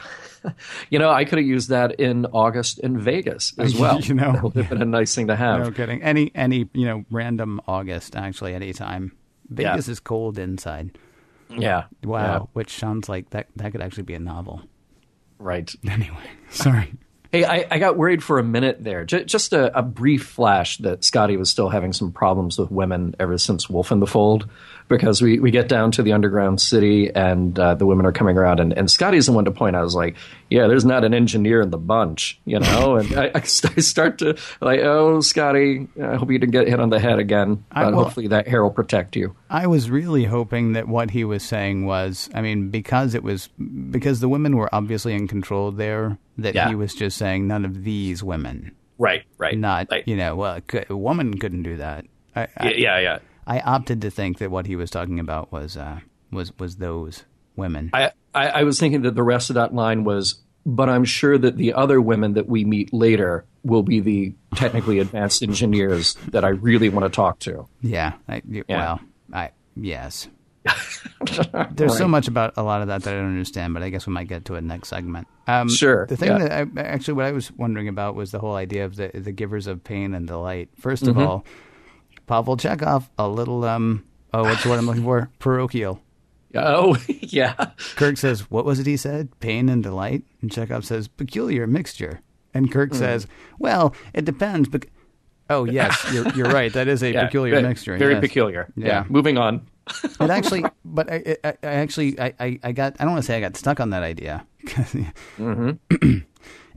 You 0.90 0.98
know, 0.98 1.12
I 1.12 1.24
could 1.26 1.38
have 1.38 1.48
used 1.48 1.70
that 1.70 2.00
in 2.00 2.26
August 2.26 2.80
in 2.80 3.00
Vegas 3.00 3.54
as 3.60 3.76
well. 3.76 4.00
You 4.02 4.16
know. 4.16 4.32
that 4.32 4.44
would 4.44 4.56
have 4.56 4.70
been 4.70 4.82
a 4.82 4.86
nice 4.86 5.14
thing 5.14 5.28
to 5.28 5.36
have. 5.36 5.60
No 5.60 5.72
kidding. 5.72 6.02
Any 6.02 6.32
any 6.34 6.68
you 6.74 6.86
know 6.86 7.06
random 7.12 7.62
August 7.68 8.16
actually 8.16 8.56
any 8.56 8.74
time. 8.74 9.12
Yeah. 9.50 9.74
Vegas 9.74 9.88
is 9.88 10.00
cold 10.00 10.40
inside. 10.40 10.98
Yeah. 11.50 11.84
Wow, 12.04 12.24
Yeah. 12.24 12.40
which 12.54 12.74
sounds 12.74 13.08
like 13.08 13.30
that 13.30 13.50
that 13.58 13.72
could 13.72 13.82
actually 13.82 14.04
be 14.04 14.16
a 14.16 14.20
novel. 14.20 14.64
Right. 15.42 15.74
Anyway, 15.90 16.30
sorry. 16.50 16.94
Hey, 17.32 17.46
I, 17.46 17.66
I 17.72 17.80
got 17.80 17.98
worried 17.98 18.22
for 18.24 18.40
a 18.40 18.44
minute 18.44 18.84
there. 18.84 19.06
J- 19.06 19.24
just 19.24 19.54
a, 19.54 19.78
a 19.78 19.82
brief 19.82 20.26
flash 20.26 20.78
that 20.80 21.04
Scotty 21.04 21.38
was 21.38 21.50
still 21.50 21.70
having 21.70 21.94
some 21.94 22.12
problems 22.12 22.58
with 22.58 22.70
women 22.70 23.16
ever 23.20 23.38
since 23.38 23.70
Wolf 23.70 23.92
in 23.92 24.02
the 24.02 24.08
Fold, 24.08 24.50
because 24.92 25.22
we, 25.24 25.40
we 25.40 25.50
get 25.50 25.68
down 25.68 25.90
to 25.94 26.04
the 26.04 26.14
underground 26.14 26.62
city 26.62 27.10
and 27.16 27.58
uh, 27.58 27.74
the 27.74 27.88
women 27.88 28.06
are 28.06 28.12
coming 28.12 28.38
around, 28.38 28.60
and, 28.60 28.74
and 28.74 28.92
Scotty's 28.92 29.26
the 29.26 29.32
one 29.32 29.46
to 29.46 29.52
point 29.52 29.76
out. 29.76 29.80
I 29.80 29.84
was 29.84 29.96
like, 29.96 30.16
yeah, 30.52 30.68
there's 30.68 30.86
not 30.86 31.04
an 31.04 31.16
engineer 31.16 31.62
in 31.62 31.72
the 31.72 31.80
bunch, 31.80 32.40
you 32.46 32.60
know? 32.60 32.98
And 32.98 33.12
I, 33.18 33.26
I 33.28 33.32
I 33.36 33.42
start 33.42 34.20
to, 34.20 34.38
like, 34.62 34.82
oh, 34.82 35.22
Scotty, 35.22 35.88
I 36.00 36.16
hope 36.18 36.30
you 36.30 36.38
didn't 36.38 36.52
get 36.52 36.68
hit 36.68 36.80
on 36.80 36.90
the 36.92 37.00
head 37.00 37.18
again, 37.18 37.64
I 37.72 37.86
but 37.86 37.94
will- 37.96 38.04
hopefully 38.04 38.28
that 38.28 38.48
hair 38.48 38.62
will 38.62 38.70
protect 38.70 39.16
you. 39.16 39.36
I 39.50 39.66
was 39.66 39.90
really 39.90 40.26
hoping 40.26 40.74
that 40.74 40.88
what 40.88 41.10
he 41.12 41.24
was 41.24 41.42
saying 41.44 41.86
was, 41.86 42.30
I 42.36 42.42
mean, 42.42 42.70
because 42.70 43.16
it 43.16 43.24
was 43.24 43.48
because 43.90 44.20
the 44.20 44.30
women 44.30 44.56
were 44.58 44.70
obviously 44.74 45.14
in 45.14 45.28
control 45.28 45.72
there, 45.72 46.18
that 46.38 46.54
Yeah. 46.56 46.70
he 46.70 46.76
was 46.76 46.94
just 46.94 47.18
saying 47.18 47.48
none 47.48 47.66
of 47.66 47.84
these 47.84 48.24
women, 48.24 48.76
Right, 48.98 49.24
right. 49.38 49.58
not 49.58 49.90
Like, 49.90 50.08
you 50.08 50.16
know, 50.16 50.36
well, 50.36 50.60
a 50.90 50.96
woman 50.96 51.38
couldn't 51.40 51.64
do 51.64 51.78
that. 51.78 52.06
I, 52.36 52.44
I, 52.44 52.48
yeah, 52.70 52.78
yeah, 52.78 53.00
yeah. 53.00 53.20
I 53.48 53.60
opted 53.60 54.02
to 54.02 54.10
think 54.12 54.38
that 54.40 54.52
what 54.52 54.66
he 54.68 54.76
was 54.76 54.90
talking 54.90 55.20
about 55.20 55.52
was 55.52 55.78
uh, 55.78 56.00
was 56.32 56.58
was 56.60 56.78
those 56.78 57.26
women. 57.56 57.90
I, 57.94 58.12
I, 58.34 58.48
I 58.50 58.64
was 58.64 58.80
thinking 58.80 59.02
that 59.02 59.16
the 59.16 59.24
rest 59.24 59.50
of 59.50 59.56
that 59.56 59.74
line 59.74 60.04
was, 60.04 60.36
but 60.66 60.90
I'm 60.90 61.04
sure 61.06 61.38
that 61.38 61.58
the 61.58 61.74
other 61.74 62.00
women 62.02 62.34
that 62.34 62.48
we 62.48 62.64
meet 62.66 62.94
later 62.94 63.46
will 63.64 63.84
be 63.84 64.00
the 64.00 64.34
technically 64.56 65.00
advanced 65.06 65.44
engineers 65.44 66.14
that 66.30 66.44
I 66.46 66.50
really 66.50 66.90
want 66.90 67.06
to 67.06 67.10
talk 67.16 67.40
to. 67.40 67.68
Yeah. 67.82 68.14
I, 68.28 68.42
Yeah. 68.46 68.62
Well, 68.70 69.00
I 69.34 69.50
yes. 69.76 70.28
There's 71.72 71.98
so 71.98 72.08
much 72.08 72.28
about 72.28 72.54
a 72.58 72.64
lot 72.64 72.82
of 72.82 72.88
that 72.90 73.04
that 73.04 73.14
I 73.14 73.18
don't 73.18 73.30
understand, 73.30 73.74
but 73.74 73.82
I 73.84 73.90
guess 73.90 74.06
we 74.06 74.14
might 74.14 74.28
get 74.28 74.46
to 74.46 74.56
it 74.56 74.64
next 74.64 74.90
segment. 74.90 75.28
Um, 75.48 75.70
Sure, 75.70 76.06
The 76.06 76.18
thing 76.18 76.30
yeah. 76.30 76.38
that 76.38 76.52
I, 76.78 76.82
actually 76.82 77.16
what 77.16 77.26
I 77.26 77.32
was 77.32 77.52
wondering 77.52 77.88
about 77.88 78.16
was 78.16 78.32
the 78.32 78.40
whole 78.40 78.56
idea 78.56 78.86
of 78.86 78.96
the 78.96 79.10
the 79.14 79.32
givers 79.32 79.68
of 79.68 79.84
pain 79.84 80.14
and 80.14 80.28
delight. 80.28 80.70
1st 80.80 81.02
Mm-hmm. 81.02 81.10
of 81.10 81.18
all, 81.18 81.46
Pavel 82.28 82.58
Chekov, 82.58 83.10
a 83.18 83.28
little 83.28 83.64
um 83.66 84.04
oh 84.34 84.44
what's 84.44 84.64
the 84.64 84.70
word 84.70 84.80
I'm 84.80 84.86
looking 84.88 85.04
for? 85.04 85.30
Parochial. 85.40 86.02
Oh, 86.54 86.98
yeah. 87.08 87.54
Kirk 87.96 88.18
says, 88.18 88.50
"What 88.52 88.66
was 88.66 88.80
it 88.80 88.86
he 88.88 88.98
said? 88.98 89.30
Pain 89.40 89.70
and 89.70 89.82
delight." 89.82 90.24
And 90.42 90.52
Chekov 90.52 90.84
says, 90.84 91.08
"Peculiar 91.08 91.66
mixture." 91.68 92.22
And. 92.54 92.70
Kirk 92.72 92.94
says, 92.94 93.26
"Well, 93.60 93.96
it 94.14 94.26
depends." 94.26 94.68
Bec- 94.68 94.90
oh 95.50 95.64
yes, 95.64 96.06
you're 96.14 96.28
you're 96.30 96.52
right. 96.52 96.74
That 96.74 96.88
is 96.90 97.02
a 97.04 97.12
Yeah, 97.14 97.26
peculiar 97.26 97.56
very, 97.56 97.68
mixture. 97.68 97.98
Very 97.98 98.14
yes. 98.16 98.22
peculiar. 98.22 98.68
Yeah. 98.76 98.88
Yeah. 98.88 99.06
Moving 99.08 99.38
on. 99.38 99.68
It 100.04 100.30
actually, 100.30 100.64
but 100.86 101.12
I, 101.12 101.38
I, 101.44 101.50
I 101.64 101.68
actually, 101.68 102.18
I, 102.20 102.34
I, 102.40 102.60
I 102.64 102.72
got, 102.72 102.96
I 103.00 103.04
don't 103.04 103.14
want 103.14 103.24
to 103.24 103.28
say 103.28 103.36
I 103.36 103.40
got 103.42 103.58
stuck 103.58 103.80
on 103.80 103.90
that 103.90 104.04
idea. 104.04 104.46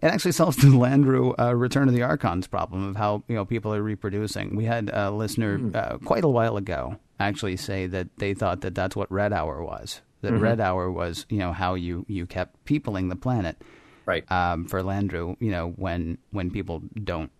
it 0.04 0.08
actually 0.08 0.32
solves 0.32 0.56
the 0.58 0.66
Landru 0.84 1.34
uh, 1.38 1.54
Return 1.56 1.88
of 1.88 1.94
the 1.94 2.02
Archons 2.02 2.46
problem 2.46 2.86
of 2.88 2.96
how 2.96 3.24
you 3.26 3.34
know 3.34 3.44
people 3.44 3.74
are 3.74 3.82
reproducing. 3.82 4.54
We 4.54 4.64
had 4.66 4.90
a 4.92 5.10
listener 5.10 5.58
uh, 5.74 5.98
quite 5.98 6.24
a 6.24 6.28
while 6.28 6.56
ago 6.56 6.96
actually 7.18 7.56
say 7.56 7.86
that 7.86 8.08
they 8.18 8.34
thought 8.34 8.60
that 8.60 8.74
that's 8.74 8.94
what 8.94 9.10
Red 9.10 9.32
Hour 9.32 9.62
was. 9.64 10.02
That 10.20 10.32
Red 10.34 10.60
Hour 10.60 10.90
was 10.90 11.26
you 11.28 11.38
know 11.38 11.52
how 11.52 11.74
you 11.74 12.04
you 12.08 12.26
kept 12.26 12.64
peopling 12.64 13.08
the 13.08 13.16
planet 13.16 13.60
Right. 14.06 14.30
um, 14.30 14.66
for 14.66 14.82
Landru. 14.82 15.36
You 15.40 15.50
know 15.50 15.68
when 15.76 16.18
when 16.30 16.50
people 16.50 16.82
don't 17.02 17.30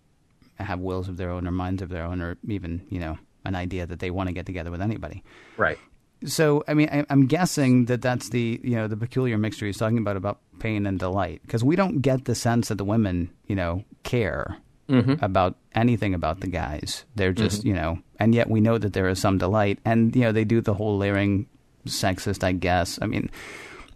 have 0.55 0.79
wills 0.79 1.07
of 1.09 1.17
their 1.17 1.29
own 1.29 1.47
or 1.47 1.51
minds 1.51 1.81
of 1.81 1.89
their 1.89 2.03
own 2.03 2.21
or 2.21 2.37
even 2.47 2.81
you 2.89 2.99
know 2.99 3.17
an 3.43 3.53
idea 3.55 3.85
that 3.85 3.99
they 3.99 4.09
want 4.09 4.27
to 4.27 4.33
get 4.33 4.45
together 4.47 4.71
with 4.71 4.81
anybody 4.81 5.23
right. 5.57 5.77
So 6.23 6.63
I 6.67 6.73
mean, 6.73 6.89
I, 6.91 7.05
I'm 7.09 7.27
guessing 7.27 7.85
that 7.85 8.01
that's 8.01 8.29
the 8.29 8.59
you 8.63 8.75
know 8.75 8.87
the 8.87 8.97
peculiar 8.97 9.37
mixture 9.37 9.65
he's 9.65 9.77
talking 9.77 9.97
about 9.97 10.17
about 10.17 10.39
pain 10.59 10.85
and 10.85 10.97
delight 10.97 11.41
because 11.43 11.63
we 11.63 11.75
don't 11.75 12.01
get 12.01 12.25
the 12.25 12.35
sense 12.35 12.69
that 12.69 12.75
the 12.75 12.85
women 12.85 13.29
you 13.47 13.55
know 13.55 13.83
care 14.03 14.57
mm-hmm. 14.89 15.23
about 15.23 15.55
anything 15.73 16.13
about 16.13 16.39
the 16.39 16.47
guys. 16.47 17.05
They're 17.15 17.33
mm-hmm. 17.33 17.43
just 17.43 17.65
you 17.65 17.73
know, 17.73 17.99
and 18.19 18.33
yet 18.33 18.49
we 18.49 18.61
know 18.61 18.77
that 18.77 18.93
there 18.93 19.07
is 19.09 19.19
some 19.19 19.37
delight, 19.37 19.79
and 19.85 20.15
you 20.15 20.21
know 20.21 20.31
they 20.31 20.45
do 20.45 20.61
the 20.61 20.73
whole 20.73 20.97
layering 20.97 21.47
sexist. 21.85 22.43
I 22.43 22.53
guess. 22.53 22.99
I 23.01 23.07
mean, 23.07 23.29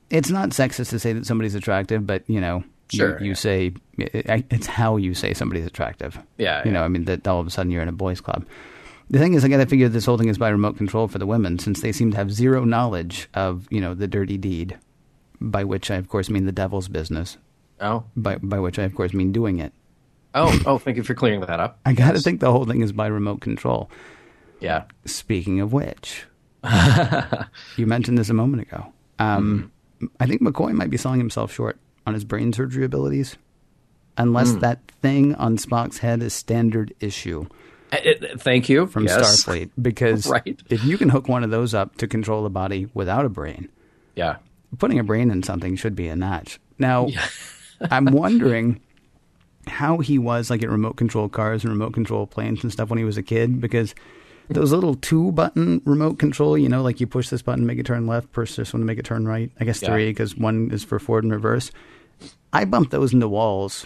it's 0.10 0.30
not 0.30 0.50
sexist 0.50 0.90
to 0.90 1.00
say 1.00 1.14
that 1.14 1.26
somebody's 1.26 1.56
attractive, 1.56 2.06
but 2.06 2.24
you 2.28 2.42
know. 2.42 2.58
you- 2.58 2.66
Sure, 2.92 3.20
you, 3.22 3.30
yeah. 3.30 3.34
say 3.36 3.74
it, 4.00 4.46
it's 4.50 4.66
how 4.66 4.98
you 4.98 5.14
say 5.14 5.36
somebody's 5.36 5.68
attractive. 5.68 6.18
Yeah, 6.40 6.64
you 6.64 6.72
yeah. 6.72 6.72
know. 6.72 6.84
I 6.84 6.88
mean, 6.88 7.06
that 7.06 7.28
all 7.28 7.40
of 7.40 7.46
a 7.46 7.52
sudden 7.52 7.72
you're 7.72 7.84
in 7.84 7.88
a 7.88 7.92
boys' 7.92 8.20
club. 8.20 8.46
The 9.10 9.18
thing 9.20 9.34
is, 9.34 9.44
I 9.44 9.48
got 9.48 9.58
to 9.58 9.66
figure 9.66 9.90
this 9.90 10.06
whole 10.06 10.18
thing 10.18 10.28
is 10.30 10.38
by 10.38 10.50
remote 10.50 10.78
control 10.78 11.08
for 11.08 11.18
the 11.18 11.26
women, 11.26 11.58
since 11.58 11.82
they 11.82 11.92
seem 11.92 12.12
to 12.12 12.18
have 12.18 12.32
zero 12.32 12.64
knowledge 12.64 13.28
of, 13.34 13.68
you 13.72 13.82
know, 13.82 13.94
the 13.96 14.08
dirty 14.08 14.38
deed, 14.38 14.78
by 15.42 15.64
which 15.64 15.90
I, 15.90 15.96
of 15.96 16.10
course, 16.10 16.30
mean 16.30 16.46
the 16.46 16.52
devil's 16.52 16.88
business, 16.88 17.38
Oh. 17.82 18.04
by 18.16 18.36
by 18.38 18.60
which 18.60 18.78
I, 18.78 18.84
of 18.84 18.94
course, 18.94 19.14
mean 19.14 19.32
doing 19.32 19.60
it. 19.60 19.74
Oh, 20.36 20.62
oh, 20.68 20.78
thank 20.78 20.98
you 20.98 21.04
for 21.04 21.16
clearing 21.16 21.42
that 21.42 21.60
up. 21.60 21.80
I 21.86 21.94
got 21.94 22.12
to 22.12 22.20
think 22.20 22.40
the 22.40 22.52
whole 22.52 22.66
thing 22.66 22.82
is 22.82 22.92
by 22.92 23.08
remote 23.08 23.42
control. 23.42 23.90
Yeah. 24.60 24.84
Speaking 25.06 25.60
of 25.60 25.74
which, 25.74 26.26
you 27.78 27.88
mentioned 27.88 28.18
this 28.18 28.30
a 28.30 28.34
moment 28.36 28.62
ago. 28.64 28.94
Um, 29.18 29.72
I 30.20 30.28
think 30.28 30.42
McCoy 30.42 30.74
might 30.74 30.92
be 30.92 30.98
selling 30.98 31.20
himself 31.20 31.52
short 31.52 31.80
on 32.06 32.14
his 32.14 32.24
brain 32.26 32.54
surgery 32.54 32.86
abilities, 32.86 33.38
unless 34.18 34.54
that 34.54 34.80
thing 35.02 35.34
on 35.36 35.58
Spock's 35.58 35.98
head 35.98 36.22
is 36.22 36.34
standard 36.34 36.94
issue. 37.00 37.48
Uh, 37.92 37.96
uh, 37.96 38.38
thank 38.38 38.70
you. 38.70 38.86
from 38.88 39.06
yes. 39.06 39.44
Starfleet 39.44 39.72
because 39.82 40.28
Right. 40.30 40.62
if 40.70 40.84
you 40.84 40.98
can 40.98 41.10
hook 41.10 41.28
one 41.28 41.44
of 41.44 41.50
those 41.50 41.74
up 41.74 41.98
to 41.98 42.08
control 42.08 42.44
the 42.44 42.50
body 42.50 42.88
without 42.94 43.26
a 43.26 43.30
brain, 43.30 43.70
Yeah. 44.16 44.38
putting 44.78 45.00
a 45.00 45.04
brain 45.04 45.32
in 45.32 45.44
something 45.44 45.76
should 45.76 45.96
be 45.96 46.08
a 46.08 46.16
notch. 46.16 46.60
Now, 46.78 47.08
I'm 47.92 48.06
wondering 48.06 48.80
how 49.68 50.00
he 50.00 50.18
was 50.18 50.50
like 50.50 50.64
at 50.64 50.70
remote 50.70 50.98
control 50.98 51.30
cars 51.30 51.64
and 51.64 51.72
remote 51.74 51.94
control 51.94 52.26
planes 52.28 52.64
and 52.64 52.72
stuff 52.72 52.90
when 52.90 52.98
he 53.00 53.06
was 53.06 53.18
a 53.18 53.24
kid 53.24 53.60
because 53.62 53.94
those 54.50 54.72
little 54.72 54.96
two 54.96 55.32
button 55.32 55.82
remote 55.86 56.18
control, 56.18 56.58
you 56.58 56.68
know, 56.70 56.82
like 56.82 57.00
you 57.00 57.06
push 57.08 57.30
this 57.30 57.42
button, 57.44 57.66
make 57.68 57.78
it 57.78 57.86
turn 57.86 58.08
left, 58.08 58.32
push 58.32 58.56
this 58.56 58.74
one 58.74 58.82
to 58.82 58.86
make 58.86 58.98
it 58.98 59.06
turn 59.06 59.28
right. 59.28 59.52
I 59.60 59.66
guess 59.66 59.82
Yeah. 59.82 59.90
three 59.90 60.10
because 60.10 60.36
one 60.38 60.72
is 60.72 60.84
for 60.84 60.98
forward 61.00 61.24
and 61.24 61.34
reverse. 61.34 61.72
I 62.52 62.66
bumped 62.66 62.92
those 62.92 63.14
into 63.14 63.28
walls. 63.28 63.86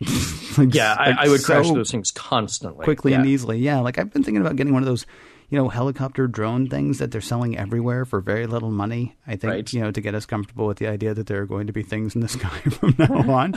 Like, 0.58 0.74
Yeah, 0.74 0.94
I, 0.98 1.10
like 1.10 1.18
I 1.18 1.28
would 1.28 1.42
crash 1.44 1.70
those 1.70 1.90
things 1.90 2.10
constantly. 2.10 2.84
quickly 2.84 3.12
yeah. 3.12 3.18
and 3.18 3.26
easily. 3.28 3.58
Yeah, 3.58 3.80
like 3.80 3.98
I've 3.98 4.12
been 4.12 4.22
thinking 4.24 4.40
about 4.40 4.56
getting 4.56 4.72
one 4.72 4.82
of 4.82 4.86
those, 4.86 5.04
you 5.50 5.58
know, 5.58 5.68
helicopter 5.68 6.26
drone 6.26 6.68
things 6.68 6.98
that 6.98 7.10
they're 7.10 7.20
selling 7.20 7.56
everywhere 7.58 8.04
for 8.06 8.20
very 8.20 8.46
little 8.46 8.70
money. 8.70 9.16
I 9.26 9.36
think, 9.36 9.52
Right. 9.52 9.72
you 9.72 9.80
know, 9.82 9.90
to 9.90 10.00
get 10.00 10.14
us 10.14 10.24
comfortable 10.26 10.66
with 10.66 10.78
the 10.78 10.86
idea 10.86 11.12
that 11.14 11.26
there 11.26 11.42
are 11.42 11.46
going 11.46 11.66
to 11.66 11.72
be 11.74 11.82
things 11.82 12.14
in 12.14 12.20
the 12.22 12.28
sky 12.38 12.58
from 12.70 12.94
now 12.98 13.30
on. 13.32 13.52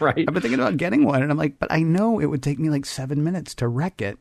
Right. 0.00 0.24
I've 0.28 0.32
been 0.34 0.42
thinking 0.42 0.60
about 0.60 0.76
getting 0.76 1.04
one, 1.04 1.22
and 1.22 1.30
I'm 1.32 1.36
like, 1.38 1.58
but 1.58 1.72
I 1.72 1.82
know 1.82 2.20
it 2.20 2.26
would 2.26 2.42
take 2.42 2.58
me 2.60 2.70
like 2.70 2.86
seven 2.86 3.24
minutes 3.24 3.54
to 3.56 3.68
wreck 3.68 4.00
it, 4.00 4.18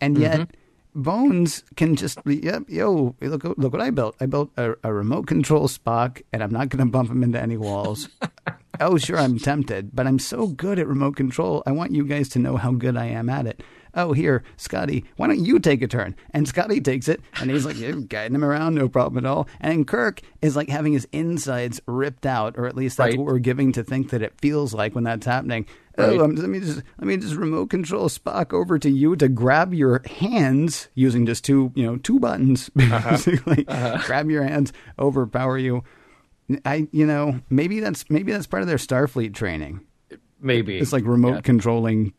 and 0.00 0.16
yet. 0.18 0.40
Mm-hmm. 0.40 0.60
Bones 0.94 1.64
can 1.76 1.96
just 1.96 2.22
be, 2.24 2.36
yep, 2.36 2.64
yo, 2.68 3.16
look, 3.20 3.44
look 3.44 3.72
what 3.72 3.82
I 3.82 3.90
built. 3.90 4.14
I 4.20 4.26
built 4.26 4.50
a, 4.56 4.74
a 4.84 4.92
remote 4.92 5.26
control 5.26 5.66
Spock, 5.66 6.22
and 6.32 6.42
I'm 6.42 6.52
not 6.52 6.68
going 6.68 6.84
to 6.84 6.90
bump 6.90 7.10
him 7.10 7.22
into 7.22 7.40
any 7.40 7.56
walls. 7.56 8.08
oh, 8.80 8.96
sure, 8.96 9.18
I'm 9.18 9.38
tempted, 9.38 9.94
but 9.94 10.06
I'm 10.06 10.20
so 10.20 10.46
good 10.46 10.78
at 10.78 10.86
remote 10.86 11.16
control. 11.16 11.64
I 11.66 11.72
want 11.72 11.92
you 11.92 12.04
guys 12.04 12.28
to 12.30 12.38
know 12.38 12.56
how 12.56 12.72
good 12.72 12.96
I 12.96 13.06
am 13.06 13.28
at 13.28 13.46
it. 13.46 13.62
Oh, 13.96 14.12
here, 14.12 14.42
Scotty, 14.56 15.04
why 15.16 15.26
don't 15.28 15.44
you 15.44 15.58
take 15.58 15.80
a 15.82 15.86
turn? 15.86 16.16
And 16.32 16.48
Scotty 16.48 16.80
takes 16.80 17.06
it, 17.08 17.20
and 17.40 17.50
he's 17.50 17.64
like, 17.64 17.76
guiding 18.08 18.34
him 18.34 18.44
around, 18.44 18.74
no 18.74 18.88
problem 18.88 19.24
at 19.24 19.28
all. 19.28 19.46
And 19.60 19.86
Kirk 19.86 20.20
is 20.42 20.56
like 20.56 20.68
having 20.68 20.92
his 20.92 21.06
insides 21.12 21.80
ripped 21.86 22.26
out, 22.26 22.54
or 22.58 22.66
at 22.66 22.74
least 22.76 22.96
that's 22.96 23.10
Right. 23.10 23.18
what 23.18 23.26
we're 23.26 23.38
giving 23.38 23.70
to 23.72 23.84
think 23.84 24.10
that 24.10 24.20
it 24.22 24.32
feels 24.40 24.74
like 24.74 24.94
when 24.94 25.04
that's 25.04 25.26
happening. 25.26 25.66
Right. 25.96 26.18
Oh, 26.18 26.24
um, 26.24 26.34
let 26.34 26.48
me 26.48 26.58
just 26.58 26.82
let 26.98 27.06
me 27.06 27.16
just 27.16 27.36
remote 27.36 27.70
control 27.70 28.08
Spock 28.08 28.52
over 28.52 28.80
to 28.80 28.90
you 28.90 29.14
to 29.14 29.28
grab 29.28 29.72
your 29.72 30.02
hands 30.18 30.88
using 30.94 31.24
just 31.24 31.44
two 31.44 31.70
you 31.76 31.86
know 31.86 31.96
two 31.98 32.18
buttons 32.18 32.68
basically. 32.74 33.62
Grab 33.62 34.28
your 34.28 34.42
hands, 34.42 34.72
overpower 34.98 35.56
you. 35.56 35.84
I 36.64 36.88
you 36.90 37.06
know 37.06 37.38
maybe 37.48 37.78
that's 37.78 38.10
maybe 38.10 38.32
that's 38.32 38.48
part 38.48 38.62
of 38.62 38.68
their 38.68 38.76
Starfleet 38.76 39.34
training. 39.34 39.82
Maybe 40.40 40.78
It's 40.78 40.92
like 40.92 41.04
remote 41.06 41.34
Yeah. 41.36 41.40
controlling 41.42 42.12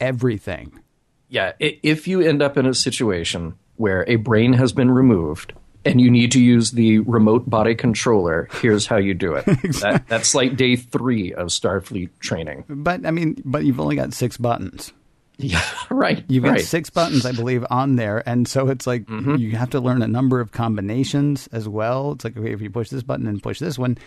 everything. 0.00 0.78
Yeah, 1.28 1.52
if 1.58 2.08
you 2.08 2.20
end 2.20 2.42
up 2.42 2.56
in 2.56 2.66
a 2.66 2.74
situation 2.74 3.58
where 3.76 4.04
a 4.08 4.16
brain 4.16 4.54
has 4.54 4.72
been 4.72 4.90
removed 4.90 5.52
and 5.84 6.00
you 6.00 6.10
need 6.10 6.32
to 6.32 6.40
use 6.40 6.72
the 6.72 6.98
remote 7.00 7.48
body 7.48 7.74
controller, 7.74 8.48
here's 8.60 8.86
how 8.86 8.96
you 8.96 9.14
do 9.14 9.34
it. 9.34 9.44
that, 9.80 10.04
that's 10.08 10.34
like 10.34 10.56
day 10.56 10.76
three 10.76 11.32
of 11.32 11.48
Starfleet 11.48 12.10
training. 12.20 12.64
But 12.68 13.06
I 13.06 13.10
mean, 13.10 13.40
but 13.44 13.64
you've 13.64 13.80
only 13.80 13.96
got 13.96 14.12
six 14.12 14.36
buttons. 14.36 14.92
Yeah, 15.36 15.62
right. 15.90 16.24
You've 16.28 16.44
got 16.44 16.50
right. 16.50 16.58
Mm-hmm. 16.60 16.66
six 16.66 16.90
buttons, 16.90 17.24
I 17.24 17.32
believe, 17.32 17.64
on 17.70 17.96
there, 17.96 18.28
and 18.28 18.48
so 18.48 18.68
it's 18.68 18.86
like 18.88 19.08
you 19.08 19.52
have 19.52 19.70
to 19.70 19.80
learn 19.80 20.02
a 20.02 20.08
number 20.08 20.40
of 20.40 20.50
combinations 20.50 21.46
as 21.52 21.68
well. 21.68 22.12
It's 22.12 22.24
like 22.24 22.36
okay, 22.36 22.52
if 22.52 22.60
you 22.60 22.70
push 22.70 22.88
this 22.88 23.04
button 23.04 23.28
and 23.28 23.40
push 23.40 23.60
this 23.60 23.78
one, 23.78 23.98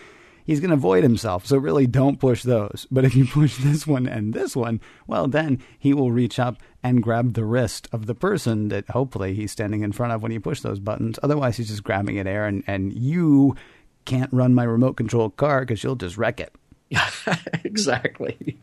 he's 0.44 0.60
going 0.60 0.70
to 0.70 0.76
void 0.76 1.02
himself. 1.02 1.46
So 1.46 1.56
really, 1.56 1.86
don't 1.86 2.20
push 2.20 2.42
those. 2.42 2.86
But 2.90 3.04
if 3.04 3.14
you 3.14 3.26
push 3.26 3.56
this 3.58 3.86
one 3.86 4.06
and 4.06 4.34
this 4.34 4.54
one, 4.56 4.80
well, 5.06 5.28
then 5.28 5.62
he 5.78 5.94
will 5.94 6.12
reach 6.12 6.38
up 6.38 6.56
and 6.82 7.02
grab 7.02 7.34
the 7.34 7.44
wrist 7.44 7.88
of 7.92 8.06
the 8.06 8.14
person 8.14 8.68
that 8.68 8.90
hopefully 8.90 9.34
he's 9.34 9.52
standing 9.52 9.82
in 9.82 9.92
front 9.92 10.12
of 10.12 10.22
when 10.22 10.32
you 10.32 10.40
push 10.40 10.60
those 10.60 10.80
buttons. 10.80 11.18
Otherwise, 11.22 11.56
he's 11.56 11.68
just 11.68 11.84
grabbing 11.84 12.18
at 12.18 12.26
air, 12.26 12.46
and 12.46 12.64
and 12.66 12.92
you 12.92 13.56
can't 14.04 14.32
run 14.32 14.54
my 14.54 14.64
remote 14.64 14.96
control 14.96 15.30
car 15.30 15.60
because 15.60 15.82
you'll 15.82 15.96
just 15.96 16.16
wreck 16.16 16.40
it. 16.40 16.54
exactly. 17.64 18.58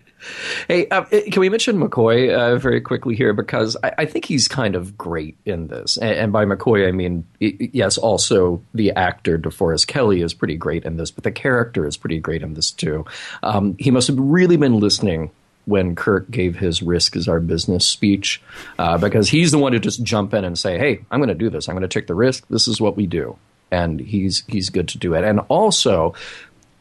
Hey, 0.67 0.87
uh, 0.89 1.03
can 1.03 1.39
we 1.39 1.49
mention 1.49 1.77
McCoy 1.77 2.33
uh, 2.33 2.57
very 2.57 2.81
quickly 2.81 3.15
here 3.15 3.33
because 3.33 3.77
I, 3.83 3.93
I 3.99 4.05
think 4.05 4.25
he's 4.25 4.47
kind 4.47 4.75
of 4.75 4.97
great 4.97 5.37
in 5.45 5.67
this, 5.67 5.97
and, 5.97 6.11
and 6.11 6.33
by 6.33 6.45
McCoy 6.45 6.87
I 6.87 6.91
mean 6.91 7.25
yes, 7.39 7.97
also 7.97 8.61
the 8.73 8.91
actor 8.91 9.37
DeForest 9.37 9.87
Kelley 9.87 10.21
is 10.21 10.33
pretty 10.33 10.57
great 10.57 10.83
in 10.83 10.97
this, 10.97 11.11
but 11.11 11.23
the 11.23 11.31
character 11.31 11.85
is 11.85 11.97
pretty 11.97 12.19
great 12.19 12.41
in 12.41 12.53
this 12.53 12.71
too. 12.71 13.05
Um, 13.43 13.75
he 13.79 13.91
must 13.91 14.07
have 14.07 14.19
really 14.19 14.57
been 14.57 14.79
listening 14.79 15.31
when 15.65 15.95
Kirk 15.95 16.29
gave 16.31 16.55
his 16.55 16.81
"risk 16.81 17.15
is 17.15 17.27
our 17.27 17.39
business" 17.39 17.85
speech, 17.87 18.41
uh, 18.77 18.97
because 18.97 19.29
he's 19.29 19.51
the 19.51 19.59
one 19.59 19.73
to 19.73 19.79
just 19.79 20.03
jump 20.03 20.33
in 20.33 20.43
and 20.43 20.57
say, 20.57 20.77
"Hey, 20.77 21.05
I'm 21.11 21.19
going 21.19 21.29
to 21.29 21.35
do 21.35 21.49
this. 21.49 21.69
I'm 21.69 21.75
going 21.75 21.87
to 21.87 21.99
take 21.99 22.07
the 22.07 22.15
risk. 22.15 22.45
This 22.49 22.67
is 22.67 22.81
what 22.81 22.97
we 22.97 23.05
do," 23.05 23.37
and 23.71 23.99
he's 23.99 24.43
he's 24.47 24.69
good 24.69 24.87
to 24.89 24.97
do 24.97 25.13
it. 25.13 25.23
And 25.23 25.41
also, 25.47 26.15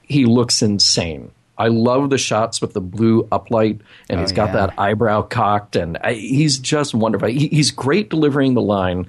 he 0.02 0.24
looks 0.24 0.62
insane. 0.62 1.30
I 1.58 1.68
love 1.68 2.10
the 2.10 2.18
shots 2.18 2.60
with 2.60 2.72
the 2.72 2.80
blue 2.80 3.24
uplight, 3.32 3.80
and 4.08 4.18
Oh, 4.18 4.22
he's 4.22 4.32
got 4.32 4.48
yeah. 4.48 4.66
that 4.66 4.78
eyebrow 4.78 5.22
cocked, 5.22 5.76
and 5.76 5.98
I, 5.98 6.14
he's 6.14 6.58
just 6.58 6.94
wonderful. 6.94 7.28
He, 7.28 7.48
he's 7.48 7.70
great 7.70 8.10
delivering 8.10 8.54
the 8.54 8.62
line 8.62 9.06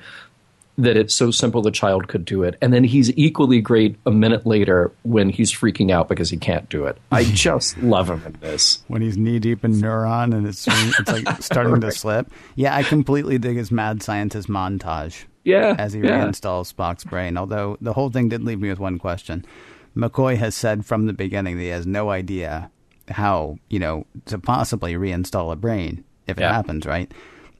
that 0.78 0.96
it's 0.96 1.14
so 1.14 1.30
simple 1.30 1.62
the 1.62 1.72
child 1.72 2.08
could 2.08 2.24
do 2.24 2.42
it, 2.44 2.56
and 2.62 2.72
then 2.74 2.86
he's 2.86 3.12
equally 3.18 3.60
great 3.60 3.98
a 4.06 4.12
minute 4.12 4.46
later 4.46 4.92
when 5.04 5.30
he's 5.30 5.52
freaking 5.52 5.92
out 5.92 6.08
because 6.08 6.30
he 6.30 6.38
can't 6.38 6.70
do 6.70 6.86
it. 6.86 6.98
I 7.12 7.24
just 7.34 7.78
love 7.80 8.10
him 8.10 8.24
in 8.26 8.38
this. 8.40 8.82
when 8.88 9.02
he's 9.02 9.18
knee 9.18 9.40
deep 9.40 9.66
in 9.66 9.74
neuron 9.74 10.34
and 10.34 10.48
it's 10.48 10.66
it's 10.68 11.12
like 11.12 11.42
starting 11.42 11.82
to 11.82 11.92
slip. 11.92 12.32
Yeah, 12.56 12.76
I 12.76 12.84
completely 12.84 13.38
dig 13.38 13.58
his 13.58 13.72
mad 13.72 14.02
scientist 14.02 14.48
montage. 14.48 15.26
Yeah, 15.44 15.76
as 15.78 15.94
he 15.94 16.00
yeah. 16.02 16.26
reinstalls 16.26 16.74
Spock's 16.74 17.04
brain. 17.04 17.38
Although 17.38 17.78
the 17.82 17.92
whole 17.94 18.10
thing 18.10 18.30
did 18.30 18.44
leave 18.44 18.60
me 18.62 18.70
with 18.70 18.80
one 18.80 19.00
question. 19.00 19.46
McCoy 20.00 20.38
has 20.38 20.56
said 20.56 20.86
from 20.86 21.06
the 21.06 21.14
beginning 21.14 21.58
that 21.58 21.64
he 21.64 21.70
has 21.70 21.86
no 21.86 22.10
idea 22.10 22.72
how 23.10 23.58
you 23.70 23.80
know 23.80 24.06
to 24.26 24.38
possibly 24.40 24.94
reinstall 24.94 25.52
a 25.52 25.56
brain 25.56 26.04
if 26.28 26.38
it 26.38 26.42
Yeah. 26.42 26.54
happens, 26.54 26.86
right? 26.86 27.12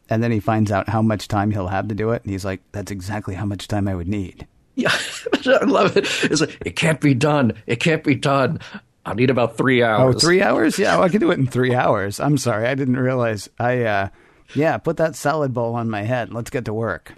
And 0.10 0.24
then 0.24 0.32
he 0.32 0.40
finds 0.40 0.72
out 0.72 0.90
how 0.90 1.02
much 1.02 1.28
time 1.28 1.52
he'll 1.52 1.68
have 1.68 1.88
to 1.90 1.96
do 1.96 2.12
it, 2.12 2.24
and 2.24 2.32
he's 2.32 2.46
like, 2.46 2.62
"That's 2.72 2.92
exactly 2.92 3.36
how 3.36 3.46
much 3.46 3.68
time 3.68 3.88
I 3.88 3.96
would 3.96 4.08
need." 4.08 4.48
Yeah, 4.76 4.92
I 5.46 5.66
love 5.66 5.98
it. 5.98 6.06
It's 6.24 6.42
like 6.42 6.58
it 6.66 6.76
can't 6.76 7.02
be 7.02 7.14
done. 7.14 7.54
It 7.68 7.80
can't 7.80 8.04
be 8.04 8.16
done. 8.16 8.60
I 9.06 9.14
need 9.14 9.30
about 9.30 9.58
three 9.58 9.82
hours. 9.84 10.22
three 10.22 10.42
hours? 10.50 10.78
Yeah, 10.80 10.96
well, 10.96 11.06
I 11.06 11.10
can 11.10 11.20
do 11.20 11.32
it 11.32 11.40
in 11.40 11.48
three 11.48 11.74
hours. 11.76 12.20
I'm 12.20 12.38
sorry, 12.38 12.68
I 12.68 12.76
didn't 12.76 12.98
realize. 12.98 13.50
I, 13.60 13.84
uh, 13.84 14.10
yeah, 14.56 14.78
put 14.78 14.98
that 14.98 15.16
salad 15.16 15.54
bowl 15.54 15.76
on 15.76 15.90
my 15.90 16.04
head. 16.04 16.34
Let's 16.34 16.50
get 16.50 16.66
to 16.66 16.74
work. 16.74 17.14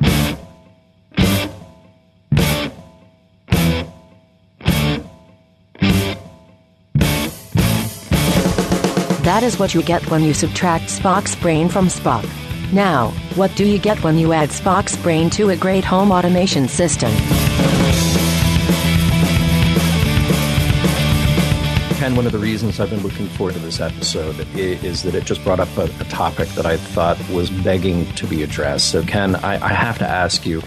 That 9.31 9.43
is 9.43 9.57
what 9.57 9.73
you 9.73 9.81
get 9.81 10.11
when 10.11 10.23
you 10.23 10.33
subtract 10.33 10.87
Spock's 10.87 11.37
brain 11.37 11.69
from 11.69 11.87
Spock. 11.87 12.27
Now, 12.73 13.11
what 13.35 13.55
do 13.55 13.65
you 13.65 13.79
get 13.79 14.03
when 14.03 14.17
you 14.17 14.33
add 14.33 14.49
Spock's 14.49 14.97
brain 14.97 15.29
to 15.29 15.51
a 15.51 15.55
great 15.55 15.85
home 15.85 16.11
automation 16.11 16.67
system? 16.67 17.09
Ken, 21.95 22.17
one 22.17 22.25
of 22.25 22.33
the 22.33 22.39
reasons 22.39 22.81
I've 22.81 22.89
been 22.89 23.03
looking 23.03 23.29
forward 23.29 23.53
to 23.53 23.59
this 23.59 23.79
episode 23.79 24.37
is 24.53 25.03
that 25.03 25.15
it 25.15 25.23
just 25.23 25.41
brought 25.45 25.61
up 25.61 25.77
a, 25.77 25.83
a 25.83 26.05
topic 26.09 26.49
that 26.49 26.65
I 26.65 26.75
thought 26.75 27.17
was 27.29 27.49
begging 27.49 28.11
to 28.15 28.27
be 28.27 28.43
addressed. 28.43 28.89
So, 28.89 29.01
Ken, 29.01 29.37
I, 29.37 29.65
I 29.65 29.69
have 29.69 29.97
to 29.99 30.05
ask 30.05 30.45
you, 30.45 30.61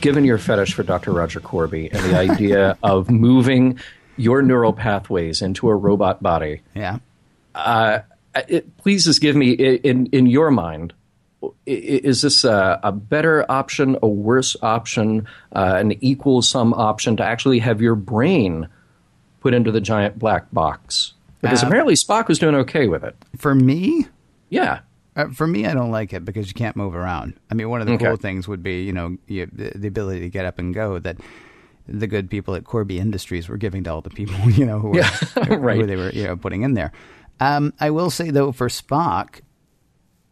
given 0.00 0.24
your 0.24 0.38
fetish 0.38 0.72
for 0.72 0.82
Dr. 0.82 1.12
Roger 1.12 1.40
Korby 1.40 1.92
and 1.92 2.02
the 2.10 2.16
idea 2.16 2.78
of 2.82 3.10
moving 3.10 3.78
your 4.16 4.40
neural 4.40 4.72
pathways 4.72 5.42
into 5.42 5.68
a 5.68 5.76
robot 5.76 6.22
body, 6.22 6.62
Yeah. 6.74 7.00
It, 8.48 8.76
please 8.76 9.04
just 9.04 9.20
give 9.20 9.34
me, 9.34 9.52
in, 9.52 10.06
in 10.06 10.26
your 10.26 10.50
mind, 10.50 10.92
is 11.64 12.22
this 12.22 12.44
a, 12.44 12.78
a 12.82 12.92
better 12.92 13.50
option, 13.50 13.96
a 14.02 14.08
worse 14.08 14.56
option, 14.62 15.26
uh, 15.54 15.76
an 15.78 15.92
equal 16.04 16.42
sum 16.42 16.74
option 16.74 17.16
to 17.16 17.24
actually 17.24 17.58
have 17.60 17.80
your 17.80 17.94
brain 17.94 18.68
put 19.40 19.54
into 19.54 19.72
the 19.72 19.80
giant 19.80 20.18
black 20.18 20.50
box? 20.52 21.14
Because 21.40 21.62
Uh, 21.62 21.66
apparently 21.68 21.94
Spock 21.94 22.28
was 22.28 22.38
doing 22.38 22.54
okay 22.56 22.88
with 22.88 23.04
it. 23.04 23.16
For 23.36 23.54
me, 23.54 24.06
Yeah. 24.50 24.80
Uh, 25.14 25.28
for 25.28 25.46
me, 25.46 25.64
I 25.64 25.72
don't 25.72 25.90
like 25.90 26.12
it 26.12 26.26
because 26.26 26.46
you 26.48 26.52
can't 26.52 26.76
move 26.76 26.94
around. 26.94 27.32
I 27.50 27.54
mean, 27.54 27.70
one 27.70 27.80
of 27.80 27.86
the 27.86 27.94
Okay. 27.94 28.04
cool 28.04 28.16
things 28.16 28.46
would 28.46 28.62
be, 28.62 28.82
you 28.82 28.92
know, 28.92 29.16
you, 29.26 29.48
the, 29.50 29.86
ability 29.88 30.20
to 30.20 30.28
get 30.28 30.44
up 30.44 30.58
and 30.58 30.74
go 30.74 30.98
that 30.98 31.16
the 31.88 32.06
good 32.06 32.28
people 32.28 32.54
at 32.54 32.64
Korby 32.64 32.98
Industries 32.98 33.48
were 33.48 33.56
giving 33.56 33.82
to 33.84 33.92
all 33.92 34.02
the 34.02 34.10
people, 34.10 34.38
you 34.50 34.66
know, 34.66 34.78
who, 34.78 34.88
were, 34.90 34.96
Yeah, 34.98 35.08
who 35.48 35.86
they 35.86 35.96
were, 35.96 36.10
you 36.10 36.24
know, 36.24 36.36
putting 36.36 36.62
in 36.62 36.74
there. 36.74 36.92
Um, 37.40 37.72
I 37.80 37.90
will 37.90 38.10
say 38.10 38.30
though, 38.30 38.52
for 38.52 38.68
Spock, 38.68 39.40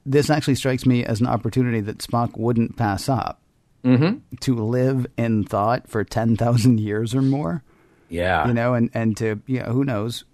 this 0.07 0.31
actually 0.31 0.55
strikes 0.55 0.87
me 0.87 1.05
as 1.05 1.21
an 1.21 1.27
opportunity 1.27 1.81
that 1.81 1.99
Spock 1.99 2.37
wouldn't 2.37 2.77
pass 2.77 3.09
up 3.09 3.41
mm-hmm. 3.85 4.19
to 4.41 4.55
live 4.55 5.07
in 5.17 5.45
thought 5.45 5.89
for 5.89 6.05
ten 6.05 6.37
thousand 6.37 6.81
years 6.81 7.15
or 7.15 7.23
more 7.23 7.63
Yeah. 8.09 8.47
you 8.47 8.55
know, 8.55 8.75
and, 8.75 8.91
and 8.95 9.17
to, 9.17 9.41
you 9.47 9.61
know, 9.61 9.67
who 9.67 9.85
knows, 9.85 10.25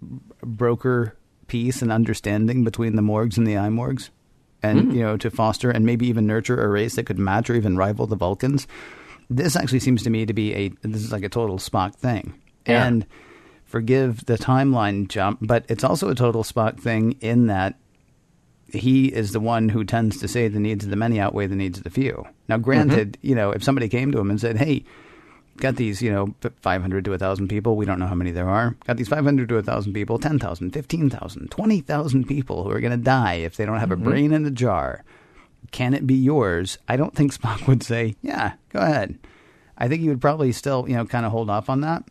broker 0.43 1.17
peace 1.47 1.81
and 1.81 1.91
understanding 1.91 2.63
between 2.63 2.95
the 2.95 3.01
Morgs 3.01 3.37
and 3.37 3.47
the 3.47 3.53
Eymorgs, 3.53 4.09
and, 4.63 4.93
you 4.93 5.01
know, 5.01 5.17
to 5.17 5.31
foster 5.31 5.71
and 5.71 5.85
maybe 5.85 6.07
even 6.07 6.27
nurture 6.27 6.61
a 6.61 6.67
race 6.67 6.95
that 6.95 7.05
could 7.05 7.17
match 7.17 7.49
or 7.49 7.55
even 7.55 7.77
rival 7.77 8.07
the 8.07 8.15
Vulcans. 8.15 8.67
This 9.29 9.55
actually 9.55 9.79
seems 9.79 10.03
to 10.03 10.09
me 10.09 10.25
to 10.25 10.33
be 10.33 10.53
a, 10.53 10.69
this 10.83 11.03
is 11.03 11.11
like 11.11 11.23
a 11.23 11.29
total 11.29 11.57
Spock 11.57 11.95
thing. 11.95 12.39
Yeah. 12.67 12.85
And 12.85 13.05
forgive 13.71 14.25
the 14.25 14.37
timeline 14.37 15.07
jump, 15.07 15.39
but 15.41 15.65
it's 15.69 15.83
also 15.83 16.09
a 16.09 16.15
total 16.15 16.43
Spock 16.43 16.79
thing 16.79 17.13
in 17.21 17.47
that 17.47 17.79
he 18.67 19.07
is 19.07 19.31
the 19.31 19.39
one 19.39 19.69
who 19.69 19.83
tends 19.83 20.19
to 20.19 20.27
say 20.27 20.47
the 20.47 20.59
needs 20.59 20.83
of 20.83 20.91
the 20.91 20.95
many 20.95 21.19
outweigh 21.19 21.47
the 21.47 21.55
needs 21.55 21.77
of 21.77 21.83
the 21.83 21.89
few. 21.89 22.25
Now, 22.47 22.57
granted, 22.57 23.13
mm-hmm. 23.13 23.27
you 23.27 23.35
know, 23.35 23.51
if 23.51 23.63
somebody 23.63 23.89
came 23.89 24.11
to 24.11 24.19
him 24.19 24.29
and 24.29 24.39
said, 24.39 24.57
"Hey, 24.57 24.85
got 25.57 25.77
these, 25.77 26.01
you 26.01 26.11
know, 26.11 26.33
500 26.61 27.05
to 27.05 27.11
1,000 27.11 27.47
people. 27.47 27.75
We 27.75 27.85
don't 27.85 27.99
know 27.99 28.07
how 28.07 28.15
many 28.15 28.31
there 28.31 28.49
are. 28.49 28.75
Got 28.85 28.97
these 28.97 29.07
500 29.07 29.47
to 29.49 29.55
1,000 29.55 29.93
people, 29.93 30.19
10,000, 30.19 30.71
15,000, 30.71 31.51
20,000 31.51 32.25
people 32.25 32.63
who 32.63 32.71
are 32.71 32.79
going 32.81 32.91
to 32.91 32.97
die 32.97 33.35
if 33.35 33.55
they 33.55 33.65
don't 33.65 33.79
have 33.79 33.91
a 33.91 33.95
mm-hmm. 33.95 34.03
brain 34.03 34.33
in 34.33 34.45
a 34.45 34.51
jar. 34.51 35.03
Can 35.71 35.93
it 35.93 36.07
be 36.07 36.15
yours? 36.15 36.77
I 36.87 36.97
don't 36.97 37.15
think 37.15 37.33
Spock 37.33 37.67
would 37.67 37.83
say, 37.83 38.15
yeah, 38.21 38.53
go 38.69 38.79
ahead. 38.79 39.17
I 39.77 39.87
think 39.87 40.01
he 40.01 40.09
would 40.09 40.21
probably 40.21 40.51
still, 40.51 40.85
you 40.87 40.95
know, 40.95 41.05
kind 41.05 41.25
of 41.25 41.31
hold 41.31 41.49
off 41.49 41.69
on 41.69 41.81
that. 41.81 42.03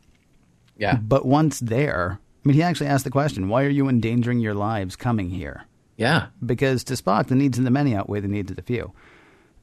Yeah. 0.80 0.96
But 0.96 1.26
once 1.26 1.60
there, 1.60 2.18
I 2.44 2.48
mean, 2.48 2.56
he 2.56 2.62
actually 2.62 2.88
asked 2.88 3.04
the 3.04 3.10
question, 3.10 3.48
why 3.48 3.64
are 3.64 3.68
you 3.68 3.88
endangering 3.88 4.40
your 4.40 4.54
lives 4.54 4.96
coming 4.96 5.30
here? 5.30 5.66
Yeah. 5.96 6.28
because 6.44 6.82
to 6.84 6.94
Spock, 6.94 7.26
the 7.26 7.34
needs 7.34 7.58
of 7.58 7.64
the 7.64 7.70
many 7.70 7.94
outweigh 7.94 8.20
the 8.20 8.28
needs 8.28 8.50
of 8.50 8.56
the 8.56 8.62
few. 8.62 8.90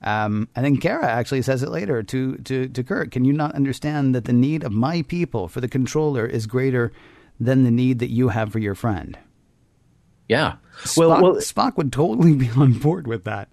Um, 0.03 0.47
and 0.55 0.63
then 0.63 0.78
Kara 0.78 1.07
actually 1.07 1.41
says 1.41 1.63
it 1.63 1.70
later 1.70 2.03
to, 2.03 2.38
to, 2.38 2.68
to 2.68 2.84
Kirk. 2.84 3.09
Can 3.09 3.26
you 3.26 3.34
not 3.34 3.55
understand 3.55 4.13
that 4.13 4.26
the 4.26 4.34
need 4.34 4.63
of 4.63 4.72
my 4.72 5.01
people 5.01 5.47
for 5.47 5.59
the 5.59 5.68
controller 5.68 6.28
is 6.28 6.45
greater 6.45 6.91
than 7.39 7.63
the 7.63 7.72
need 7.72 7.97
that 7.97 8.11
you 8.11 8.28
have 8.30 8.51
for 8.51 8.59
your 8.59 8.76
friend? 8.76 9.18
Yeah. 10.30 10.57
Spock, 10.84 10.97
well, 10.97 11.22
well, 11.24 11.36
Spock 11.38 11.76
would 11.78 11.91
totally 11.91 12.36
be 12.36 12.51
on 12.51 12.74
board 12.74 13.07
with 13.07 13.24
that. 13.24 13.49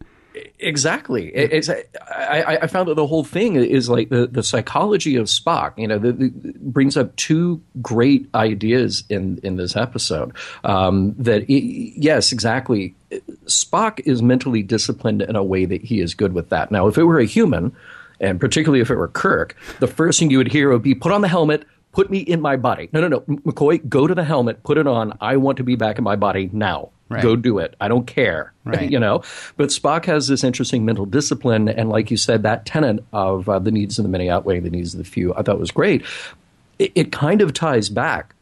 Exactly. 0.58 1.28
It's, 1.28 1.68
I, 1.68 2.58
I, 2.62 2.66
found 2.66 2.88
that 2.88 2.94
the 2.94 3.06
whole 3.06 3.22
thing 3.22 3.54
is 3.54 3.88
like 3.88 4.08
the, 4.08 4.26
the 4.26 4.42
psychology 4.42 5.14
of 5.14 5.26
Spock. 5.26 5.78
You 5.78 5.86
know, 5.86 5.98
the, 5.98 6.12
the, 6.12 6.32
brings 6.58 6.96
up 6.96 7.14
two 7.14 7.62
great 7.80 8.28
ideas 8.34 9.04
in 9.08 9.38
in 9.44 9.56
this 9.56 9.76
episode. 9.76 10.34
Um, 10.64 11.14
that 11.18 11.48
it, 11.48 11.62
yes, 11.96 12.32
exactly. 12.32 12.96
Spock 13.44 14.00
is 14.06 14.22
mentally 14.22 14.64
disciplined 14.64 15.22
in 15.22 15.36
a 15.36 15.44
way 15.44 15.66
that 15.66 15.82
he 15.82 16.00
is 16.00 16.14
good 16.14 16.32
with 16.32 16.48
that. 16.48 16.72
Now, 16.72 16.88
if 16.88 16.98
it 16.98 17.04
were 17.04 17.20
a 17.20 17.26
human, 17.26 17.74
and 18.18 18.40
particularly 18.40 18.80
if 18.80 18.90
it 18.90 18.96
were 18.96 19.08
Kirk, 19.08 19.54
the 19.78 19.86
first 19.86 20.18
thing 20.18 20.30
you 20.30 20.38
would 20.38 20.50
hear 20.50 20.70
would 20.72 20.82
be 20.82 20.96
put 20.96 21.12
on 21.12 21.20
the 21.20 21.28
helmet, 21.28 21.64
put 21.92 22.10
me 22.10 22.18
in 22.18 22.40
my 22.40 22.56
body. 22.56 22.88
No, 22.92 23.00
no, 23.00 23.08
no. 23.08 23.20
McCoy, 23.20 23.88
go 23.88 24.08
to 24.08 24.14
the 24.14 24.24
helmet, 24.24 24.64
put 24.64 24.78
it 24.78 24.88
on. 24.88 25.16
I 25.20 25.36
want 25.36 25.58
to 25.58 25.64
be 25.64 25.76
back 25.76 25.98
in 25.98 26.04
my 26.04 26.16
body 26.16 26.50
now. 26.52 26.90
Right. 27.08 27.22
Go 27.22 27.36
do 27.36 27.58
it. 27.58 27.74
I 27.80 27.88
don't 27.88 28.06
care. 28.06 28.52
Right. 28.66 28.90
you 28.90 28.98
know, 28.98 29.22
but 29.58 29.68
Spock 29.68 30.06
has 30.06 30.26
this 30.26 30.42
interesting 30.42 30.86
mental 30.86 31.04
discipline, 31.04 31.68
and 31.68 31.90
like 31.90 32.10
you 32.10 32.16
said, 32.16 32.44
that 32.44 32.64
tenet 32.64 33.04
of 33.12 33.46
uh, 33.46 33.58
the 33.58 33.70
needs 33.70 33.98
of 33.98 34.04
the 34.04 34.08
many 34.08 34.30
outweighing 34.30 34.62
the 34.62 34.70
needs 34.70 34.94
of 34.94 34.98
the 34.98 35.04
few, 35.04 35.34
I 35.34 35.42
thought 35.42 35.58
was 35.58 35.70
great. 35.70 36.02
It, 36.78 36.90
it, 36.94 37.12
kind 37.12 37.42
of 37.42 37.52
ties 37.52 37.90
back 37.90 38.34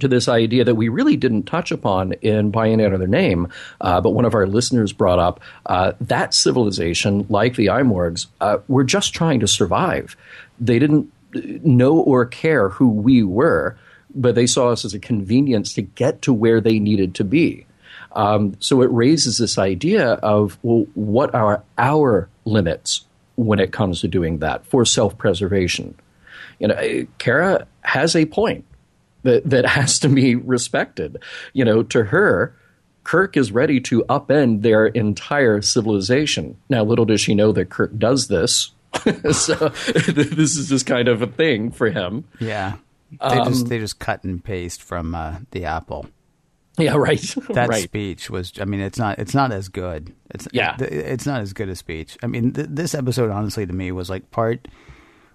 to 0.00 0.08
this 0.08 0.26
idea 0.26 0.64
that 0.64 0.74
we 0.74 0.88
really 0.88 1.16
didn't 1.16 1.44
touch 1.44 1.70
upon 1.70 2.14
in 2.14 2.50
By 2.50 2.68
Any 2.68 2.84
Other 2.84 3.06
Name, 3.06 3.46
uh, 3.80 4.00
but 4.00 4.10
one 4.10 4.24
of 4.24 4.34
our 4.34 4.48
listeners 4.48 4.92
brought 4.92 5.20
up 5.20 5.40
uh, 5.66 5.92
that 6.00 6.34
civilization, 6.34 7.24
like 7.28 7.54
the 7.54 7.66
Eymorgs, 7.66 8.26
uh, 8.40 8.58
were 8.66 8.82
just 8.82 9.14
trying 9.14 9.38
to 9.38 9.46
survive. 9.46 10.16
They 10.58 10.80
didn't 10.80 11.12
know 11.64 11.96
or 11.96 12.26
care 12.26 12.70
who 12.70 12.88
we 12.88 13.22
were, 13.22 13.76
but 14.14 14.34
they 14.34 14.46
saw 14.46 14.70
us 14.70 14.84
as 14.84 14.94
a 14.94 14.98
convenience 14.98 15.74
to 15.74 15.82
get 15.82 16.22
to 16.22 16.32
where 16.32 16.60
they 16.60 16.80
needed 16.80 17.14
to 17.16 17.24
be. 17.24 17.66
Um, 18.14 18.56
so 18.60 18.82
it 18.82 18.90
raises 18.90 19.38
this 19.38 19.58
idea 19.58 20.12
of 20.14 20.58
well, 20.62 20.86
what 20.94 21.34
are 21.34 21.62
our 21.78 22.28
limits 22.44 23.04
when 23.36 23.58
it 23.58 23.72
comes 23.72 24.00
to 24.00 24.08
doing 24.08 24.38
that 24.38 24.64
for 24.66 24.84
self-preservation? 24.84 25.96
You 26.58 26.68
know, 26.68 27.06
Kara 27.18 27.66
has 27.82 28.14
a 28.14 28.26
point 28.26 28.64
that 29.22 29.48
that 29.50 29.66
has 29.66 29.98
to 30.00 30.08
be 30.08 30.36
respected. 30.36 31.22
You 31.52 31.64
know, 31.64 31.82
to 31.84 32.04
her, 32.04 32.54
Kirk 33.04 33.36
is 33.36 33.52
ready 33.52 33.80
to 33.82 34.02
upend 34.08 34.62
their 34.62 34.86
entire 34.86 35.60
civilization. 35.60 36.56
Now, 36.68 36.84
little 36.84 37.04
does 37.04 37.20
she 37.20 37.34
know 37.34 37.52
that 37.52 37.68
Kirk 37.68 37.96
does 37.98 38.28
this. 38.28 38.70
so 39.32 39.54
this 40.06 40.56
is 40.56 40.68
just 40.68 40.86
kind 40.86 41.08
of 41.08 41.20
a 41.20 41.26
thing 41.26 41.70
for 41.70 41.90
him. 41.90 42.24
Yeah, 42.38 42.76
they 43.10 43.18
um, 43.18 43.48
just 43.48 43.68
they 43.68 43.78
just 43.78 43.98
cut 43.98 44.24
and 44.24 44.42
paste 44.42 44.82
from 44.82 45.14
uh, 45.14 45.38
the 45.50 45.64
Apple. 45.64 46.06
Yeah, 46.78 46.94
right. 46.96 47.20
that 47.50 47.68
right. 47.68 47.84
speech 47.84 48.30
was. 48.30 48.52
I 48.60 48.64
mean, 48.64 48.80
it's 48.80 48.98
not. 48.98 49.18
It's 49.18 49.34
not 49.34 49.52
as 49.52 49.68
good. 49.68 50.14
It's 50.30 50.48
yeah. 50.52 50.76
It's 50.80 51.26
not 51.26 51.40
as 51.40 51.52
good 51.52 51.68
a 51.68 51.76
speech. 51.76 52.16
I 52.22 52.26
mean, 52.26 52.52
th- 52.52 52.68
this 52.70 52.94
episode, 52.94 53.30
honestly, 53.30 53.66
to 53.66 53.72
me, 53.72 53.92
was 53.92 54.10
like 54.10 54.30
part. 54.30 54.68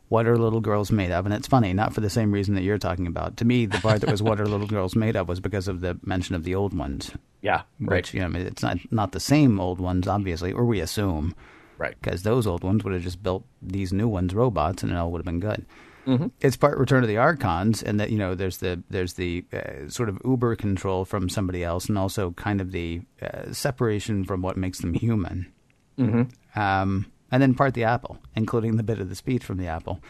What 0.09 0.25
are 0.25 0.39
little 0.39 0.59
girls 0.59 0.91
made 0.91 1.11
of? 1.11 1.25
And 1.25 1.35
it's 1.35 1.47
funny, 1.47 1.71
not 1.71 1.93
for 1.93 2.01
the 2.01 2.09
same 2.09 2.31
reason 2.31 2.55
that 2.55 2.63
you're 2.63 2.79
talking 2.79 3.05
about. 3.05 3.37
To 3.37 3.45
me, 3.45 3.67
the 3.67 3.77
part 3.77 4.01
that 4.01 4.09
was 4.09 4.23
what 4.23 4.41
are 4.41 4.45
little 4.47 4.65
girls 4.65 4.95
made 4.95 5.15
of 5.15 5.29
was 5.29 5.39
because 5.39 5.67
of 5.67 5.81
the 5.81 5.99
mention 6.03 6.33
of 6.33 6.43
the 6.43 6.55
old 6.55 6.75
ones. 6.75 7.11
Yeah, 7.41 7.61
right. 7.79 7.97
Which, 7.97 8.15
you 8.15 8.21
know, 8.21 8.25
I 8.25 8.29
mean, 8.29 8.47
it's 8.47 8.63
not 8.63 8.79
not 8.91 9.11
the 9.11 9.19
same 9.19 9.59
old 9.59 9.79
ones, 9.79 10.07
obviously, 10.07 10.51
or 10.51 10.65
we 10.65 10.79
assume, 10.79 11.35
right? 11.77 11.95
Because 12.01 12.23
those 12.23 12.47
old 12.47 12.63
ones 12.63 12.83
would 12.83 12.93
have 12.93 13.03
just 13.03 13.21
built 13.21 13.45
these 13.61 13.93
new 13.93 14.07
ones, 14.07 14.33
robots, 14.33 14.81
and 14.81 14.91
it 14.91 14.95
all 14.95 15.11
would 15.11 15.19
have 15.19 15.25
been 15.25 15.39
good. 15.39 15.63
Mm-hmm. 16.09 16.27
It's 16.41 16.57
part 16.57 16.79
Return 16.79 17.03
of 17.03 17.07
the 17.07 17.17
Archons, 17.17 17.83
and 17.83 17.99
that 17.99 18.09
you 18.09 18.17
know 18.17 18.33
there's 18.33 18.57
the 18.57 18.81
there's 18.89 19.13
the 19.13 19.45
uh, 19.53 19.89
sort 19.89 20.09
of 20.09 20.19
uber 20.25 20.55
control 20.55 21.05
from 21.05 21.29
somebody 21.29 21.63
else, 21.63 21.87
and 21.87 21.99
also 21.99 22.31
kind 22.31 22.61
of 22.61 22.71
the 22.71 23.01
uh, 23.21 23.53
separation 23.53 24.25
from 24.25 24.41
what 24.41 24.57
makes 24.57 24.79
them 24.79 24.95
human. 24.95 25.51
Mm-hmm. 25.99 26.59
Um, 26.59 27.11
and 27.31 27.43
then 27.43 27.53
part 27.53 27.75
the 27.75 27.83
apple, 27.83 28.17
including 28.35 28.77
the 28.77 28.83
bit 28.83 28.99
of 28.99 29.09
the 29.09 29.15
speech 29.15 29.43
from 29.43 29.57
the 29.57 29.67
apple. 29.67 30.01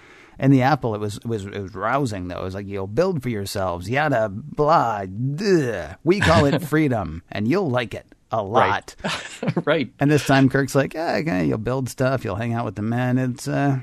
And 0.42 0.54
the 0.54 0.62
apple, 0.62 0.96
it 0.96 1.00
was 1.00 1.18
it 1.18 1.26
was 1.26 1.46
it 1.46 1.60
was 1.60 1.76
rousing 1.76 2.30
though. 2.30 2.40
It 2.40 2.46
was 2.46 2.56
like 2.56 2.66
you'll 2.68 2.88
build 2.88 3.22
for 3.22 3.28
yourselves, 3.28 3.90
yada 3.90 4.30
blah. 4.30 5.06
Duh. 5.06 5.96
We 6.06 6.22
call 6.22 6.46
it 6.46 6.62
freedom, 6.66 7.24
and 7.30 7.46
you'll 7.46 7.70
like 7.70 7.94
it 7.94 8.06
a 8.32 8.42
lot. 8.42 8.96
Right. 9.04 9.66
right. 9.66 9.94
And 10.00 10.10
this 10.10 10.26
time, 10.26 10.48
Kirk's 10.48 10.76
like, 10.76 10.94
yeah, 10.94 11.16
okay, 11.16 11.46
you'll 11.46 11.58
build 11.58 11.90
stuff, 11.90 12.24
you'll 12.24 12.38
hang 12.38 12.54
out 12.54 12.64
with 12.64 12.76
the 12.76 12.84
men. 12.84 13.18
It's 13.18 13.50
uh, 13.50 13.80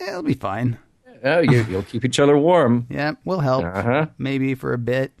it'll 0.00 0.22
be 0.22 0.32
fine 0.32 0.78
oh, 1.24 1.40
you, 1.40 1.64
will 1.64 1.82
keep 1.82 2.04
each 2.04 2.18
other 2.20 2.36
warm. 2.36 2.86
Yeah, 2.90 3.12
we'll 3.24 3.40
help. 3.40 3.64
Uh-huh. 3.64 4.06
Maybe 4.18 4.54
for 4.54 4.72
a 4.72 4.78
bit, 4.78 5.12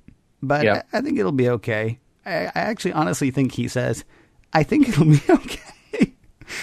but. 0.42 0.66
I, 0.66 0.82
I, 0.92 1.00
think 1.00 1.18
it'll 1.18 1.32
be 1.32 1.48
okay. 1.48 1.98
I, 2.24 2.46
I, 2.46 2.52
actually 2.54 2.92
honestly 2.92 3.30
think 3.30 3.52
he 3.52 3.68
says, 3.68 4.04
I 4.52 4.62
think 4.62 4.88
it'll 4.88 5.04
be 5.04 5.22
okay. 5.30 6.14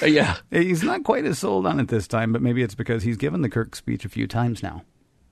Uh, 0.02 0.06
yeah. 0.06 0.38
He's 0.52 0.84
not 0.84 1.04
quite 1.04 1.26
as 1.26 1.40
sold 1.40 1.66
on 1.66 1.80
it 1.80 1.88
this 1.88 2.08
time, 2.08 2.34
but 2.34 2.42
maybe 2.42 2.62
it's 2.62 2.76
because 2.76 3.04
he's 3.04 3.18
given 3.18 3.42
the 3.42 3.50
Kirk 3.50 3.76
speech 3.76 4.06
a 4.06 4.10
few 4.10 4.28
times 4.28 4.62
now. 4.62 4.84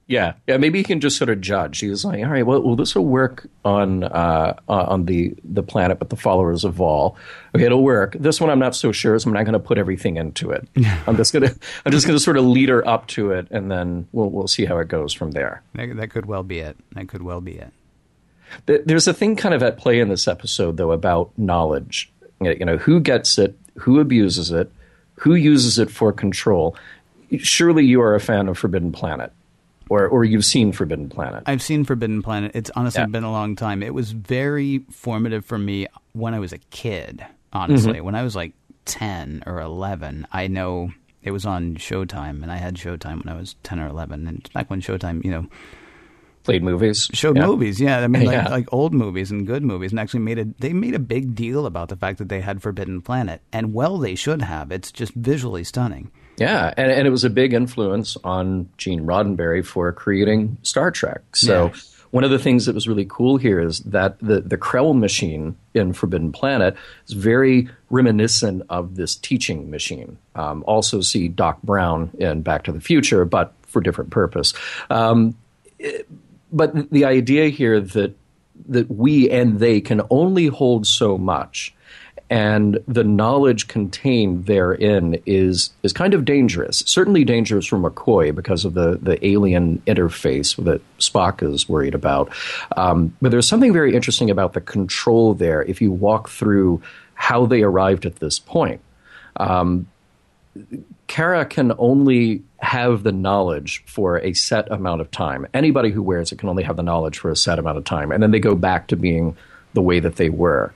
Yeah, 0.08 0.34
yeah. 0.46 0.58
Maybe 0.58 0.78
he 0.78 0.84
can 0.84 1.00
just 1.00 1.18
sort 1.18 1.30
of 1.30 1.42
judge. 1.42 1.80
He's 1.80 2.06
like, 2.06 2.24
all 2.24 2.30
right, 2.30 2.46
well, 2.46 2.62
well 2.62 2.76
this 2.76 2.94
will 2.94 3.06
work 3.06 3.48
on 3.64 4.04
uh, 4.04 4.54
on 4.68 5.06
the 5.06 5.34
the 5.44 5.64
planet, 5.64 5.98
but 5.98 6.10
the 6.12 6.16
followers 6.16 6.64
of 6.64 6.76
Vaal. 6.76 7.16
Okay, 7.56 7.66
it'll 7.66 7.84
work. 7.84 8.16
This 8.20 8.40
one, 8.40 8.52
I'm 8.52 8.60
not 8.60 8.76
so 8.76 8.92
sure, 8.92 9.18
so 9.18 9.28
I'm 9.28 9.34
not 9.34 9.46
going 9.46 9.54
to 9.54 9.60
put 9.60 9.80
everything 9.80 10.18
into 10.18 10.52
it. 10.52 10.68
I'm 11.08 11.18
just 11.18 11.34
gonna 11.34 11.52
I'm 11.86 11.92
just 11.92 12.06
gonna 12.06 12.20
sort 12.20 12.38
of 12.38 12.46
lead 12.46 12.70
her 12.70 12.88
up 12.88 13.08
to 13.08 13.32
it, 13.32 13.48
and 13.50 13.72
then 13.72 14.08
we'll 14.12 14.30
we'll 14.30 14.48
see 14.48 14.66
how 14.66 14.78
it 14.78 14.90
goes 14.90 15.12
from 15.12 15.32
there. 15.32 15.64
That, 15.74 15.96
that 15.96 16.10
could 16.12 16.28
well 16.28 16.44
be 16.44 16.60
it. 16.60 16.78
That 16.92 17.08
could 17.08 17.24
well 17.24 17.42
be 17.42 17.58
it. 17.58 17.74
There's 18.68 19.08
a 19.08 19.14
thing 19.14 19.36
kind 19.36 19.56
of 19.56 19.64
at 19.64 19.78
play 19.78 20.00
in 20.00 20.10
this 20.10 20.28
episode, 20.28 20.78
though, 20.78 20.92
about 20.92 21.32
knowledge. 21.36 22.12
You 22.42 22.64
know, 22.64 22.78
who 22.78 23.00
gets 23.00 23.40
it, 23.40 23.58
who 23.80 24.00
abuses 24.00 24.52
it, 24.52 24.72
who 25.16 25.34
uses 25.34 25.80
it 25.80 25.90
for 25.90 26.14
control. 26.14 26.76
Surely 27.40 27.86
you 27.86 28.02
are 28.02 28.14
a 28.14 28.20
fan 28.20 28.48
of 28.48 28.58
Forbidden 28.58 28.92
Planet 28.92 29.32
or 29.90 30.08
or 30.08 30.24
you've 30.24 30.46
seen 30.46 30.72
Forbidden 30.72 31.10
Planet. 31.10 31.44
I've 31.46 31.62
seen 31.62 31.84
Forbidden 31.84 32.22
Planet. 32.22 32.52
It's 32.54 32.72
honestly 32.76 33.02
yeah. 33.02 33.08
been 33.08 33.24
a 33.24 33.32
long 33.32 33.56
time. 33.56 33.84
It 33.84 33.94
was 33.94 34.12
very 34.12 34.80
formative 34.92 35.46
for 35.46 35.58
me 35.58 35.88
when 36.14 36.34
I 36.34 36.40
was 36.40 36.54
a 36.54 36.58
kid. 36.58 37.26
Honestly, 37.54 37.94
mm-hmm. 37.94 38.06
when 38.06 38.16
I 38.16 38.24
was 38.24 38.36
like 38.36 38.54
ten 38.86 39.44
or 39.46 39.62
eleven, 39.62 40.28
I 40.32 40.48
know 40.48 40.92
it 41.24 41.32
was 41.32 41.46
on 41.46 41.76
Showtime, 41.76 42.44
and 42.44 42.52
I 42.52 42.58
had 42.58 42.76
Showtime 42.76 43.24
when 43.24 43.34
I 43.34 43.38
was 43.38 43.56
ten 43.64 43.80
or 43.80 43.88
eleven. 43.88 44.28
And 44.28 44.50
back 44.54 44.70
when 44.70 44.82
Showtime, 44.82 45.24
you 45.24 45.32
know. 45.32 45.48
Played 46.44 46.62
movies, 46.62 47.10
showed 47.12 47.38
yeah. 47.38 47.48
movies, 47.48 47.82
yeah. 47.82 48.02
I 48.02 48.08
mean, 48.08 48.26
like, 48.26 48.36
yeah. 48.36 48.50
like 48.50 48.72
old 48.72 48.94
movies 48.94 49.32
and 49.32 49.48
good 49.48 49.64
movies, 49.64 49.92
and 49.92 50.00
actually 50.00 50.20
made 50.20 50.38
a 50.38 50.46
they 50.60 50.74
made 50.74 50.94
a 50.94 51.00
big 51.00 51.34
deal 51.34 51.66
about 51.66 51.90
the 51.90 51.96
fact 51.96 52.20
that 52.20 52.30
they 52.30 52.40
had 52.40 52.62
Forbidden 52.62 53.02
Planet, 53.02 53.42
and 53.52 53.74
well, 53.74 53.98
they 53.98 54.14
should 54.14 54.44
have. 54.44 54.72
It's 54.72 54.92
just 54.92 55.16
visually 55.16 55.64
stunning. 55.64 56.12
Yeah, 56.38 56.74
and, 56.76 56.92
and 56.92 57.08
it 57.08 57.12
was 57.12 57.24
a 57.24 57.30
big 57.30 57.54
influence 57.54 58.18
on 58.24 58.70
Gene 58.78 59.06
Roddenberry 59.06 59.66
for 59.66 59.92
creating 59.92 60.58
Star 60.64 60.92
Trek. 60.92 61.22
So 61.36 61.68
yeah. 61.68 61.74
one 62.12 62.24
of 62.24 62.30
the 62.30 62.40
things 62.40 62.66
that 62.66 62.76
was 62.76 62.88
really 62.88 63.06
cool 63.08 63.38
here 63.38 63.60
is 63.60 63.80
that 63.82 64.20
the 64.20 64.42
the 64.42 64.58
Krell 64.58 64.98
machine 64.98 65.56
in 65.74 65.94
Forbidden 65.94 66.32
Planet 66.32 66.76
is 67.08 67.14
very 67.14 67.70
reminiscent 67.90 68.64
of 68.70 68.96
this 68.96 69.16
teaching 69.16 69.70
machine. 69.70 70.18
Um, 70.36 70.64
also, 70.68 71.02
see 71.02 71.28
Doc 71.30 71.62
Brown 71.62 72.12
in 72.20 72.42
Back 72.42 72.64
to 72.66 72.72
the 72.72 72.82
Future, 72.82 73.24
but 73.26 73.54
for 73.64 73.82
different 73.82 74.12
purpose. 74.12 74.54
Um, 74.90 75.36
it, 75.80 76.08
but 76.52 76.90
the 76.92 77.06
idea 77.06 77.50
here 77.50 77.80
that 77.80 78.16
that 78.68 78.90
we 78.90 79.30
and 79.30 79.60
they 79.60 79.82
can 79.82 80.02
only 80.10 80.48
hold 80.48 80.88
so 80.88 81.18
much 81.18 81.75
and 82.30 82.80
the 82.88 83.04
knowledge 83.04 83.68
contained 83.68 84.46
therein 84.46 85.22
is 85.26 85.72
is 85.84 85.94
kind 85.94 86.14
of 86.14 86.26
dangerous. 86.26 86.84
Certainly 86.86 87.26
dangerous 87.26 87.68
for 87.68 87.78
McCoy 87.78 88.34
because 88.34 88.66
of 88.66 88.74
the 88.74 88.98
the 89.02 89.24
alien 89.26 89.82
interface 89.86 90.56
that 90.64 90.82
Spock 91.00 91.44
is 91.44 91.70
worried 91.70 91.94
about. 91.94 92.32
Um, 92.76 93.16
but 93.22 93.32
there's 93.32 93.48
something 93.48 93.74
very 93.74 93.96
interesting 93.96 94.30
about 94.30 94.54
the 94.54 94.62
control 94.62 95.34
there. 95.34 95.62
If 95.62 95.82
you 95.82 95.92
walk 95.92 96.30
through 96.30 96.82
how 97.14 97.46
they 97.46 97.64
arrived 97.64 98.06
at 98.06 98.18
this 98.18 98.40
point. 98.40 98.82
Um, 99.38 99.88
Kara 101.08 101.46
can 101.46 101.74
only 101.78 102.44
have 102.60 103.04
the 103.04 103.12
knowledge 103.12 103.84
for 103.86 104.18
a 104.20 104.34
set 104.34 104.72
amount 104.72 105.02
of 105.02 105.12
time. 105.12 105.46
Anybody 105.54 105.92
who 105.92 106.02
wears 106.02 106.32
it 106.32 106.40
can 106.40 106.50
only 106.50 106.64
have 106.64 106.78
the 106.78 106.84
knowledge 106.84 107.20
for 107.20 107.30
a 107.30 107.36
set 107.36 107.60
amount 107.60 107.78
of 107.78 107.84
time, 107.84 108.12
and 108.12 108.22
then 108.24 108.32
they 108.32 108.40
go 108.40 108.56
back 108.56 108.88
to 108.88 108.96
being 108.96 109.36
the 109.74 109.82
way 109.82 110.00
that 110.00 110.16
they 110.16 110.30
were 110.30 110.74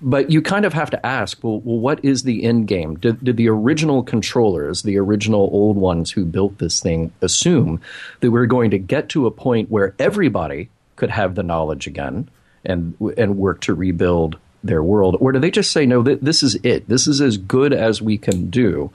but 0.00 0.30
you 0.30 0.42
kind 0.42 0.64
of 0.64 0.72
have 0.72 0.90
to 0.90 1.06
ask, 1.06 1.42
well, 1.42 1.60
well 1.60 1.78
what 1.78 2.04
is 2.04 2.22
the 2.22 2.44
end 2.44 2.68
game? 2.68 2.96
Did, 2.96 3.22
did, 3.24 3.36
the 3.36 3.48
original 3.48 4.02
controllers, 4.02 4.82
the 4.82 4.98
original 4.98 5.48
old 5.52 5.76
ones 5.76 6.10
who 6.10 6.24
built 6.24 6.58
this 6.58 6.80
thing, 6.80 7.12
assume 7.22 7.80
that 8.20 8.30
we 8.30 8.40
are 8.40 8.46
going 8.46 8.70
to 8.72 8.78
get 8.78 9.08
to 9.10 9.26
a 9.26 9.30
point 9.30 9.70
where 9.70 9.94
everybody 9.98 10.68
could 10.96 11.10
have 11.10 11.34
the 11.34 11.42
knowledge 11.42 11.86
again 11.86 12.28
and 12.64 12.94
and 13.16 13.38
work 13.38 13.60
to 13.60 13.74
rebuild 13.74 14.38
their 14.64 14.82
world, 14.82 15.16
or 15.20 15.32
do 15.32 15.38
they 15.38 15.50
just 15.50 15.72
say 15.72 15.86
no? 15.86 16.02
Th- 16.02 16.18
this 16.20 16.42
is 16.42 16.56
it. 16.62 16.88
This 16.88 17.06
is 17.06 17.20
as 17.20 17.36
good 17.36 17.72
as 17.72 18.02
we 18.02 18.18
can 18.18 18.50
do. 18.50 18.90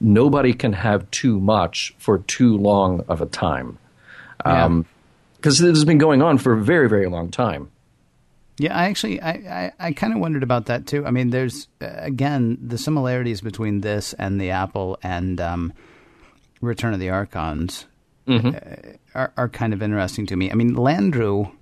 Nobody 0.00 0.52
can 0.52 0.72
have 0.74 1.10
too 1.10 1.40
much 1.40 1.94
for 1.98 2.18
too 2.18 2.56
long 2.56 3.04
of 3.08 3.20
a 3.20 3.26
time, 3.26 3.78
because 4.38 4.66
um, 4.66 4.86
this 5.40 5.60
has 5.60 5.84
been 5.84 5.98
going 5.98 6.22
on 6.22 6.38
for 6.38 6.52
a 6.52 6.62
very 6.62 6.88
very 6.88 7.08
long 7.08 7.30
time. 7.30 7.70
Yeah, 8.58 8.76
I 8.76 8.86
actually, 8.86 9.20
I, 9.20 9.30
I, 9.30 9.72
I 9.88 9.92
kind 9.92 10.14
of 10.14 10.18
wondered 10.18 10.42
about 10.42 10.66
that 10.66 10.86
too. 10.86 11.04
I 11.04 11.10
mean, 11.10 11.30
there's 11.30 11.68
uh, 11.80 11.88
again 11.96 12.58
the 12.60 12.78
similarities 12.78 13.40
between 13.40 13.82
this 13.82 14.14
and 14.14 14.40
the 14.40 14.50
Apple 14.50 14.98
and 15.02 15.40
um, 15.40 15.72
Return 16.60 16.94
of 16.94 17.00
the 17.00 17.10
Archons 17.10 17.86
mm-hmm. 18.26 18.48
uh, 18.48 18.92
are, 19.14 19.32
are 19.36 19.48
kind 19.48 19.74
of 19.74 19.82
interesting 19.82 20.26
to 20.26 20.36
me. 20.36 20.50
I 20.50 20.54
mean, 20.54 20.74
Landru, 20.74 21.52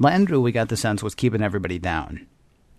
Landru, 0.00 0.40
we 0.40 0.52
got 0.52 0.68
the 0.68 0.76
sense 0.76 1.02
was 1.02 1.16
keeping 1.16 1.42
everybody 1.42 1.80
down, 1.80 2.26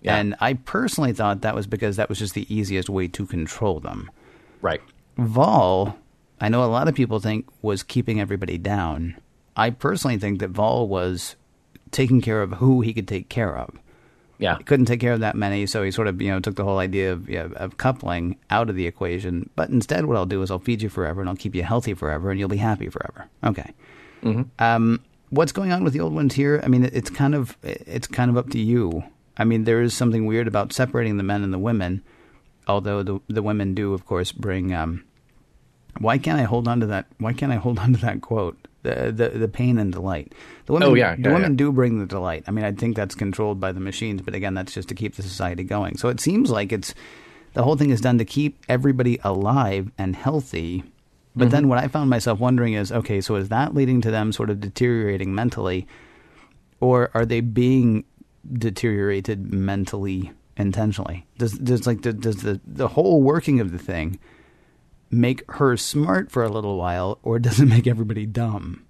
yeah. 0.01 0.15
and 0.15 0.35
I 0.39 0.53
personally 0.53 1.11
thought 1.11 1.41
that 1.41 1.55
was 1.55 1.67
because 1.67 1.97
that 1.97 2.07
was 2.07 2.19
just 2.19 2.35
the 2.35 2.53
easiest 2.53 2.89
way 2.89 3.09
to 3.09 3.25
control 3.25 3.81
them. 3.81 4.09
Right. 4.61 4.81
Vaal, 5.17 5.95
I 6.39 6.47
know 6.47 6.63
a 6.63 6.65
lot 6.65 6.87
of 6.87 6.95
people 6.95 7.19
think 7.19 7.47
was 7.61 7.83
keeping 7.83 8.21
everybody 8.21 8.57
down. 8.57 9.17
I 9.57 9.71
personally 9.71 10.17
think 10.17 10.39
that 10.39 10.53
Vaal 10.53 10.87
was 10.87 11.35
taking 11.91 12.21
care 12.21 12.41
of 12.41 12.53
who 12.53 12.81
he 12.81 12.93
could 12.93 13.07
take 13.07 13.29
care 13.29 13.57
of. 13.57 13.77
Yeah, 14.39 14.57
he 14.57 14.63
couldn't 14.63 14.85
take 14.85 14.99
care 14.99 15.13
of 15.13 15.21
that 15.21 15.35
many, 15.35 15.65
so 15.65 15.81
he 15.83 15.91
sort 15.91 16.07
of 16.07 16.21
you 16.21 16.29
know 16.29 16.39
took 16.39 16.55
the 16.55 16.63
whole 16.63 16.77
idea 16.77 17.11
of 17.11 17.27
you 17.29 17.37
know, 17.37 17.51
of 17.55 17.77
coupling 17.77 18.37
out 18.49 18.69
of 18.69 18.75
the 18.75 18.85
equation. 18.85 19.49
But 19.55 19.69
instead, 19.69 20.05
what 20.05 20.15
I'll 20.15 20.27
do 20.27 20.41
is 20.43 20.51
I'll 20.51 20.59
feed 20.59 20.81
you 20.81 20.89
forever 20.89 21.21
and 21.21 21.29
I'll 21.29 21.35
keep 21.35 21.55
you 21.55 21.63
healthy 21.63 21.93
forever, 21.93 22.29
and 22.29 22.39
you'll 22.39 22.49
be 22.49 22.57
happy 22.57 22.89
forever. 22.89 23.27
Okay. 23.43 23.73
Mm-hmm. 24.23 24.43
Um, 24.59 24.99
what's 25.29 25.51
going 25.51 25.71
on 25.71 25.83
with 25.83 25.93
the 25.93 25.99
old 25.99 26.13
ones 26.13 26.35
here? 26.35 26.61
I 26.63 26.67
mean, 26.67 26.83
it's 26.83 27.09
kind 27.09 27.35
of 27.35 27.57
it's 27.63 28.07
kind 28.07 28.29
of 28.29 28.37
up 28.37 28.49
to 28.51 28.59
you. 28.59 29.03
I 29.37 29.43
mean, 29.43 29.63
there 29.63 29.81
is 29.81 29.93
something 29.93 30.25
weird 30.25 30.47
about 30.47 30.73
separating 30.73 31.17
the 31.17 31.23
men 31.23 31.43
and 31.43 31.53
the 31.53 31.59
women, 31.59 32.03
although 32.67 33.03
the 33.03 33.19
the 33.27 33.43
women 33.43 33.73
do, 33.73 33.93
of 33.93 34.05
course, 34.05 34.31
bring. 34.31 34.73
Um, 34.73 35.03
why 35.99 36.17
can't 36.17 36.39
I 36.39 36.43
hold 36.43 36.67
on 36.67 36.79
to 36.81 36.85
that? 36.87 37.07
Why 37.17 37.33
can't 37.33 37.51
I 37.51 37.55
hold 37.55 37.79
on 37.79 37.93
to 37.93 37.99
that 38.01 38.21
quote? 38.21 38.66
The 38.87 39.11
the, 39.11 39.37
the 39.37 39.47
pain 39.47 39.77
and 39.77 39.91
delight. 39.91 40.33
The 40.65 40.73
women, 40.73 40.89
oh 40.89 40.93
yeah, 40.93 41.15
the 41.15 41.29
women 41.29 41.53
yeah. 41.53 41.57
do 41.57 41.71
bring 41.71 41.99
the 41.99 42.05
delight. 42.05 42.43
I 42.47 42.51
mean, 42.51 42.65
I 42.65 42.71
think 42.71 42.95
that's 42.95 43.15
controlled 43.15 43.59
by 43.59 43.71
the 43.71 43.79
machines, 43.79 44.21
but 44.21 44.33
again, 44.33 44.53
that's 44.53 44.73
just 44.73 44.89
to 44.89 44.95
keep 44.95 45.15
the 45.15 45.23
society 45.23 45.63
going. 45.63 45.97
So 45.97 46.09
it 46.09 46.19
seems 46.19 46.49
like 46.49 46.71
it's 46.71 46.93
the 47.53 47.63
whole 47.63 47.75
thing 47.75 47.89
is 47.89 48.01
done 48.01 48.17
to 48.17 48.25
keep 48.25 48.63
everybody 48.69 49.19
alive 49.23 49.91
and 49.97 50.15
healthy. 50.15 50.83
But 51.35 51.45
mm-hmm. 51.45 51.51
then 51.51 51.67
what 51.67 51.79
I 51.79 51.87
found 51.87 52.09
myself 52.09 52.39
wondering 52.39 52.73
is, 52.73 52.91
okay, 52.91 53.21
so 53.21 53.35
is 53.35 53.49
that 53.49 53.75
leading 53.75 54.01
to 54.01 54.11
them 54.11 54.31
sort 54.31 54.49
of 54.49 54.59
deteriorating 54.59 55.35
mentally, 55.35 55.87
or 56.79 57.11
are 57.13 57.25
they 57.25 57.41
being 57.41 58.05
deteriorated 58.51 59.53
mentally 59.53 60.31
intentionally? 60.55 61.25
Does 61.37 61.53
does 61.53 61.85
like 61.85 62.01
does 62.01 62.37
the 62.37 62.59
the 62.65 62.87
whole 62.87 63.21
working 63.21 63.59
of 63.59 63.71
the 63.71 63.77
thing? 63.77 64.19
Make 65.09 65.43
her 65.53 65.77
smart 65.77 66.31
for 66.31 66.43
a 66.43 66.49
little 66.49 66.77
while, 66.77 67.19
or 67.23 67.39
does 67.47 67.59
it 67.59 67.65
make 67.65 67.87
everybody 67.87 68.25
dumb? 68.25 68.83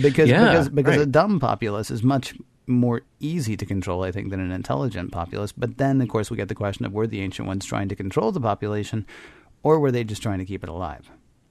Because 0.00 0.28
yeah, 0.28 0.50
because 0.50 0.68
because 0.68 0.96
right. 0.96 1.02
a 1.02 1.10
dumb 1.10 1.38
populace 1.38 1.90
is 1.90 2.02
much 2.02 2.34
more 2.66 3.02
easy 3.20 3.56
to 3.56 3.66
control, 3.66 4.02
I 4.02 4.10
think, 4.10 4.30
than 4.30 4.40
an 4.40 4.50
intelligent 4.50 5.12
populace. 5.12 5.52
But 5.52 5.76
then, 5.78 6.00
of 6.00 6.08
course, 6.08 6.30
we 6.30 6.36
get 6.36 6.48
the 6.48 6.54
question 6.54 6.84
of 6.84 6.92
were 6.92 7.06
the 7.06 7.20
ancient 7.20 7.46
ones 7.46 7.64
trying 7.64 7.88
to 7.90 7.94
control 7.94 8.32
the 8.32 8.40
population, 8.40 9.06
or 9.62 9.78
were 9.78 9.92
they 9.92 10.02
just 10.02 10.22
trying 10.22 10.38
to 10.38 10.44
keep 10.44 10.62
it 10.62 10.68
alive? 10.68 11.10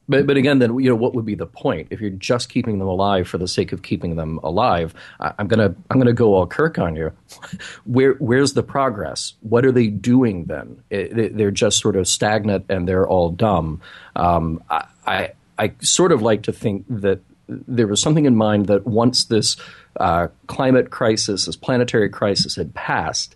But 0.10 0.28
but 0.28 0.36
again, 0.36 0.60
then 0.60 0.78
you 0.80 0.90
know 0.90 0.96
what 0.96 1.14
would 1.16 1.26
be 1.26 1.36
the 1.36 1.46
point 1.46 1.88
if 1.90 2.02
you're 2.02 2.10
just 2.10 2.50
keeping 2.50 2.80
them 2.80 2.88
alive 2.88 3.28
for 3.28 3.38
the 3.38 3.48
sake 3.48 3.72
of 3.72 3.84
keeping 3.84 4.16
them 4.16 4.40
alive? 4.44 4.94
I, 5.20 5.34
am 5.40 5.48
gonna 5.48 5.76
I'm 5.90 5.98
gonna 5.98 6.14
go 6.14 6.34
all 6.36 6.46
Kirk 6.46 6.78
on 6.78 6.96
you. 6.96 7.12
Where 7.86 8.14
where's 8.16 8.54
the 8.54 8.64
progress? 8.64 9.34
What 9.42 9.66
are 9.66 9.72
they 9.72 9.88
doing 9.88 10.46
then? 10.46 10.84
It, 10.90 11.38
they're 11.38 11.52
just 11.52 11.80
sort 11.80 11.96
of 11.96 12.08
stagnant 12.08 12.66
and 12.70 12.88
they're 12.88 13.08
all 13.08 13.30
dumb. 13.30 13.82
Um, 14.16 14.62
I, 14.70 14.86
I 15.06 15.32
I 15.58 15.74
sort 15.80 16.12
of 16.12 16.22
like 16.22 16.44
to 16.44 16.52
think 16.52 16.86
that 16.90 17.20
there 17.48 17.88
was 17.88 18.02
something 18.02 18.26
in 18.26 18.36
mind 18.36 18.68
that 18.68 18.86
once 18.86 19.26
this 19.26 19.56
uh, 20.00 20.28
climate 20.48 20.90
crisis, 20.90 21.46
this 21.46 21.56
planetary 21.56 22.10
crisis 22.10 22.56
had 22.56 22.74
passed, 22.74 23.36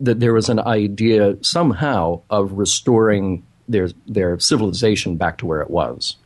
that 0.00 0.20
there 0.20 0.32
was 0.32 0.48
an 0.48 0.60
idea 0.60 1.36
somehow 1.42 2.22
of 2.30 2.52
restoring 2.52 3.44
their 3.70 3.88
their 4.06 4.38
civilization 4.38 5.16
back 5.16 5.38
to 5.38 5.46
where 5.46 5.60
it 5.60 5.70
was. 5.70 6.16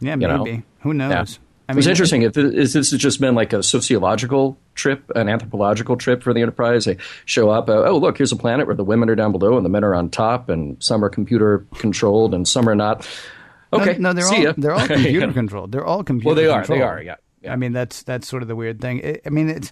Yeah, 0.00 0.16
maybe. 0.16 0.58
Know? 0.58 0.62
Who 0.80 0.94
knows? 0.94 1.10
Yeah. 1.10 1.44
I 1.68 1.74
mean, 1.74 1.78
it's 1.80 1.86
interesting. 1.86 2.22
If 2.22 2.32
this, 2.32 2.72
this 2.72 2.90
has 2.92 3.00
just 3.00 3.20
been 3.20 3.34
like 3.34 3.52
a 3.52 3.62
sociological 3.62 4.56
trip, 4.74 5.10
an 5.14 5.28
anthropological 5.28 5.96
trip 5.96 6.22
for 6.22 6.32
the 6.32 6.40
Enterprise, 6.40 6.86
they 6.86 6.96
show 7.26 7.50
up. 7.50 7.68
Uh, 7.68 7.82
oh, 7.84 7.98
look, 7.98 8.16
here's 8.16 8.32
a 8.32 8.36
planet 8.36 8.66
where 8.66 8.76
the 8.76 8.84
women 8.84 9.10
are 9.10 9.14
down 9.14 9.32
below 9.32 9.56
and 9.56 9.66
the 9.66 9.70
men 9.70 9.84
are 9.84 9.94
on 9.94 10.08
top, 10.08 10.48
and 10.48 10.82
some 10.82 11.04
are 11.04 11.10
computer 11.10 11.66
controlled 11.74 12.32
and 12.32 12.48
some 12.48 12.68
are 12.68 12.74
not. 12.74 13.06
Okay, 13.70 13.98
no, 13.98 14.12
no 14.12 14.12
they're 14.14 14.28
all 14.28 14.38
ya. 14.38 14.52
they're 14.56 14.72
all 14.72 14.86
computer 14.86 15.32
controlled. 15.34 15.72
They're 15.72 15.84
all 15.84 16.02
computer. 16.02 16.26
Well, 16.28 16.36
they 16.36 16.46
are. 16.46 16.60
Controlled. 16.60 16.80
They 16.80 16.84
are. 16.84 17.02
Yeah. 17.02 17.16
yeah. 17.42 17.52
I 17.52 17.56
mean, 17.56 17.72
that's 17.72 18.02
that's 18.02 18.26
sort 18.26 18.40
of 18.40 18.48
the 18.48 18.56
weird 18.56 18.80
thing. 18.80 19.00
It, 19.00 19.22
I 19.26 19.28
mean, 19.28 19.50
it's 19.50 19.70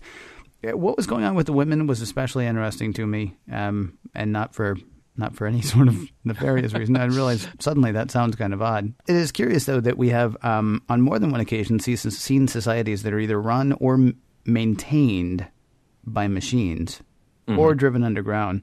what 0.63 0.99
was 0.99 1.07
going 1.07 1.25
on 1.25 1.35
with 1.35 1.47
the 1.47 1.55
women 1.55 1.87
was 1.87 2.03
especially 2.03 2.47
interesting 2.47 2.93
to 2.95 3.07
me, 3.07 3.37
um, 3.51 3.97
and 4.15 4.33
not 4.33 4.55
for 4.55 4.77
not 5.17 5.35
for 5.35 5.47
any 5.47 5.63
sort 5.63 5.89
of 5.89 5.99
nefarious 6.25 6.73
reason. 6.75 6.97
I 6.97 7.07
realize 7.07 7.47
suddenly 7.61 7.93
that 7.93 8.11
sounds 8.11 8.37
kind 8.37 8.53
of 8.53 8.63
odd. 8.63 8.93
It 9.09 9.17
is 9.17 9.33
curious, 9.33 9.65
though, 9.65 9.81
that 9.81 9.99
we 9.99 10.11
have 10.11 10.37
um, 10.43 10.83
on 10.89 11.01
more 11.01 11.19
than 11.19 11.31
one 11.31 11.41
occasion 11.41 11.79
seen 11.79 12.49
societies 12.49 13.03
that 13.03 13.13
are 13.13 13.19
either 13.19 13.41
run 13.41 13.73
or 13.75 13.95
m- 13.95 14.21
maintained 14.45 15.47
by 16.05 16.29
machines 16.29 17.03
mm-hmm. 17.47 17.59
or 17.59 17.75
driven 17.75 18.03
underground 18.03 18.63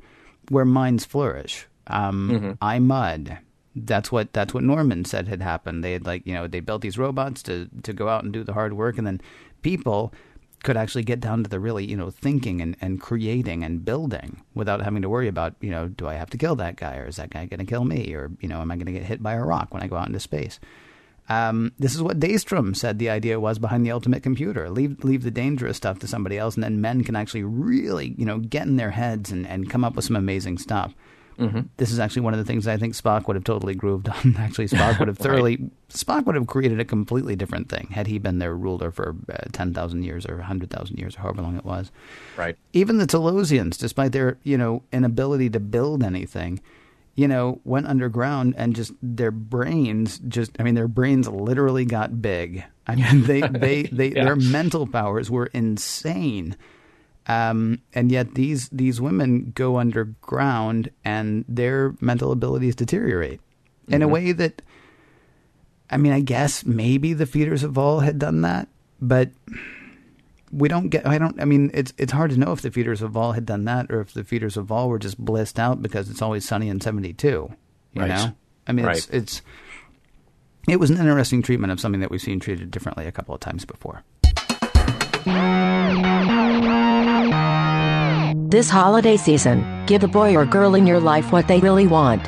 where 0.50 0.66
minds 0.66 1.06
flourish. 1.06 1.68
Um, 1.88 2.30
mm-hmm. 2.30 2.52
I 2.62 2.80
Mudd. 2.80 3.40
That's 3.76 4.12
what 4.12 4.34
that's 4.34 4.54
what 4.54 4.64
Norman 4.64 5.04
said 5.04 5.28
had 5.28 5.42
happened. 5.42 5.84
They 5.84 5.94
had 5.94 6.06
like 6.06 6.28
you 6.28 6.34
know 6.34 6.48
they 6.48 6.60
built 6.60 6.82
these 6.84 6.98
robots 6.98 7.42
to 7.44 7.68
to 7.82 7.92
go 7.92 8.08
out 8.08 8.24
and 8.24 8.32
do 8.32 8.44
the 8.44 8.54
hard 8.54 8.74
work, 8.74 9.00
and 9.00 9.08
then 9.08 9.20
people 9.64 10.14
could 10.64 10.78
actually 10.78 11.04
get 11.04 11.20
down 11.20 11.44
to 11.44 11.50
the 11.50 11.60
really, 11.60 11.86
you 11.86 11.96
know, 11.96 12.10
thinking 12.10 12.62
and, 12.62 12.76
and 12.82 13.00
creating 13.00 13.64
and 13.64 13.86
building 13.86 14.42
without 14.54 14.82
having 14.82 15.02
to 15.02 15.10
worry 15.10 15.28
about, 15.28 15.56
you 15.62 15.70
know, 15.70 15.90
do 15.90 16.08
I 16.08 16.14
have 16.16 16.30
to 16.32 16.38
kill 16.38 16.56
that 16.56 16.78
guy 16.78 16.98
or 16.98 17.06
is 17.06 17.18
that 17.18 17.30
guy 17.30 17.46
going 17.46 17.60
to 17.60 17.66
kill 17.66 17.84
me 17.84 18.14
or, 18.14 18.32
you 18.40 18.48
know, 18.48 18.62
am 18.62 18.72
I 18.72 18.76
going 18.76 18.88
to 18.88 18.94
get 18.94 19.04
hit 19.04 19.22
by 19.22 19.34
a 19.34 19.44
rock 19.44 19.74
when 19.74 19.84
I 19.84 19.88
go 19.88 19.98
out 19.98 20.08
into 20.08 20.20
space? 20.20 20.60
Um, 21.30 21.72
this 21.80 21.96
is 21.96 22.02
what 22.02 22.20
Daystrom 22.20 22.76
said 22.76 23.00
the 23.00 23.10
idea 23.10 23.40
was 23.40 23.60
behind 23.60 23.86
the 23.86 23.92
ultimate 23.92 24.24
computer. 24.24 24.70
Leave 24.70 25.04
leave 25.04 25.24
the 25.24 25.32
dangerous 25.32 25.78
stuff 25.78 26.00
to 26.00 26.08
somebody 26.08 26.38
else, 26.38 26.56
and 26.56 26.64
then 26.64 26.82
men 26.82 27.04
can 27.04 27.16
actually 27.16 27.44
really, 27.44 28.14
you 28.18 28.26
know, 28.26 28.40
get 28.40 28.68
in 28.68 28.76
their 28.76 28.92
heads 28.92 29.32
and, 29.32 29.48
and 29.48 29.70
come 29.70 29.86
up 29.86 29.96
with 29.96 30.04
some 30.04 30.18
amazing 30.18 30.58
stuff. 30.58 30.94
Mm-hmm. 31.38 31.62
This 31.78 31.92
is 31.92 32.00
actually 32.00 32.24
one 32.24 32.34
of 32.34 32.40
the 32.40 32.46
things 32.46 32.68
I 32.68 32.78
think 32.78 32.94
Spock 32.94 33.28
would 33.28 33.36
have 33.36 33.44
totally 33.44 33.76
grooved 33.76 34.10
on. 34.10 34.36
actually, 34.40 34.68
Spock 34.68 35.00
would 35.00 35.08
have 35.08 35.18
thoroughly 35.20 35.58
right. 35.58 35.72
Spock 35.90 36.26
would 36.26 36.36
have 36.36 36.48
created 36.48 36.80
a 36.80 36.86
completely 36.86 37.36
different 37.36 37.70
thing 37.70 37.88
had 37.92 38.08
he 38.08 38.18
been 38.18 38.40
their 38.40 38.56
ruler 38.56 38.92
for 38.92 39.16
uh, 39.32 39.38
ten 39.52 39.74
thousand 39.74 40.04
years 40.04 40.26
or 40.26 40.42
hundred 40.42 40.70
thousand 40.70 40.98
years 40.98 41.16
or 41.16 41.22
however 41.22 41.42
long 41.42 41.58
it 41.58 41.66
was. 41.66 41.92
Right. 42.38 42.58
Even 42.74 42.98
the 42.98 43.06
Talosians, 43.06 43.78
despite 43.78 44.12
their 44.12 44.38
you 44.44 44.58
know 44.58 44.84
inability 44.92 45.50
to 45.52 45.60
build 45.60 46.04
anything, 46.04 46.62
you 47.16 47.28
know, 47.28 47.62
went 47.64 47.88
underground 47.88 48.56
and 48.58 48.76
just 48.76 48.92
their 49.02 49.32
brains 49.32 50.20
just 50.28 50.52
I 50.60 50.64
mean 50.64 50.76
their 50.76 50.88
brains 50.88 51.28
literally 51.28 51.86
got 51.86 52.22
big. 52.22 52.64
I 52.88 52.96
mean 52.96 53.24
they 53.24 53.42
they, 53.52 53.84
they 53.84 54.10
yeah. 54.10 54.26
their 54.26 54.36
mental 54.36 54.88
powers 54.88 55.30
were 55.30 55.48
insane. 55.48 56.56
Um, 57.26 57.82
and 57.94 58.12
yet 58.12 58.36
these 58.36 58.68
these 58.70 59.00
women 59.00 59.54
go 59.56 59.78
underground 59.78 60.90
and 61.06 61.46
their 61.48 61.96
mental 62.02 62.32
abilities 62.34 62.76
deteriorate 62.76 63.40
in 63.88 63.94
mm-hmm. 63.94 64.04
a 64.04 64.08
way 64.08 64.32
that 64.34 64.62
I 65.90 65.98
mean, 65.98 66.12
I 66.12 66.22
guess 66.22 66.66
maybe 66.66 67.14
the 67.14 67.26
feeders 67.26 67.64
of 67.64 67.74
Vaal 67.74 68.04
had 68.04 68.18
done 68.18 68.42
that, 68.42 68.68
but 69.00 69.30
we 70.52 70.68
don't 70.68 70.90
get 70.90 71.06
I 71.06 71.18
don't 71.18 71.40
I 71.42 71.46
mean 71.46 71.72
it's 71.74 71.94
it's 71.98 72.12
hard 72.12 72.32
to 72.32 72.38
know 72.38 72.52
if 72.52 72.62
the 72.62 72.72
feeders 72.72 73.02
of 73.02 73.12
Vaal 73.12 73.34
had 73.34 73.46
done 73.46 73.66
that 73.66 73.92
or 73.92 74.02
if 74.02 74.14
the 74.14 74.24
feeders 74.24 74.58
of 74.58 74.68
Vaal 74.68 74.88
were 74.88 75.00
just 75.00 75.18
blissed 75.18 75.60
out 75.60 75.82
because 75.82 76.10
it's 76.10 76.22
always 76.22 76.48
sunny 76.48 76.70
in 76.70 76.80
72, 76.80 77.28
you 77.28 77.56
right. 78.02 78.08
know? 78.08 78.36
I 78.68 78.72
mean 78.72 78.86
right. 78.86 78.98
it's 78.98 79.10
it's 79.10 79.42
it 80.68 80.80
was 80.80 80.90
an 80.90 80.98
interesting 80.98 81.42
treatment 81.42 81.72
of 81.72 81.80
something 81.80 82.02
that 82.02 82.12
we've 82.12 82.22
seen 82.22 82.40
treated 82.40 82.72
differently 82.72 83.06
a 83.06 83.12
couple 83.12 83.36
of 83.36 83.42
times 83.42 83.66
before. 83.66 84.04
This 88.50 88.70
holiday 88.70 89.16
season, 89.16 89.86
give 89.86 90.02
the 90.02 90.08
boy 90.10 90.36
or 90.36 90.46
girl 90.46 90.76
in 90.76 90.86
your 90.86 91.00
life 91.00 91.32
what 91.32 91.48
they 91.48 91.62
really 91.62 91.88
want. 91.88 92.28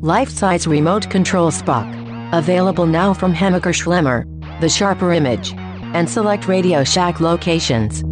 Life-size 0.00 0.68
remote 0.68 1.10
control 1.10 1.50
Spock. 1.50 1.92
Available 2.32 2.86
now 2.86 3.12
from 3.12 3.34
Hammacher 3.34 3.74
Schlemmer, 3.74 4.24
The 4.60 4.68
Sharper 4.68 5.12
Image, 5.12 5.54
and 5.92 6.08
select 6.08 6.46
Radio 6.46 6.84
Shack 6.84 7.18
locations. 7.20 8.04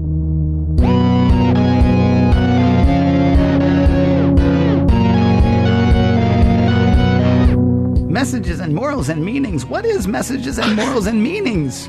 Messages 8.11 8.59
and 8.59 8.75
morals 8.75 9.09
and 9.09 9.25
meanings. 9.25 9.65
What 9.65 9.85
is 9.85 10.09
messages 10.09 10.59
and 10.59 10.75
morals 10.75 11.07
and 11.07 11.23
meanings? 11.23 11.89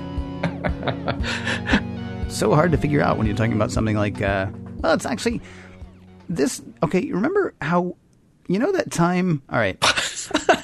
so 2.36 2.54
hard 2.54 2.72
to 2.72 2.78
figure 2.78 3.02
out 3.02 3.18
when 3.18 3.26
you're 3.28 3.36
talking 3.36 3.54
about 3.54 3.72
something 3.72 3.96
like, 3.96 4.22
uh, 4.22 4.48
well, 4.82 4.94
it's 4.94 5.06
actually 5.06 5.42
this 6.30 6.62
okay. 6.84 7.12
Remember 7.12 7.54
how 7.62 7.96
you 8.48 8.60
know 8.60 8.72
that 8.74 8.92
time? 8.92 9.42
All 9.50 9.58
right. 9.60 9.78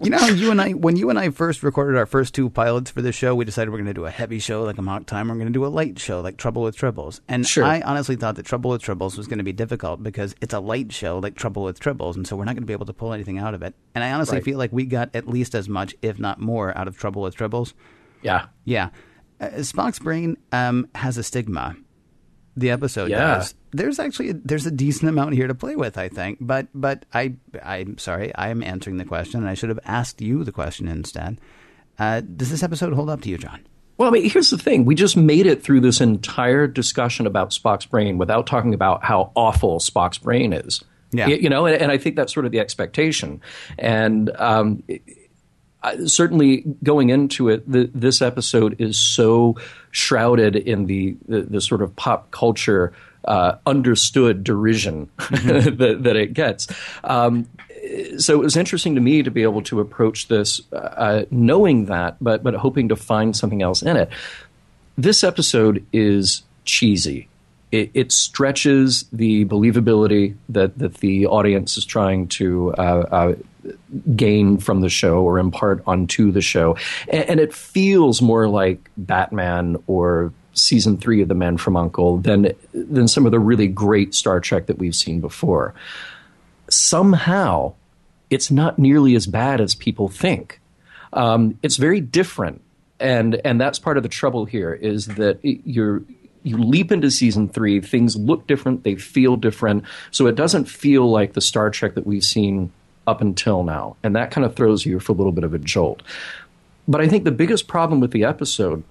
you 0.00 0.10
know 0.10 0.18
how 0.18 0.28
you 0.28 0.50
and 0.50 0.60
I, 0.60 0.72
when 0.72 0.96
you 0.96 1.10
and 1.10 1.18
I 1.18 1.30
first 1.30 1.62
recorded 1.62 1.96
our 1.98 2.06
first 2.06 2.34
two 2.34 2.50
pilots 2.50 2.90
for 2.90 3.02
this 3.02 3.14
show, 3.14 3.34
we 3.34 3.44
decided 3.44 3.70
we're 3.70 3.78
going 3.78 3.86
to 3.86 3.94
do 3.94 4.06
a 4.06 4.10
heavy 4.10 4.38
show 4.38 4.62
like 4.62 4.78
Amok 4.78 5.06
Time. 5.06 5.28
We're 5.28 5.34
going 5.34 5.46
to 5.48 5.52
do 5.52 5.64
a 5.66 5.68
light 5.68 5.98
show 5.98 6.20
like 6.20 6.36
Trouble 6.36 6.62
with 6.62 6.76
Tribbles. 6.76 7.20
And 7.28 7.46
Sure. 7.46 7.64
I 7.64 7.80
honestly 7.82 8.16
thought 8.16 8.36
that 8.36 8.46
Trouble 8.46 8.70
with 8.70 8.82
Tribbles 8.82 9.16
was 9.16 9.26
going 9.26 9.38
to 9.38 9.44
be 9.44 9.52
difficult 9.52 10.02
because 10.02 10.34
it's 10.40 10.54
a 10.54 10.60
light 10.60 10.92
show 10.92 11.18
like 11.18 11.34
Trouble 11.34 11.62
with 11.64 11.78
Tribbles, 11.80 12.16
and 12.16 12.26
so 12.26 12.36
we're 12.36 12.44
not 12.44 12.54
going 12.54 12.62
to 12.62 12.66
be 12.66 12.72
able 12.72 12.86
to 12.86 12.92
pull 12.92 13.12
anything 13.12 13.38
out 13.38 13.54
of 13.54 13.62
it. 13.62 13.74
And 13.94 14.02
I 14.04 14.12
honestly 14.12 14.36
Right. 14.38 14.44
feel 14.44 14.58
like 14.58 14.72
we 14.72 14.84
got 14.86 15.10
at 15.14 15.28
least 15.28 15.54
as 15.54 15.68
much, 15.68 15.94
if 16.02 16.18
not 16.18 16.40
more, 16.40 16.76
out 16.76 16.88
of 16.88 16.96
Trouble 16.98 17.22
with 17.22 17.36
Tribbles. 17.36 17.72
Yeah. 18.22 18.46
Yeah. 18.64 18.90
Uh, 19.40 19.46
Spock's 19.58 19.98
brain 19.98 20.36
um, 20.52 20.88
has 20.94 21.16
a 21.18 21.22
stigma. 21.22 21.76
The 22.56 22.70
episode 22.70 23.10
Yeah. 23.10 23.18
does. 23.38 23.54
There's 23.70 23.98
actually 24.00 24.30
a, 24.30 24.34
there's 24.34 24.66
a 24.66 24.70
decent 24.70 25.08
amount 25.08 25.34
here 25.34 25.46
to 25.46 25.54
play 25.54 25.76
with, 25.76 25.96
I 25.96 26.08
think. 26.08 26.38
But 26.40 26.66
but 26.74 27.04
I 27.14 27.34
I'm 27.62 27.98
sorry, 27.98 28.34
I 28.34 28.48
am 28.48 28.62
answering 28.64 28.96
the 28.96 29.04
question, 29.04 29.40
and 29.40 29.48
I 29.48 29.54
should 29.54 29.68
have 29.68 29.78
asked 29.84 30.20
you 30.20 30.42
the 30.42 30.52
question 30.52 30.88
instead. 30.88 31.40
Uh, 31.98 32.20
does 32.20 32.50
this 32.50 32.62
episode 32.62 32.92
hold 32.94 33.10
up 33.10 33.20
to 33.22 33.28
you, 33.28 33.38
John? 33.38 33.60
Well, 33.96 34.08
I 34.08 34.12
mean, 34.12 34.30
here's 34.30 34.50
the 34.50 34.58
thing. 34.58 34.84
We 34.84 34.94
just 34.94 35.16
made 35.16 35.46
it 35.46 35.62
through 35.62 35.80
this 35.80 36.00
entire 36.00 36.66
discussion 36.68 37.26
about 37.26 37.50
Spock's 37.50 37.86
brain 37.86 38.16
without 38.16 38.46
talking 38.46 38.72
about 38.72 39.04
how 39.04 39.32
awful 39.34 39.78
Spock's 39.80 40.18
brain 40.18 40.52
is. 40.52 40.82
Yeah. 41.10 41.26
You 41.28 41.48
know, 41.48 41.66
and, 41.66 41.80
and 41.80 41.90
I 41.90 41.98
think 41.98 42.14
that's 42.16 42.32
sort 42.32 42.46
of 42.46 42.52
the 42.52 42.60
expectation. 42.60 43.40
And 43.78 44.30
um, 44.36 44.82
I- 45.82 46.04
certainly 46.06 46.64
going 46.82 47.10
into 47.10 47.48
it, 47.48 47.70
the, 47.70 47.90
this 47.94 48.20
episode 48.22 48.80
is 48.80 48.98
so 48.98 49.56
shrouded 49.90 50.56
in 50.56 50.86
the, 50.86 51.16
the, 51.26 51.42
the 51.42 51.60
sort 51.60 51.82
of 51.82 51.94
pop 51.96 52.30
culture 52.30 52.92
uh, 53.24 53.56
understood 53.66 54.42
derision 54.42 55.08
that, 55.18 55.98
that 56.00 56.16
it 56.16 56.32
gets. 56.32 56.66
Um, 57.04 57.46
so 58.18 58.34
it 58.34 58.38
was 58.38 58.56
interesting 58.56 58.94
to 58.94 59.00
me 59.00 59.22
to 59.22 59.30
be 59.30 59.42
able 59.42 59.62
to 59.62 59.80
approach 59.80 60.28
this 60.28 60.60
uh, 60.72 61.24
knowing 61.30 61.86
that, 61.86 62.16
but 62.20 62.42
but 62.42 62.54
hoping 62.54 62.88
to 62.88 62.96
find 62.96 63.36
something 63.36 63.62
else 63.62 63.82
in 63.82 63.96
it. 63.96 64.10
This 64.96 65.22
episode 65.22 65.84
is 65.92 66.42
cheesy. 66.64 67.28
It, 67.70 67.90
it 67.92 68.12
stretches 68.12 69.04
the 69.12 69.44
believability 69.44 70.36
that 70.48 70.78
that 70.78 70.94
the 70.94 71.26
audience 71.26 71.76
is 71.76 71.84
trying 71.84 72.28
to 72.28 72.74
uh, 72.74 73.06
uh, 73.10 73.34
gain 74.14 74.58
from 74.58 74.80
the 74.80 74.88
show 74.88 75.22
or 75.22 75.38
impart 75.38 75.82
onto 75.86 76.30
the 76.30 76.40
show, 76.40 76.76
and, 77.08 77.30
and 77.30 77.40
it 77.40 77.54
feels 77.54 78.22
more 78.22 78.48
like 78.48 78.90
Batman 78.96 79.76
or 79.86 80.32
season 80.52 80.96
three 80.96 81.22
of 81.22 81.28
The 81.28 81.34
Man 81.34 81.56
from 81.56 81.76
Uncle 81.76 82.18
than 82.18 82.52
than 82.72 83.08
some 83.08 83.26
of 83.26 83.32
the 83.32 83.40
really 83.40 83.68
great 83.68 84.14
Star 84.14 84.40
Trek 84.40 84.66
that 84.66 84.78
we've 84.78 84.94
seen 84.96 85.20
before. 85.20 85.74
Somehow 86.68 87.74
it's 88.30 88.50
not 88.50 88.78
nearly 88.78 89.14
as 89.14 89.26
bad 89.26 89.60
as 89.60 89.74
people 89.74 90.08
think. 90.08 90.60
Um, 91.12 91.58
it's 91.62 91.76
very 91.76 92.00
different, 92.00 92.62
and 93.00 93.40
and 93.44 93.60
that's 93.60 93.78
part 93.78 93.96
of 93.96 94.02
the 94.02 94.08
trouble 94.08 94.44
here 94.44 94.74
is 94.74 95.06
that 95.06 95.38
it, 95.42 95.60
you're 95.64 96.02
you 96.42 96.56
leap 96.56 96.92
into 96.92 97.10
season 97.10 97.48
three, 97.48 97.80
things 97.80 98.16
look 98.16 98.46
different, 98.46 98.84
they 98.84 98.94
feel 98.94 99.36
different, 99.36 99.84
so 100.10 100.26
it 100.26 100.34
doesn't 100.34 100.66
feel 100.66 101.10
like 101.10 101.32
the 101.32 101.40
Star 101.40 101.70
Trek 101.70 101.94
that 101.94 102.06
we've 102.06 102.24
seen 102.24 102.72
up 103.08 103.20
until 103.20 103.64
now, 103.64 103.96
and 104.02 104.14
that 104.14 104.30
kind 104.30 104.44
of 104.44 104.54
throws 104.54 104.84
you 104.84 105.00
for 105.00 105.12
a 105.12 105.14
little 105.14 105.32
bit 105.32 105.44
of 105.44 105.54
a 105.54 105.58
jolt. 105.58 106.02
But 106.86 107.00
I 107.00 107.08
think 107.08 107.24
the 107.24 107.30
biggest 107.32 107.66
problem 107.66 108.00
with 108.00 108.12
the 108.12 108.24
episode 108.24 108.84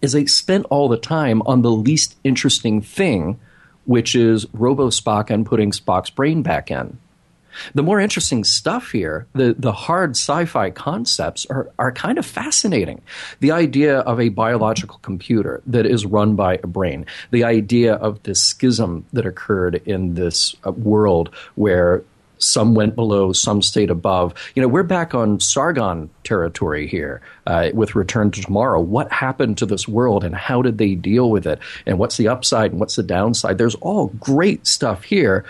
is 0.00 0.12
they 0.12 0.26
spent 0.26 0.66
all 0.70 0.88
the 0.88 0.98
time 0.98 1.42
on 1.42 1.62
the 1.62 1.70
least 1.70 2.16
interesting 2.22 2.82
thing, 2.82 3.40
which 3.86 4.14
is 4.14 4.46
Robo 4.52 4.90
Spock 4.90 5.30
and 5.30 5.46
putting 5.46 5.70
Spock's 5.70 6.10
brain 6.10 6.42
back 6.42 6.70
in. 6.70 6.98
The 7.74 7.82
more 7.82 8.00
interesting 8.00 8.44
stuff 8.44 8.90
here, 8.90 9.26
the, 9.32 9.54
the 9.56 9.72
hard 9.72 10.10
sci 10.12 10.44
fi 10.44 10.70
concepts, 10.70 11.46
are, 11.46 11.70
are 11.78 11.92
kind 11.92 12.18
of 12.18 12.26
fascinating. 12.26 13.00
The 13.40 13.52
idea 13.52 14.00
of 14.00 14.20
a 14.20 14.28
biological 14.28 14.98
computer 15.02 15.62
that 15.66 15.86
is 15.86 16.04
run 16.04 16.34
by 16.34 16.58
a 16.62 16.66
brain, 16.66 17.06
the 17.30 17.44
idea 17.44 17.94
of 17.94 18.22
this 18.24 18.42
schism 18.42 19.06
that 19.12 19.26
occurred 19.26 19.82
in 19.86 20.14
this 20.14 20.56
uh, 20.64 20.72
world 20.72 21.30
where 21.54 22.02
some 22.44 22.74
went 22.74 22.94
below, 22.94 23.32
some 23.32 23.62
stayed 23.62 23.90
above. 23.90 24.34
You 24.54 24.62
know, 24.62 24.68
we're 24.68 24.82
back 24.82 25.14
on 25.14 25.40
Sargon 25.40 26.10
territory 26.22 26.86
here 26.86 27.20
uh, 27.46 27.70
with 27.72 27.94
Return 27.94 28.30
to 28.32 28.42
Tomorrow. 28.42 28.80
What 28.80 29.10
happened 29.12 29.58
to 29.58 29.66
this 29.66 29.88
world 29.88 30.24
and 30.24 30.34
how 30.34 30.62
did 30.62 30.78
they 30.78 30.94
deal 30.94 31.30
with 31.30 31.46
it? 31.46 31.58
And 31.86 31.98
what's 31.98 32.16
the 32.16 32.28
upside 32.28 32.70
and 32.70 32.80
what's 32.80 32.96
the 32.96 33.02
downside? 33.02 33.58
There's 33.58 33.74
all 33.76 34.08
great 34.08 34.66
stuff 34.66 35.04
here. 35.04 35.44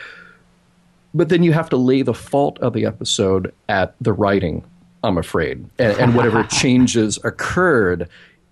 But 1.13 1.29
then 1.29 1.43
you 1.43 1.53
have 1.53 1.71
to 1.71 1.77
lay 1.77 2.03
the 2.03 2.15
fault 2.15 2.59
of 2.61 2.73
the 2.73 2.87
episode 2.87 3.53
at 3.69 3.95
the 4.01 4.13
writing, 4.13 4.65
I'm 5.05 5.19
afraid, 5.19 5.65
and, 5.79 5.99
and 5.99 6.17
whatever 6.17 6.43
changes 6.51 7.19
occurred 7.23 8.09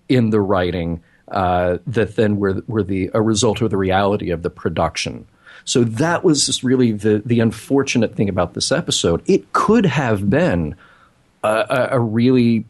in 0.08 0.30
the 0.30 0.40
writing 0.40 1.02
uh, 1.28 1.78
that 1.86 2.16
then 2.16 2.36
were, 2.36 2.62
were 2.66 2.82
the 2.82 3.10
a 3.14 3.22
result 3.22 3.62
of 3.62 3.70
the 3.70 3.76
reality 3.76 4.30
of 4.30 4.42
the 4.42 4.50
production. 4.50 5.26
So 5.64 5.84
that 5.84 6.24
was 6.24 6.46
just 6.46 6.62
really 6.62 6.92
the 6.92 7.22
the 7.24 7.40
unfortunate 7.40 8.14
thing 8.14 8.28
about 8.28 8.54
this 8.54 8.72
episode. 8.72 9.22
It 9.26 9.52
could 9.52 9.86
have 9.86 10.28
been 10.28 10.74
a, 11.44 11.88
a, 11.92 12.00
really 12.00 12.64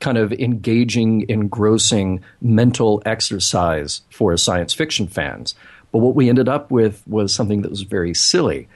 kind 0.00 0.18
of 0.18 0.32
engaging, 0.32 1.28
engrossing 1.28 2.22
mental 2.40 3.02
exercise 3.06 4.02
for 4.10 4.36
science 4.36 4.74
fiction 4.74 5.06
fans. 5.06 5.54
But 5.92 5.98
what 5.98 6.14
we 6.14 6.28
ended 6.28 6.48
up 6.48 6.70
with 6.70 7.02
was 7.06 7.34
something 7.34 7.62
that 7.62 7.70
was 7.70 7.82
very 7.82 8.14
silly. 8.14 8.68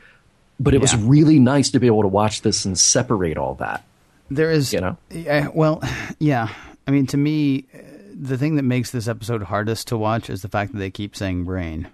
But 0.61 0.75
it 0.75 0.81
was 0.81 0.95
really 0.97 1.39
nice 1.39 1.71
to 1.71 1.81
be 1.81 1.87
able 1.87 2.03
to 2.03 2.09
watch 2.09 2.43
this 2.43 2.65
and 2.65 2.79
separate 2.79 3.37
all 3.37 3.55
that. 3.57 3.85
There 4.31 4.51
is, 4.51 4.73
You 4.73 4.81
know? 4.81 4.97
Yeah, 5.11 5.49
well, 5.53 5.83
yeah. 6.19 6.49
I 6.87 6.91
mean, 6.91 7.07
to 7.09 7.17
me, 7.17 7.67
uh, 7.75 7.79
the 8.15 8.39
thing 8.39 8.57
that 8.57 8.63
makes 8.63 8.91
this 8.91 9.09
episode 9.09 9.43
hardest 9.43 9.89
to 9.89 9.97
watch 9.97 10.31
is 10.31 10.43
the 10.43 10.49
fact 10.49 10.73
that 10.73 10.79
they 10.79 10.91
keep 10.91 11.17
saying 11.17 11.45
brain, 11.45 11.89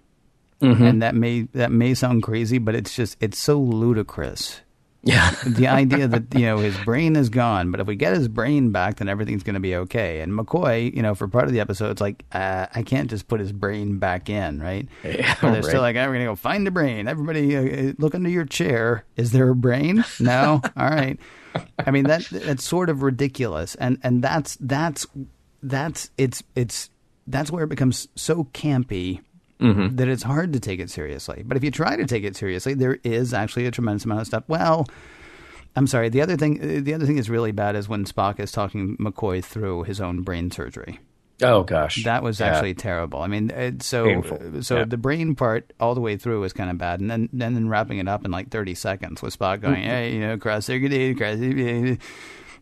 Mm-hmm. 0.61 0.85
and 0.85 1.03
that 1.03 1.15
may 1.15 1.43
that 1.55 1.73
may 1.73 1.95
sound 1.95 2.23
crazy, 2.23 2.59
but 2.59 2.75
it's 2.75 2.95
just 2.95 3.17
it's 3.21 3.39
so 3.39 3.59
ludicrous. 3.59 4.61
Yeah. 5.03 5.31
the 5.47 5.67
idea 5.69 6.07
that 6.09 6.35
you 6.35 6.45
know 6.45 6.59
his 6.59 6.77
brain 6.85 7.17
is 7.17 7.31
gone, 7.31 7.71
but 7.71 7.81
if 7.81 7.87
we 7.87 7.97
get 7.97 8.15
his 8.15 8.29
brain 8.29 8.71
back, 8.71 8.97
then 8.97 9.09
everything's 9.09 9.43
going 9.43 9.55
to 9.55 9.61
be 9.61 9.75
okay. 9.75 10.21
And 10.21 10.33
McCoy, 10.33 10.95
you 10.95 11.03
know, 11.03 11.15
for 11.15 11.27
part 11.29 11.45
of 11.45 11.53
the 11.53 11.61
episode, 11.61 11.91
it's 11.91 12.01
like 12.01 12.25
uh, 12.33 12.67
I 12.75 12.83
can't 12.83 13.09
just 13.09 13.27
put 13.29 13.41
his 13.41 13.53
brain 13.53 13.99
back 13.99 14.29
in, 14.29 14.61
right? 14.61 14.87
Yeah, 15.05 15.35
But 15.41 15.53
they're 15.53 15.63
still 15.63 15.81
like, 15.81 15.97
"Ah, 15.97 16.01
we're 16.01 16.15
going 16.15 16.21
to 16.21 16.27
go 16.27 16.37
find 16.37 16.67
the 16.67 16.71
brain. 16.71 17.09
Everybody, 17.09 17.57
uh, 17.57 17.93
look 17.99 18.15
under 18.15 18.29
your 18.29 18.45
chair. 18.45 19.05
Is 19.17 19.33
there 19.33 19.49
a 19.49 19.55
brain? 19.55 20.05
No. 20.19 20.61
All 20.77 20.91
right. 20.91 21.19
I 21.79 21.91
mean 21.91 22.05
that 22.05 22.27
that's 22.31 22.65
sort 22.65 22.91
of 22.91 23.03
ridiculous, 23.03 23.75
and 23.77 23.99
and 24.03 24.23
that's 24.23 24.57
that's 24.61 25.07
that's 25.63 26.11
it's 26.17 26.43
it's 26.55 26.91
that's 27.27 27.51
where 27.51 27.65
it 27.65 27.69
becomes 27.69 28.07
so 28.15 28.45
campy 28.53 29.21
Mm-hmm. 29.61 29.97
that 29.97 30.09
it's 30.09 30.23
hard 30.23 30.53
to 30.55 30.61
take 30.61 30.81
it 30.81 30.91
seriously. 30.91 31.43
But 31.47 31.57
if 31.57 31.65
you 31.65 31.71
try 31.71 31.97
to 31.97 32.07
take 32.07 32.25
it 32.25 32.35
seriously, 32.37 32.75
there 32.75 32.99
is 33.05 33.35
actually 33.35 33.67
a 33.67 33.71
tremendous 33.71 34.05
amount 34.05 34.23
of 34.23 34.27
stuff. 34.27 34.45
Well, 34.49 34.87
I'm 35.77 35.87
sorry. 35.87 36.09
The 36.09 36.23
other 36.23 36.37
thing, 36.37 36.61
uh, 36.61 36.81
the 36.83 36.95
other 36.95 37.07
thing 37.07 37.17
that's 37.17 37.29
really 37.29 37.53
bad 37.53 37.77
is 37.77 37.89
when 37.89 38.05
Spock 38.05 38.41
is 38.41 38.51
talking 38.53 38.97
McCoy 38.97 39.45
through 39.45 39.85
his 39.85 40.01
own 40.01 40.23
brain 40.23 40.51
surgery. 40.51 40.99
Oh 41.43 41.63
gosh. 41.63 42.05
That 42.05 42.23
was 42.23 42.39
Yeah. 42.41 42.47
actually 42.49 42.75
terrible. 42.75 43.21
I 43.23 43.27
mean, 43.27 43.51
it, 43.51 43.83
so 43.83 44.05
Painful. 44.05 44.39
Uh, 44.59 44.63
so 44.63 44.79
Yeah. 44.79 44.85
the 44.85 44.99
brain 44.99 45.35
part 45.35 45.73
all 45.81 45.95
the 45.95 46.01
way 46.01 46.17
through 46.17 46.41
was 46.41 46.53
kind 46.53 46.71
of 46.71 46.77
bad, 46.77 47.01
and 47.01 47.11
then 47.11 47.29
and 47.33 47.41
then 47.57 47.69
wrapping 47.69 47.99
it 47.99 48.09
up 48.09 48.25
in 48.25 48.31
like 48.31 48.51
30 48.51 48.75
seconds 48.75 49.23
with 49.23 49.39
Spock 49.39 49.63
going, 49.63 49.77
mm-hmm. 49.77 49.89
"Hey, 49.91 50.15
you 50.15 50.21
know, 50.21 50.37
cross 50.37 50.67
circuited, 50.67 51.01
eh, 51.01 51.19
cross." 51.19 51.39
Eh, 51.41 51.97
eh. 51.97 51.97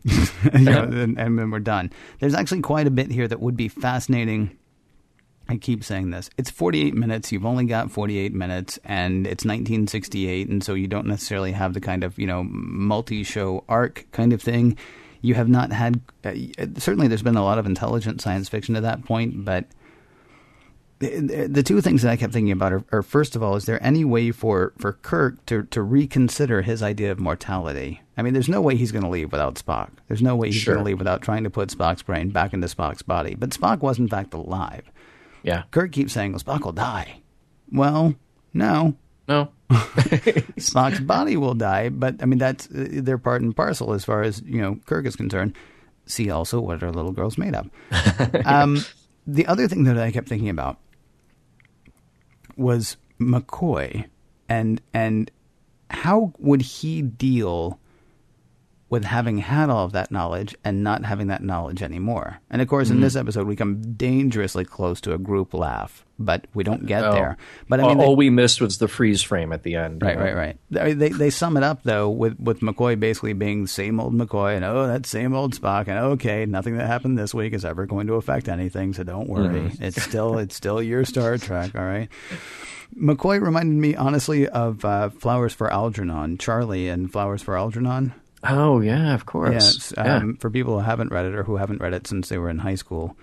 you 0.57 0.65
know, 0.65 0.83
and, 0.83 1.19
and 1.19 1.37
then 1.37 1.51
we're 1.51 1.59
done. 1.59 1.91
There's 2.19 2.33
actually 2.33 2.61
quite 2.61 2.87
a 2.87 2.91
bit 2.91 3.11
here 3.11 3.27
that 3.27 3.41
would 3.41 3.57
be 3.57 3.67
fascinating. 3.67 4.51
I 5.49 5.57
keep 5.57 5.83
saying 5.83 6.11
this. 6.11 6.29
It's 6.37 6.51
48 6.51 6.93
minutes. 6.93 7.31
You've 7.31 7.45
only 7.45 7.65
got 7.65 7.91
48 7.91 8.33
minutes, 8.33 8.77
and 8.85 9.25
it's 9.25 9.43
1968, 9.43 10.47
and 10.47 10.63
so 10.63 10.75
you 10.75 10.87
don't 10.87 11.07
necessarily 11.07 11.51
have 11.53 11.73
the 11.73 11.81
kind 11.81 12.03
of 12.03 12.17
you 12.19 12.27
know 12.27 12.43
multi-show 12.43 13.63
arc 13.67 14.05
kind 14.11 14.31
of 14.31 14.41
thing. 14.41 14.77
You 15.21 15.33
have 15.33 15.49
not 15.49 15.71
had. 15.71 15.99
Uh, 16.23 16.33
certainly, 16.77 17.07
there's 17.07 17.23
been 17.23 17.35
a 17.35 17.43
lot 17.43 17.57
of 17.57 17.65
intelligent 17.65 18.21
science 18.21 18.47
fiction 18.47 18.75
to 18.75 18.81
that 18.81 19.03
point, 19.03 19.43
but 19.43 19.65
the, 20.99 21.47
the 21.49 21.63
two 21.63 21.79
things 21.81 22.01
that 22.01 22.11
I 22.11 22.17
kept 22.17 22.33
thinking 22.33 22.51
about 22.51 22.73
are, 22.73 22.83
are 22.91 23.01
first 23.01 23.35
of 23.35 23.41
all, 23.41 23.55
is 23.55 23.65
there 23.65 23.81
any 23.83 24.03
way 24.03 24.31
for, 24.31 24.73
for 24.77 24.93
Kirk 24.93 25.45
to, 25.45 25.63
to 25.63 25.81
reconsider 25.81 26.61
his 26.61 26.83
idea 26.83 27.11
of 27.11 27.19
mortality? 27.19 28.01
I 28.17 28.21
mean, 28.21 28.33
there's 28.33 28.49
no 28.49 28.61
way 28.61 28.75
he's 28.75 28.91
going 28.91 29.03
to 29.05 29.09
leave 29.09 29.31
without 29.31 29.55
Spock. 29.55 29.91
There's 30.09 30.21
no 30.21 30.35
way 30.35 30.47
he's 30.49 30.57
Sure. 30.57 30.75
going 30.75 30.83
to 30.83 30.89
leave 30.89 30.99
without 30.99 31.21
trying 31.21 31.45
to 31.45 31.49
put 31.49 31.69
Spock's 31.69 32.01
brain 32.03 32.29
back 32.29 32.53
into 32.53 32.67
Spock's 32.67 33.01
body. 33.01 33.33
But 33.35 33.51
Spock 33.51 33.79
was, 33.79 33.97
in 33.97 34.09
fact, 34.09 34.33
alive. 34.33 34.91
Yeah. 35.43 35.63
Kirk 35.71 35.91
keeps 35.91 36.13
saying, 36.13 36.31
well, 36.31 36.39
Spock 36.39 36.65
will 36.65 36.71
die. 36.71 37.21
Well, 37.71 38.15
no. 38.53 38.95
No. 39.27 39.51
Spock's 39.69 40.99
body 40.99 41.37
will 41.37 41.53
die, 41.53 41.89
but 41.89 42.15
I 42.21 42.25
mean, 42.25 42.39
that's 42.39 42.67
uh, 42.71 42.87
they're 42.91 43.19
part 43.19 43.41
and 43.41 43.55
parcel 43.55 43.93
as 43.93 44.03
far 44.03 44.23
as, 44.23 44.41
you 44.41 44.59
know, 44.61 44.79
Kirk 44.85 45.05
is 45.05 45.15
concerned. 45.15 45.55
See 46.05 46.31
also 46.31 46.59
what 46.59 46.81
our 46.81 46.91
little 46.91 47.11
girls 47.11 47.37
made 47.37 47.53
of. 47.53 47.69
um, 48.45 48.83
the 49.27 49.45
other 49.45 49.67
thing 49.67 49.83
that 49.83 49.99
I 49.99 50.11
kept 50.11 50.27
thinking 50.27 50.49
about 50.49 50.79
was 52.57 52.97
McCoy 53.19 54.05
and 54.49 54.81
and 54.93 55.29
how 55.91 56.33
would 56.39 56.61
he 56.61 57.01
deal 57.01 57.79
with 58.89 59.05
having 59.05 59.37
had 59.37 59.69
all 59.69 59.85
of 59.85 59.91
that 59.91 60.11
knowledge 60.11 60.55
and 60.63 60.83
not 60.83 61.05
having 61.05 61.27
that 61.27 61.43
knowledge 61.43 61.83
anymore. 61.83 62.39
And 62.49 62.61
of 62.61 62.67
course, 62.67 62.87
mm-hmm. 62.87 62.97
in 62.97 63.01
this 63.01 63.15
episode, 63.15 63.45
we 63.45 63.55
come 63.55 63.93
dangerously 63.93 64.65
close 64.65 64.99
to 65.01 65.13
a 65.13 65.19
group 65.19 65.53
laugh, 65.53 66.03
but 66.17 66.45
we 66.55 66.63
don't 66.63 66.87
get 66.87 67.03
oh. 67.03 67.13
there. 67.13 67.37
But 67.67 67.79
I 67.79 67.87
mean, 67.87 67.99
all, 67.99 68.15
they, 68.15 68.15
we 68.15 68.29
missed 68.31 68.61
was 68.61 68.79
the 68.79 68.87
freeze 68.87 69.21
frame 69.21 69.53
at 69.53 69.61
the 69.61 69.75
end. 69.75 70.01
Right, 70.01 70.17
right, 70.17 70.35
right. 70.35 70.57
They, 70.71 70.93
they, 70.93 71.09
they 71.09 71.29
sum 71.29 71.55
it 71.55 71.63
up 71.63 71.83
though 71.83 72.09
with 72.09 72.39
with 72.39 72.61
McCoy 72.61 72.99
basically 72.99 73.33
being 73.33 73.63
the 73.63 73.67
same 73.67 73.99
old 73.99 74.13
McCoy 74.13 74.55
and 74.55 74.65
oh 74.65 74.87
that 74.87 75.05
same 75.05 75.35
old 75.35 75.53
Spock 75.53 75.87
and 75.87 75.99
okay 75.99 76.45
nothing 76.47 76.77
that 76.77 76.87
happened 76.87 77.17
this 77.17 77.33
week 77.33 77.53
is 77.53 77.63
ever 77.63 77.85
going 77.85 78.07
to 78.07 78.13
affect 78.13 78.49
anything, 78.49 78.93
so 78.93 79.03
don't 79.03 79.29
worry. 79.29 79.61
Mm-hmm. 79.61 79.83
It's 79.83 80.01
still 80.01 80.39
it's 80.39 80.55
still 80.55 80.81
your 80.81 81.05
Star 81.05 81.37
Trek, 81.37 81.75
all 81.75 81.85
right. 81.85 82.09
McCoy 82.97 83.39
reminded 83.39 83.77
me 83.77 83.95
honestly 83.95 84.47
of 84.47 84.83
uh, 84.83 85.09
Flowers 85.09 85.53
for 85.53 85.71
Algernon, 85.71 86.39
Charlie 86.39 86.89
and 86.89 87.11
Flowers 87.11 87.43
for 87.43 87.55
Algernon. 87.55 88.13
Oh 88.43 88.79
yeah, 88.79 89.13
of 89.13 89.25
course. 89.25 89.93
Yeah, 89.97 90.17
um, 90.17 90.37
For 90.37 90.49
people 90.49 90.79
who 90.79 90.85
haven't 90.85 91.11
read 91.11 91.25
it 91.25 91.35
or 91.35 91.43
who 91.43 91.57
haven't 91.57 91.81
read 91.81 91.93
it 91.93 92.07
since 92.07 92.29
they 92.29 92.37
were 92.37 92.49
in 92.49 92.59
high 92.59 92.75
school, 92.75 93.17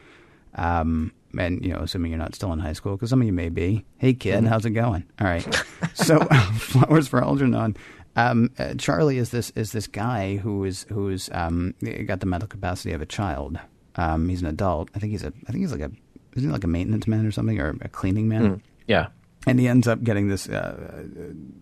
um, 0.55 1.13
and 1.39 1.65
you 1.65 1.73
know, 1.73 1.81
assuming 1.81 2.11
you're 2.11 2.19
not 2.19 2.35
still 2.35 2.53
in 2.53 2.59
high 2.59 2.75
school, 2.75 2.97
because 2.97 3.11
some 3.11 3.21
of 3.21 3.27
you 3.27 3.33
may 3.33 3.49
be. 3.49 3.85
Hey 3.99 4.15
kid, 4.15 4.37
mm-hmm. 4.37 4.47
how's 4.47 4.67
it 4.67 4.71
going? 4.71 5.05
All 5.21 5.27
right. 5.27 5.65
so, 5.95 6.19
flowers 6.59 7.09
for 7.09 7.23
Algernon. 7.23 7.77
Um, 8.15 8.51
uh, 8.59 8.75
Charlie 8.75 9.19
is 9.19 9.31
this 9.31 9.51
is 9.51 9.73
this 9.73 9.87
guy 9.87 10.37
who 10.37 10.65
is 10.65 10.87
who's 10.91 11.31
um, 11.33 11.75
got 12.07 12.21
the 12.21 12.27
mental 12.27 12.49
capacity 12.49 12.93
of 12.93 13.01
a 13.01 13.07
child. 13.07 13.59
Um, 13.97 14.29
he's 14.29 14.43
an 14.43 14.49
adult. 14.49 14.91
I 14.95 14.99
think 14.99 15.13
he's 15.13 15.25
a. 15.25 15.33
I 15.49 15.53
think 15.53 15.63
he's 15.63 15.73
like 15.73 15.81
a. 15.81 15.91
isn't 16.35 16.49
he 16.49 16.53
like 16.53 16.65
a 16.65 16.69
maintenance 16.69 17.07
man 17.07 17.25
or 17.25 17.33
something 17.33 17.59
or 17.59 17.77
a 17.81 17.89
cleaning 17.89 18.29
man? 18.29 18.57
Mm, 18.57 18.61
yeah 18.87 19.09
and 19.47 19.61
he 19.61 19.69
ends 19.69 19.87
up 19.87 20.03
getting 20.03 20.29
this 20.29 20.49
uh, 20.49 21.05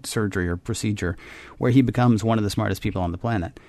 surgery 0.02 0.48
or 0.48 0.56
procedure 0.56 1.16
where 1.58 1.70
he 1.70 1.82
becomes 1.82 2.24
one 2.24 2.38
of 2.38 2.44
the 2.44 2.50
smartest 2.50 2.82
people 2.82 3.02
on 3.02 3.12
the 3.12 3.18
planet. 3.18 3.60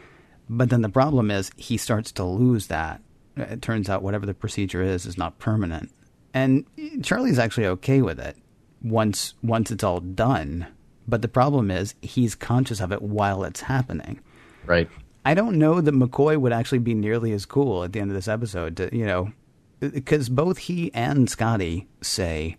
But 0.49 0.69
then 0.69 0.81
the 0.81 0.89
problem 0.89 1.29
is 1.29 1.51
he 1.57 1.77
starts 1.77 2.11
to 2.13 2.23
lose 2.23 2.67
that. 2.67 3.01
It 3.35 3.61
turns 3.61 3.89
out 3.89 4.01
whatever 4.01 4.25
the 4.25 4.33
procedure 4.33 4.81
is 4.81 5.05
is 5.05 5.17
not 5.17 5.39
permanent, 5.39 5.91
and 6.33 6.65
Charlie's 7.03 7.39
actually 7.39 7.67
okay 7.67 8.01
with 8.01 8.19
it 8.19 8.37
once 8.81 9.33
once 9.43 9.71
it's 9.71 9.83
all 9.83 9.99
done. 9.99 10.67
But 11.07 11.21
the 11.21 11.27
problem 11.27 11.69
is 11.69 11.95
he's 12.01 12.33
conscious 12.33 12.79
of 12.79 12.91
it 12.91 13.01
while 13.01 13.43
it's 13.43 13.61
happening. 13.61 14.21
Right. 14.65 14.89
I 15.25 15.33
don't 15.33 15.59
know 15.59 15.81
that 15.81 15.93
McCoy 15.93 16.37
would 16.37 16.53
actually 16.53 16.79
be 16.79 16.93
nearly 16.93 17.31
as 17.31 17.45
cool 17.45 17.83
at 17.83 17.91
the 17.91 17.99
end 17.99 18.09
of 18.09 18.15
this 18.15 18.27
episode. 18.27 18.77
To, 18.77 18.95
you 18.95 19.05
know, 19.05 19.33
because 19.79 20.29
both 20.29 20.59
he 20.59 20.93
and 20.93 21.29
Scotty 21.29 21.87
say, 22.01 22.57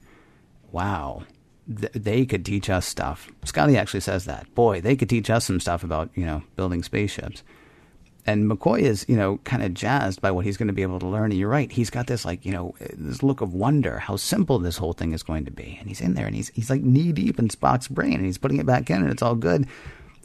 "Wow, 0.73 1.23
th- 1.69 1.93
they 1.93 2.25
could 2.27 2.45
teach 2.45 2.71
us 2.71 2.87
stuff. 2.87 3.31
Scotty 3.45 3.77
actually 3.77 4.01
says 4.01 4.25
that. 4.25 4.53
Boy, 4.55 4.81
they 4.81 4.97
could 4.97 5.09
teach 5.09 5.31
us 5.31 5.45
some 5.45 5.61
stuff 5.61 5.83
about, 5.83 6.11
you 6.15 6.25
know, 6.25 6.43
building 6.57 6.83
spaceships. 6.83 7.43
And 8.29 8.51
McCoy 8.51 8.81
is, 8.81 9.05
you 9.09 9.17
know, 9.17 9.39
kind 9.45 9.63
of 9.63 9.73
jazzed 9.73 10.21
by 10.21 10.33
what 10.33 10.45
he's 10.45 10.57
going 10.57 10.67
to 10.67 10.73
be 10.73 10.83
able 10.83 10.99
to 10.99 11.07
learn. 11.07 11.31
And 11.31 11.39
you're 11.39 11.49
right. 11.49 11.71
He's 11.71 11.91
got 11.91 12.09
this, 12.09 12.25
like, 12.25 12.45
you 12.45 12.51
know, 12.51 12.75
this 12.93 13.23
look 13.23 13.41
of 13.41 13.55
wonder, 13.55 14.01
how 14.01 14.17
simple 14.17 14.59
this 14.59 14.77
whole 14.77 14.93
thing 14.93 15.13
is 15.13 15.23
going 15.23 15.45
to 15.45 15.53
be. 15.53 15.77
And 15.79 15.89
he's 15.89 16.01
in 16.01 16.15
there 16.15 16.27
and 16.27 16.35
he's, 16.35 16.49
he's 16.49 16.69
like 16.69 16.83
knee 16.83 17.13
deep 17.13 17.39
in 17.39 17.49
Spock's 17.49 17.87
brain 17.87 18.15
and 18.15 18.27
he's 18.27 18.39
putting 18.39 18.59
it 18.59 18.67
back 18.67 18.91
in 18.91 19.01
and 19.01 19.11
it's 19.11 19.23
all 19.23 19.37
good. 19.37 19.69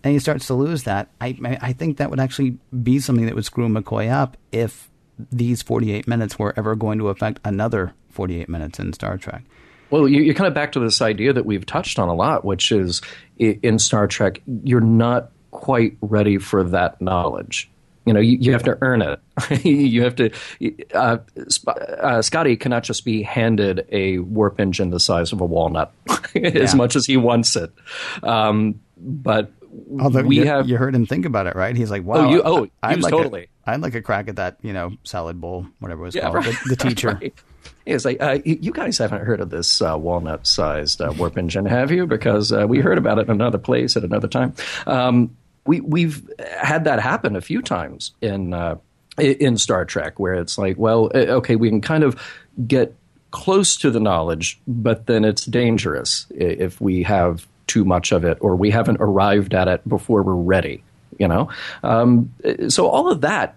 And 0.03 0.13
he 0.13 0.19
starts 0.19 0.47
to 0.47 0.55
lose 0.55 0.83
that. 0.83 1.09
I, 1.21 1.37
I 1.61 1.73
think 1.73 1.97
that 1.97 2.09
would 2.09 2.19
actually 2.19 2.57
be 2.81 2.97
something 2.97 3.27
that 3.27 3.35
would 3.35 3.45
screw 3.45 3.69
McCoy 3.69 4.11
up 4.11 4.35
if 4.51 4.89
these 5.31 5.61
48 5.61 6.07
minutes 6.07 6.39
were 6.39 6.53
ever 6.57 6.75
going 6.75 6.97
to 6.97 7.09
affect 7.09 7.39
another 7.45 7.93
48 8.09 8.49
minutes 8.49 8.79
in 8.79 8.93
Star 8.93 9.17
Trek. 9.17 9.43
Well, 9.91 10.07
you, 10.07 10.31
are 10.31 10.33
kind 10.33 10.47
of 10.47 10.53
back 10.53 10.71
to 10.73 10.79
this 10.79 11.01
idea 11.01 11.33
that 11.33 11.45
we've 11.45 11.65
touched 11.65 11.99
on 11.99 12.09
a 12.09 12.13
lot, 12.13 12.43
which 12.43 12.71
is 12.71 13.01
in 13.37 13.77
Star 13.77 14.07
Trek, 14.07 14.41
you're 14.63 14.81
not 14.81 15.31
quite 15.51 15.97
ready 16.01 16.37
for 16.37 16.63
that 16.63 17.01
knowledge. 17.01 17.69
You 18.05 18.13
know, 18.13 18.19
you, 18.19 18.37
you 18.39 18.51
have 18.53 18.63
to 18.63 18.77
earn 18.81 19.03
it. 19.03 19.19
you 19.63 20.03
have 20.03 20.15
to. 20.15 20.31
Uh, 20.91 21.17
uh, 21.67 22.21
Scotty 22.23 22.55
cannot 22.55 22.83
just 22.83 23.05
be 23.05 23.21
handed 23.21 23.85
a 23.91 24.17
warp 24.19 24.59
engine 24.59 24.89
the 24.89 24.99
size 24.99 25.31
of 25.33 25.41
a 25.41 25.45
walnut, 25.45 25.93
as 26.09 26.23
yeah. 26.35 26.73
much 26.73 26.95
as 26.95 27.05
he 27.05 27.17
wants 27.17 27.55
it. 27.55 27.71
Um, 28.23 28.81
but 28.97 29.51
Although 29.99 30.23
we 30.23 30.37
you, 30.37 30.45
have, 30.45 30.67
you 30.67 30.77
heard 30.77 30.95
him 30.95 31.05
think 31.05 31.25
about 31.25 31.47
it, 31.47 31.55
right? 31.55 31.75
He's 31.75 31.91
like, 31.91 32.03
"Wow, 32.03 32.27
oh, 32.27 32.29
you, 32.29 32.41
oh, 32.43 32.67
I'd 32.81 33.01
like 33.01 33.11
totally. 33.11 33.49
A, 33.65 33.71
I'd 33.71 33.81
like 33.81 33.95
a 33.95 34.01
crack 34.01 34.27
at 34.27 34.37
that, 34.37 34.57
you 34.61 34.73
know, 34.73 34.91
salad 35.03 35.39
bowl, 35.39 35.67
whatever 35.79 36.01
it 36.01 36.05
was 36.05 36.15
yeah, 36.15 36.23
called, 36.23 36.35
right, 36.35 36.45
the, 36.45 36.75
the, 36.75 36.75
teacher." 36.89 37.19
Right. 37.21 37.33
It's 37.85 38.05
like 38.05 38.21
uh, 38.21 38.39
you 38.45 38.71
guys 38.71 38.97
haven't 38.97 39.25
heard 39.25 39.41
of 39.41 39.49
this 39.49 39.81
uh, 39.81 39.97
walnut-sized 39.97 41.01
uh, 41.01 41.13
warp 41.17 41.37
engine, 41.37 41.65
have 41.65 41.91
you? 41.91 42.05
Because 42.05 42.51
uh, 42.51 42.65
we 42.67 42.79
heard 42.79 42.97
about 42.97 43.17
it 43.17 43.27
in 43.27 43.31
another 43.31 43.57
place 43.57 43.97
at 43.97 44.03
another 44.03 44.27
time. 44.27 44.53
Um, 44.85 45.35
we 45.65 45.81
we've 45.81 46.29
had 46.39 46.85
that 46.85 46.99
happen 46.99 47.35
a 47.35 47.41
few 47.41 47.61
times 47.61 48.11
in 48.21 48.53
uh, 48.53 48.77
in 49.17 49.57
Star 49.57 49.85
Trek, 49.85 50.19
where 50.19 50.35
it's 50.35 50.57
like, 50.57 50.77
well, 50.77 51.11
uh, 51.13 51.39
okay, 51.39 51.55
we 51.55 51.69
can 51.69 51.81
kind 51.81 52.03
of 52.03 52.21
get 52.67 52.95
close 53.31 53.77
to 53.77 53.91
the 53.91 53.99
knowledge, 53.99 54.59
but 54.67 55.07
then 55.07 55.23
it's 55.23 55.45
dangerous 55.45 56.27
if 56.31 56.81
we 56.81 57.03
have 57.03 57.47
too 57.67 57.85
much 57.85 58.11
of 58.11 58.25
it 58.25 58.37
or 58.41 58.55
we 58.55 58.69
haven't 58.69 58.97
arrived 58.99 59.53
at 59.53 59.67
it 59.67 59.87
before 59.87 60.23
we're 60.23 60.33
ready. 60.33 60.83
You 61.17 61.27
know, 61.27 61.49
um, 61.83 62.33
so 62.69 62.87
all 62.87 63.11
of 63.11 63.21
that 63.21 63.55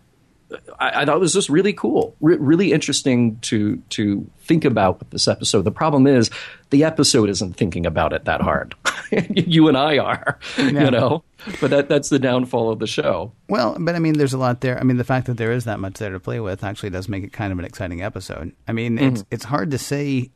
I, 0.79 1.03
I, 1.03 1.05
thought 1.05 1.17
it 1.17 1.21
was 1.21 1.33
just 1.33 1.49
really 1.49 1.73
cool, 1.73 2.17
re- 2.21 2.37
really 2.37 2.73
interesting 2.73 3.39
to 3.41 3.77
to 3.91 4.31
think 4.41 4.65
about 4.65 4.99
with 4.99 5.11
this 5.11 5.27
episode. 5.27 5.63
The 5.63 5.71
problem 5.71 6.07
is 6.07 6.31
the 6.71 6.85
episode 6.85 7.31
isn't 7.31 7.57
thinking 7.57 7.87
about 7.87 8.13
it 8.13 8.25
that 8.27 8.41
hard. 8.41 8.75
you 9.31 9.69
and 9.69 9.77
I 9.77 9.99
are, 9.99 10.39
yeah. 10.59 10.85
you 10.85 10.91
know. 10.91 11.25
But 11.61 11.71
that 11.71 11.89
that's 11.89 12.09
the 12.09 12.19
downfall 12.19 12.71
of 12.71 12.79
the 12.79 12.87
show. 12.87 13.33
Well, 13.49 13.77
but 13.79 13.95
I 13.95 13.99
mean, 13.99 14.19
there's 14.19 14.33
a 14.33 14.39
lot 14.39 14.61
there. 14.61 14.79
I 14.79 14.83
mean, 14.83 14.97
the 14.97 15.05
fact 15.05 15.27
that 15.27 15.37
there 15.37 15.53
is 15.53 15.65
that 15.65 15.81
much 15.81 15.95
there 15.95 16.11
to 16.11 16.21
play 16.21 16.41
with 16.41 16.63
actually 16.63 16.91
does 16.91 17.09
make 17.09 17.25
it 17.25 17.33
kind 17.33 17.53
of 17.53 17.59
an 17.59 17.65
exciting 17.65 18.03
episode. 18.03 18.53
I 18.69 18.73
mean, 18.73 18.97
mm-hmm. 18.97 19.15
it's 19.15 19.25
it's 19.31 19.45
hard 19.45 19.71
to 19.71 19.79
say. 19.79 20.31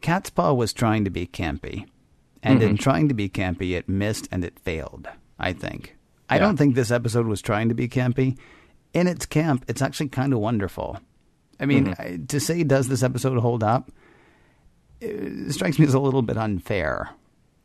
Catspaw 0.00 0.56
was 0.56 0.72
trying 0.72 1.04
to 1.04 1.10
be 1.10 1.28
campy, 1.28 1.86
and 2.42 2.60
mm-hmm. 2.60 2.70
in 2.70 2.76
trying 2.76 3.08
to 3.08 3.14
be 3.14 3.28
campy, 3.28 3.76
it 3.76 3.88
missed 3.88 4.28
and 4.32 4.44
it 4.44 4.58
failed. 4.58 5.08
I 5.38 5.52
think. 5.52 5.96
I 6.28 6.38
don't 6.38 6.56
think 6.56 6.74
this 6.74 6.90
episode 6.90 7.26
was 7.26 7.42
trying 7.42 7.68
to 7.68 7.74
be 7.74 7.88
campy 7.88 8.38
in 8.94 9.06
its 9.06 9.26
camp, 9.26 9.64
it's 9.68 9.82
actually 9.82 10.08
kind 10.08 10.32
of 10.32 10.38
wonderful. 10.38 10.98
I 11.58 11.66
mean, 11.66 11.94
mm-hmm. 11.94 12.26
to 12.26 12.40
say 12.40 12.64
does 12.64 12.88
this 12.88 13.02
episode 13.02 13.38
hold 13.38 13.62
up 13.62 13.90
strikes 15.50 15.78
me 15.78 15.86
as 15.86 15.94
a 15.94 16.00
little 16.00 16.22
bit 16.22 16.36
unfair. 16.36 17.10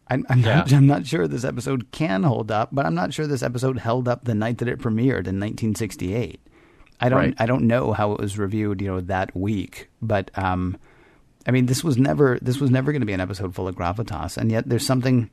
I'm, 0.10 0.26
I'm, 0.30 0.40
yeah. 0.40 0.56
not, 0.56 0.74
I'm, 0.74 0.88
not, 0.88 1.06
sure 1.06 1.28
this 1.28 1.44
episode 1.44 1.92
can 1.92 2.24
hold 2.24 2.52
up, 2.52 2.70
but 2.72 2.86
I'm 2.86 2.96
not 2.96 3.14
sure 3.14 3.28
this 3.28 3.44
episode 3.44 3.78
held 3.78 4.08
up 4.08 4.24
the 4.24 4.36
night 4.36 4.60
that 4.60 4.68
it 4.68 4.80
premiered 4.80 5.28
in 5.28 5.40
1968. 5.40 6.40
I 7.00 7.10
don't 7.10 7.20
right. 7.20 7.36
I 7.38 7.46
don't 7.46 7.68
know 7.68 7.94
how 7.94 8.14
it 8.14 8.20
was 8.20 8.40
reviewed, 8.40 8.82
you 8.82 8.88
know, 8.88 9.02
that 9.02 9.36
week, 9.36 9.88
but 10.02 10.32
um, 10.36 10.78
I 11.46 11.52
mean, 11.52 11.68
this 11.68 11.84
was 11.84 11.96
never 11.96 12.40
this 12.42 12.60
was 12.60 12.72
never 12.72 12.92
going 12.92 13.02
to 13.02 13.06
be 13.06 13.14
an 13.14 13.22
episode 13.22 13.54
full 13.54 13.68
of 13.68 13.76
gravitas, 13.76 14.36
and 14.36 14.52
yet 14.52 14.68
there's 14.68 14.86
something, 14.86 15.30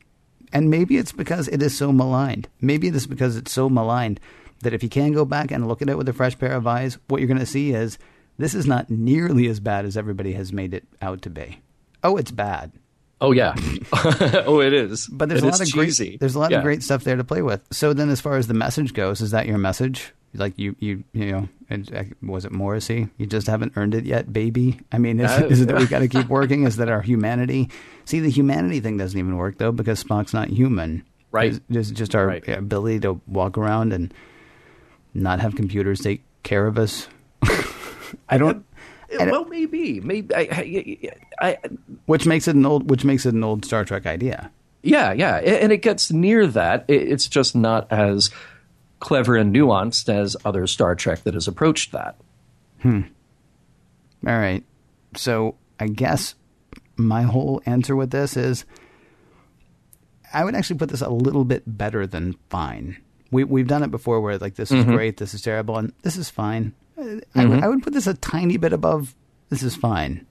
and 0.52 0.68
maybe 0.68 0.98
it's 0.98 1.12
because 1.12 1.48
it 1.48 1.62
is 1.62 1.74
so 1.74 1.90
maligned. 1.90 2.50
Maybe 2.60 2.88
it 2.88 2.94
is 2.94 3.06
because 3.06 3.38
it's 3.38 3.50
so 3.50 3.70
maligned 3.70 4.20
that 4.64 4.74
if 4.74 4.82
you 4.82 4.88
can 4.88 5.12
go 5.12 5.24
back 5.24 5.50
and 5.50 5.68
look 5.68 5.80
at 5.80 5.88
it 5.88 5.96
with 5.96 6.08
a 6.08 6.12
fresh 6.12 6.38
pair 6.38 6.52
of 6.52 6.66
eyes, 6.66 6.98
what 7.08 7.20
you're 7.20 7.28
going 7.28 7.38
to 7.38 7.46
see 7.46 7.72
is 7.72 7.98
this 8.36 8.54
is 8.54 8.66
not 8.66 8.90
nearly 8.90 9.46
as 9.46 9.60
bad 9.60 9.84
as 9.84 9.96
everybody 9.96 10.32
has 10.32 10.52
made 10.52 10.74
it 10.74 10.84
out 11.00 11.22
to 11.22 11.30
be. 11.30 11.60
Oh, 12.02 12.16
it's 12.16 12.30
bad. 12.30 12.72
Oh 13.20 13.32
yeah. 13.32 13.54
oh, 14.46 14.60
it 14.60 14.72
is. 14.72 15.06
But 15.06 15.28
there's 15.28 15.42
it 15.42 15.46
a 15.46 15.50
lot 15.50 15.60
of 15.60 15.66
cheesy. 15.68 16.08
great. 16.10 16.20
There's 16.20 16.34
a 16.34 16.38
lot 16.38 16.50
yeah. 16.50 16.58
of 16.58 16.64
great 16.64 16.82
stuff 16.82 17.04
there 17.04 17.16
to 17.16 17.24
play 17.24 17.42
with. 17.42 17.64
So 17.70 17.92
then, 17.92 18.10
as 18.10 18.20
far 18.20 18.36
as 18.36 18.48
the 18.48 18.54
message 18.54 18.92
goes, 18.92 19.20
is 19.20 19.30
that 19.30 19.46
your 19.46 19.58
message? 19.58 20.12
Like 20.34 20.58
you, 20.58 20.74
you, 20.80 21.04
you 21.12 21.30
know, 21.30 21.48
was 22.20 22.44
it 22.44 22.50
Morrissey? 22.50 23.08
You 23.18 23.26
just 23.26 23.46
haven't 23.46 23.74
earned 23.76 23.94
it 23.94 24.04
yet, 24.04 24.32
baby. 24.32 24.80
I 24.90 24.98
mean, 24.98 25.20
is, 25.20 25.30
uh, 25.30 25.46
is 25.48 25.60
it 25.60 25.66
that 25.66 25.78
we 25.78 25.86
got 25.86 26.00
to 26.00 26.08
keep 26.08 26.26
working? 26.28 26.64
Is 26.64 26.76
that 26.76 26.88
our 26.88 27.00
humanity? 27.00 27.70
See, 28.04 28.18
the 28.18 28.30
humanity 28.30 28.80
thing 28.80 28.96
doesn't 28.96 29.18
even 29.18 29.36
work 29.36 29.58
though 29.58 29.70
because 29.70 30.02
Spock's 30.02 30.34
not 30.34 30.48
human. 30.48 31.04
Right. 31.30 31.54
It's, 31.54 31.60
it's 31.70 31.90
just 31.92 32.16
our 32.16 32.26
right. 32.26 32.48
ability 32.48 33.00
to 33.00 33.20
walk 33.28 33.56
around 33.56 33.92
and 33.92 34.12
not 35.14 35.40
have 35.40 35.54
computers 35.54 36.00
take 36.00 36.24
care 36.42 36.66
of 36.66 36.78
us? 36.78 37.08
I 38.28 38.38
don't. 38.38 38.64
I 39.18 39.30
well, 39.30 39.44
maybe, 39.44 40.00
maybe. 40.00 40.34
I, 40.34 40.48
I, 40.50 41.12
I, 41.40 41.58
which 42.06 42.26
makes 42.26 42.48
it 42.48 42.56
an 42.56 42.66
old, 42.66 42.90
which 42.90 43.04
makes 43.04 43.26
it 43.26 43.34
an 43.34 43.44
old 43.44 43.64
Star 43.64 43.84
Trek 43.84 44.06
idea. 44.06 44.50
Yeah, 44.82 45.12
yeah, 45.12 45.36
and 45.36 45.72
it 45.72 45.78
gets 45.78 46.10
near 46.10 46.46
that. 46.48 46.84
It's 46.88 47.28
just 47.28 47.54
not 47.54 47.90
as 47.90 48.30
clever 49.00 49.36
and 49.36 49.54
nuanced 49.54 50.08
as 50.08 50.36
other 50.44 50.66
Star 50.66 50.94
Trek 50.94 51.22
that 51.22 51.34
has 51.34 51.48
approached 51.48 51.92
that. 51.92 52.16
Hmm. 52.80 53.02
All 54.26 54.38
right. 54.38 54.64
So 55.16 55.56
I 55.78 55.88
guess 55.88 56.34
my 56.96 57.22
whole 57.22 57.62
answer 57.66 57.94
with 57.96 58.10
this 58.10 58.36
is 58.36 58.64
I 60.32 60.44
would 60.44 60.54
actually 60.54 60.78
put 60.78 60.88
this 60.88 61.00
a 61.00 61.08
little 61.08 61.44
bit 61.44 61.62
better 61.66 62.06
than 62.06 62.36
fine 62.48 62.98
we 63.34 63.44
we've 63.44 63.66
done 63.66 63.82
it 63.82 63.90
before 63.90 64.20
where 64.20 64.38
like 64.38 64.54
this 64.54 64.70
is 64.70 64.84
mm-hmm. 64.84 64.94
great, 64.94 65.16
this 65.16 65.34
is 65.34 65.42
terrible, 65.42 65.76
and 65.76 65.92
this 66.02 66.16
is 66.16 66.30
fine. 66.30 66.72
Mm-hmm. 66.96 67.64
I, 67.64 67.68
would 67.68 67.82
put 67.82 67.92
this 67.92 68.06
a 68.06 68.14
tiny 68.14 68.56
bit 68.56 68.72
above. 68.72 69.14
This 69.50 69.62
is 69.62 69.74
fine. 69.74 70.24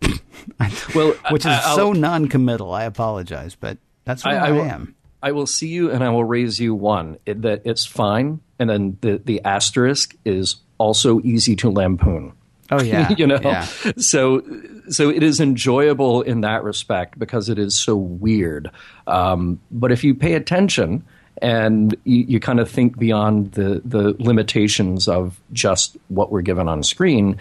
well, 0.94 1.14
which 1.30 1.42
is 1.42 1.52
I'll, 1.52 1.76
so 1.76 1.92
non-committal. 1.92 2.72
I 2.72 2.84
apologize, 2.84 3.54
but 3.54 3.76
That's 4.04 4.24
where 4.24 4.40
I, 4.40 4.48
I 4.48 4.50
will, 4.52 4.62
am. 4.62 4.94
I 5.22 5.32
will 5.32 5.46
see 5.46 5.68
you 5.68 5.90
and 5.90 6.02
I 6.02 6.08
will 6.08 6.24
raise 6.24 6.58
you 6.58 6.74
one. 6.74 7.18
It, 7.26 7.42
that 7.42 7.62
it's 7.66 7.84
fine, 7.84 8.40
and 8.58 8.70
then 8.70 8.96
the 9.02 9.20
the 9.22 9.44
asterisk 9.44 10.16
is 10.24 10.56
also 10.78 11.20
easy 11.20 11.54
to 11.56 11.70
lampoon. 11.70 12.32
Oh 12.70 12.82
yeah, 12.82 13.10
you 13.12 13.26
know. 13.26 13.40
Yeah. 13.42 13.66
So 13.98 14.42
so 14.88 15.10
it 15.10 15.22
is 15.22 15.38
enjoyable 15.38 16.22
in 16.22 16.40
that 16.40 16.64
respect 16.64 17.18
because 17.18 17.50
it 17.50 17.58
is 17.58 17.78
so 17.78 17.94
weird. 17.94 18.70
Um, 19.06 19.60
but 19.70 19.92
if 19.92 20.02
you 20.02 20.14
pay 20.14 20.32
attention 20.32 21.04
and 21.42 21.96
you, 22.04 22.24
you 22.28 22.40
kind 22.40 22.60
of 22.60 22.70
think 22.70 22.98
beyond 22.98 23.52
the 23.52 23.82
the 23.84 24.16
limitations 24.18 25.08
of 25.08 25.40
just 25.52 25.96
what 26.08 26.30
we're 26.30 26.42
given 26.42 26.68
on 26.68 26.82
screen, 26.82 27.38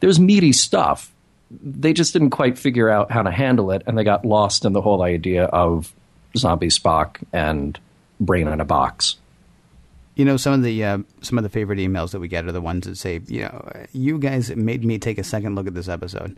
there's 0.00 0.20
meaty 0.20 0.52
stuff. 0.52 1.12
They 1.50 1.92
just 1.92 2.12
didn't 2.12 2.30
quite 2.30 2.58
figure 2.58 2.90
out 2.90 3.10
how 3.10 3.22
to 3.22 3.30
handle 3.30 3.70
it, 3.70 3.82
and 3.86 3.96
they 3.96 4.04
got 4.04 4.24
lost 4.24 4.64
in 4.64 4.72
the 4.72 4.82
whole 4.82 5.02
idea 5.02 5.44
of 5.44 5.94
zombie 6.36 6.68
Spock 6.68 7.16
and 7.32 7.78
brain 8.20 8.48
in 8.48 8.60
a 8.60 8.64
box. 8.64 9.16
You 10.14 10.24
know, 10.24 10.36
some 10.36 10.52
of 10.52 10.62
the 10.62 10.84
uh, 10.84 10.98
some 11.22 11.38
of 11.38 11.44
the 11.44 11.50
favorite 11.50 11.78
emails 11.78 12.10
that 12.10 12.20
we 12.20 12.28
get 12.28 12.44
are 12.44 12.52
the 12.52 12.60
ones 12.60 12.86
that 12.86 12.96
say, 12.96 13.20
you 13.26 13.42
know, 13.42 13.86
you 13.92 14.18
guys 14.18 14.54
made 14.54 14.84
me 14.84 14.98
take 14.98 15.18
a 15.18 15.24
second 15.24 15.54
look 15.54 15.66
at 15.66 15.74
this 15.74 15.88
episode. 15.88 16.36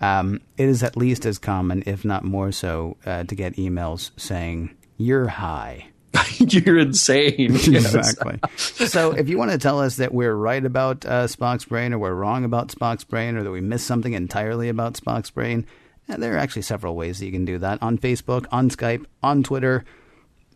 Um, 0.00 0.40
it 0.56 0.68
is 0.68 0.84
at 0.84 0.96
least 0.96 1.26
as 1.26 1.38
common, 1.38 1.82
if 1.84 2.04
not 2.04 2.22
more 2.22 2.52
so, 2.52 2.96
uh, 3.04 3.24
to 3.24 3.34
get 3.34 3.56
emails 3.56 4.12
saying 4.16 4.70
you're 4.96 5.26
high. 5.26 5.88
You're 6.38 6.78
insane. 6.78 7.54
Exactly. 7.78 8.38
so, 8.56 9.12
if 9.12 9.28
you 9.28 9.38
want 9.38 9.50
to 9.50 9.58
tell 9.58 9.80
us 9.80 9.96
that 9.96 10.12
we're 10.12 10.34
right 10.34 10.64
about 10.64 11.04
uh, 11.04 11.26
Spock's 11.26 11.64
brain, 11.64 11.92
or 11.92 11.98
we're 11.98 12.14
wrong 12.14 12.44
about 12.44 12.68
Spock's 12.68 13.04
brain, 13.04 13.36
or 13.36 13.42
that 13.42 13.50
we 13.50 13.60
missed 13.60 13.86
something 13.86 14.12
entirely 14.12 14.68
about 14.68 14.94
Spock's 14.94 15.30
brain, 15.30 15.66
there 16.06 16.34
are 16.34 16.38
actually 16.38 16.62
several 16.62 16.96
ways 16.96 17.18
that 17.18 17.26
you 17.26 17.32
can 17.32 17.44
do 17.44 17.58
that 17.58 17.82
on 17.82 17.98
Facebook, 17.98 18.46
on 18.50 18.70
Skype, 18.70 19.04
on 19.22 19.42
Twitter, 19.42 19.84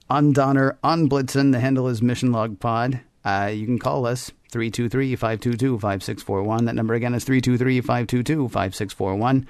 on 0.08 0.32
Donner, 0.32 0.78
on 0.82 1.08
Blitzen. 1.08 1.52
The 1.52 1.60
handle 1.60 1.88
is 1.88 2.00
Mission 2.02 2.32
Log 2.32 2.58
Pod. 2.58 3.00
Uh, 3.24 3.50
you 3.52 3.66
can 3.66 3.78
call 3.78 4.06
us 4.06 4.30
323 4.50 5.16
522 5.16 5.78
5641. 5.78 6.64
That 6.64 6.74
number 6.74 6.94
again 6.94 7.14
is 7.14 7.24
323 7.24 7.80
522 7.80 8.48
5641. 8.48 9.46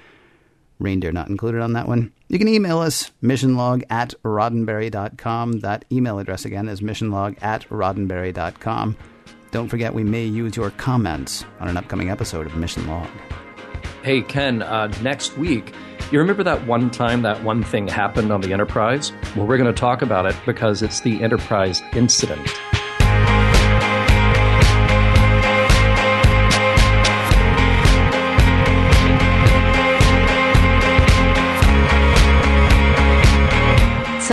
Reindeer 0.79 1.11
not 1.11 1.29
included 1.29 1.61
on 1.61 1.73
that 1.73 1.87
one. 1.87 2.11
You 2.27 2.39
can 2.39 2.47
email 2.47 2.79
us, 2.79 3.11
missionlog 3.21 3.83
at 3.89 4.13
roddenberry.com. 4.23 5.59
That 5.59 5.85
email 5.91 6.19
address 6.19 6.45
again 6.45 6.67
is 6.67 6.81
missionlog 6.81 7.41
at 7.41 7.67
roddenberry.com. 7.69 8.97
Don't 9.51 9.67
forget, 9.67 9.93
we 9.93 10.03
may 10.03 10.25
use 10.25 10.55
your 10.55 10.71
comments 10.71 11.45
on 11.59 11.67
an 11.67 11.77
upcoming 11.77 12.09
episode 12.09 12.47
of 12.47 12.55
Mission 12.55 12.87
Log. 12.87 13.07
Hey, 14.01 14.21
Ken, 14.21 14.63
uh, 14.63 14.87
next 15.01 15.37
week, 15.37 15.73
you 16.11 16.19
remember 16.19 16.43
that 16.43 16.65
one 16.65 16.89
time 16.89 17.21
that 17.21 17.43
one 17.43 17.63
thing 17.63 17.87
happened 17.87 18.31
on 18.31 18.41
the 18.41 18.51
Enterprise? 18.51 19.13
Well, 19.35 19.45
we're 19.45 19.57
going 19.57 19.73
to 19.73 19.79
talk 19.79 20.01
about 20.01 20.25
it 20.25 20.35
because 20.45 20.81
it's 20.81 21.01
the 21.01 21.21
Enterprise 21.23 21.81
incident. 21.93 22.49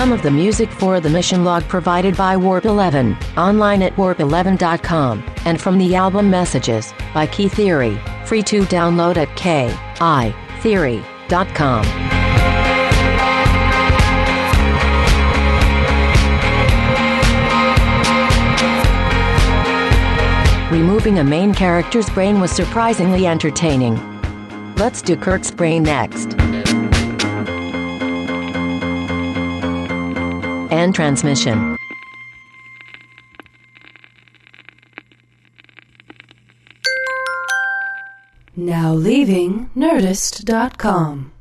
Some 0.00 0.12
of 0.12 0.22
the 0.22 0.30
music 0.30 0.72
for 0.72 0.98
the 0.98 1.10
mission 1.10 1.44
log 1.44 1.62
provided 1.64 2.16
by 2.16 2.34
Warp 2.34 2.64
11, 2.64 3.18
online 3.36 3.82
at 3.82 3.94
warp11.com, 3.96 5.22
and 5.44 5.60
from 5.60 5.76
the 5.76 5.94
album 5.94 6.30
Messages 6.30 6.94
by 7.12 7.26
Key 7.26 7.50
Theory, 7.50 8.00
free 8.24 8.42
to 8.44 8.62
download 8.62 9.18
at 9.18 9.28
keytheory.com. 9.36 10.32
Removing 20.72 21.18
a 21.18 21.24
main 21.24 21.52
character's 21.52 22.08
brain 22.08 22.40
was 22.40 22.50
surprisingly 22.50 23.26
entertaining. 23.26 24.00
Let's 24.76 25.02
do 25.02 25.14
Kirk's 25.14 25.50
brain 25.50 25.82
next. 25.82 26.38
and 30.70 30.94
transmission. 30.94 31.76
Now 38.56 38.92
leaving 38.94 39.70
Nerdist.com. 39.76 41.32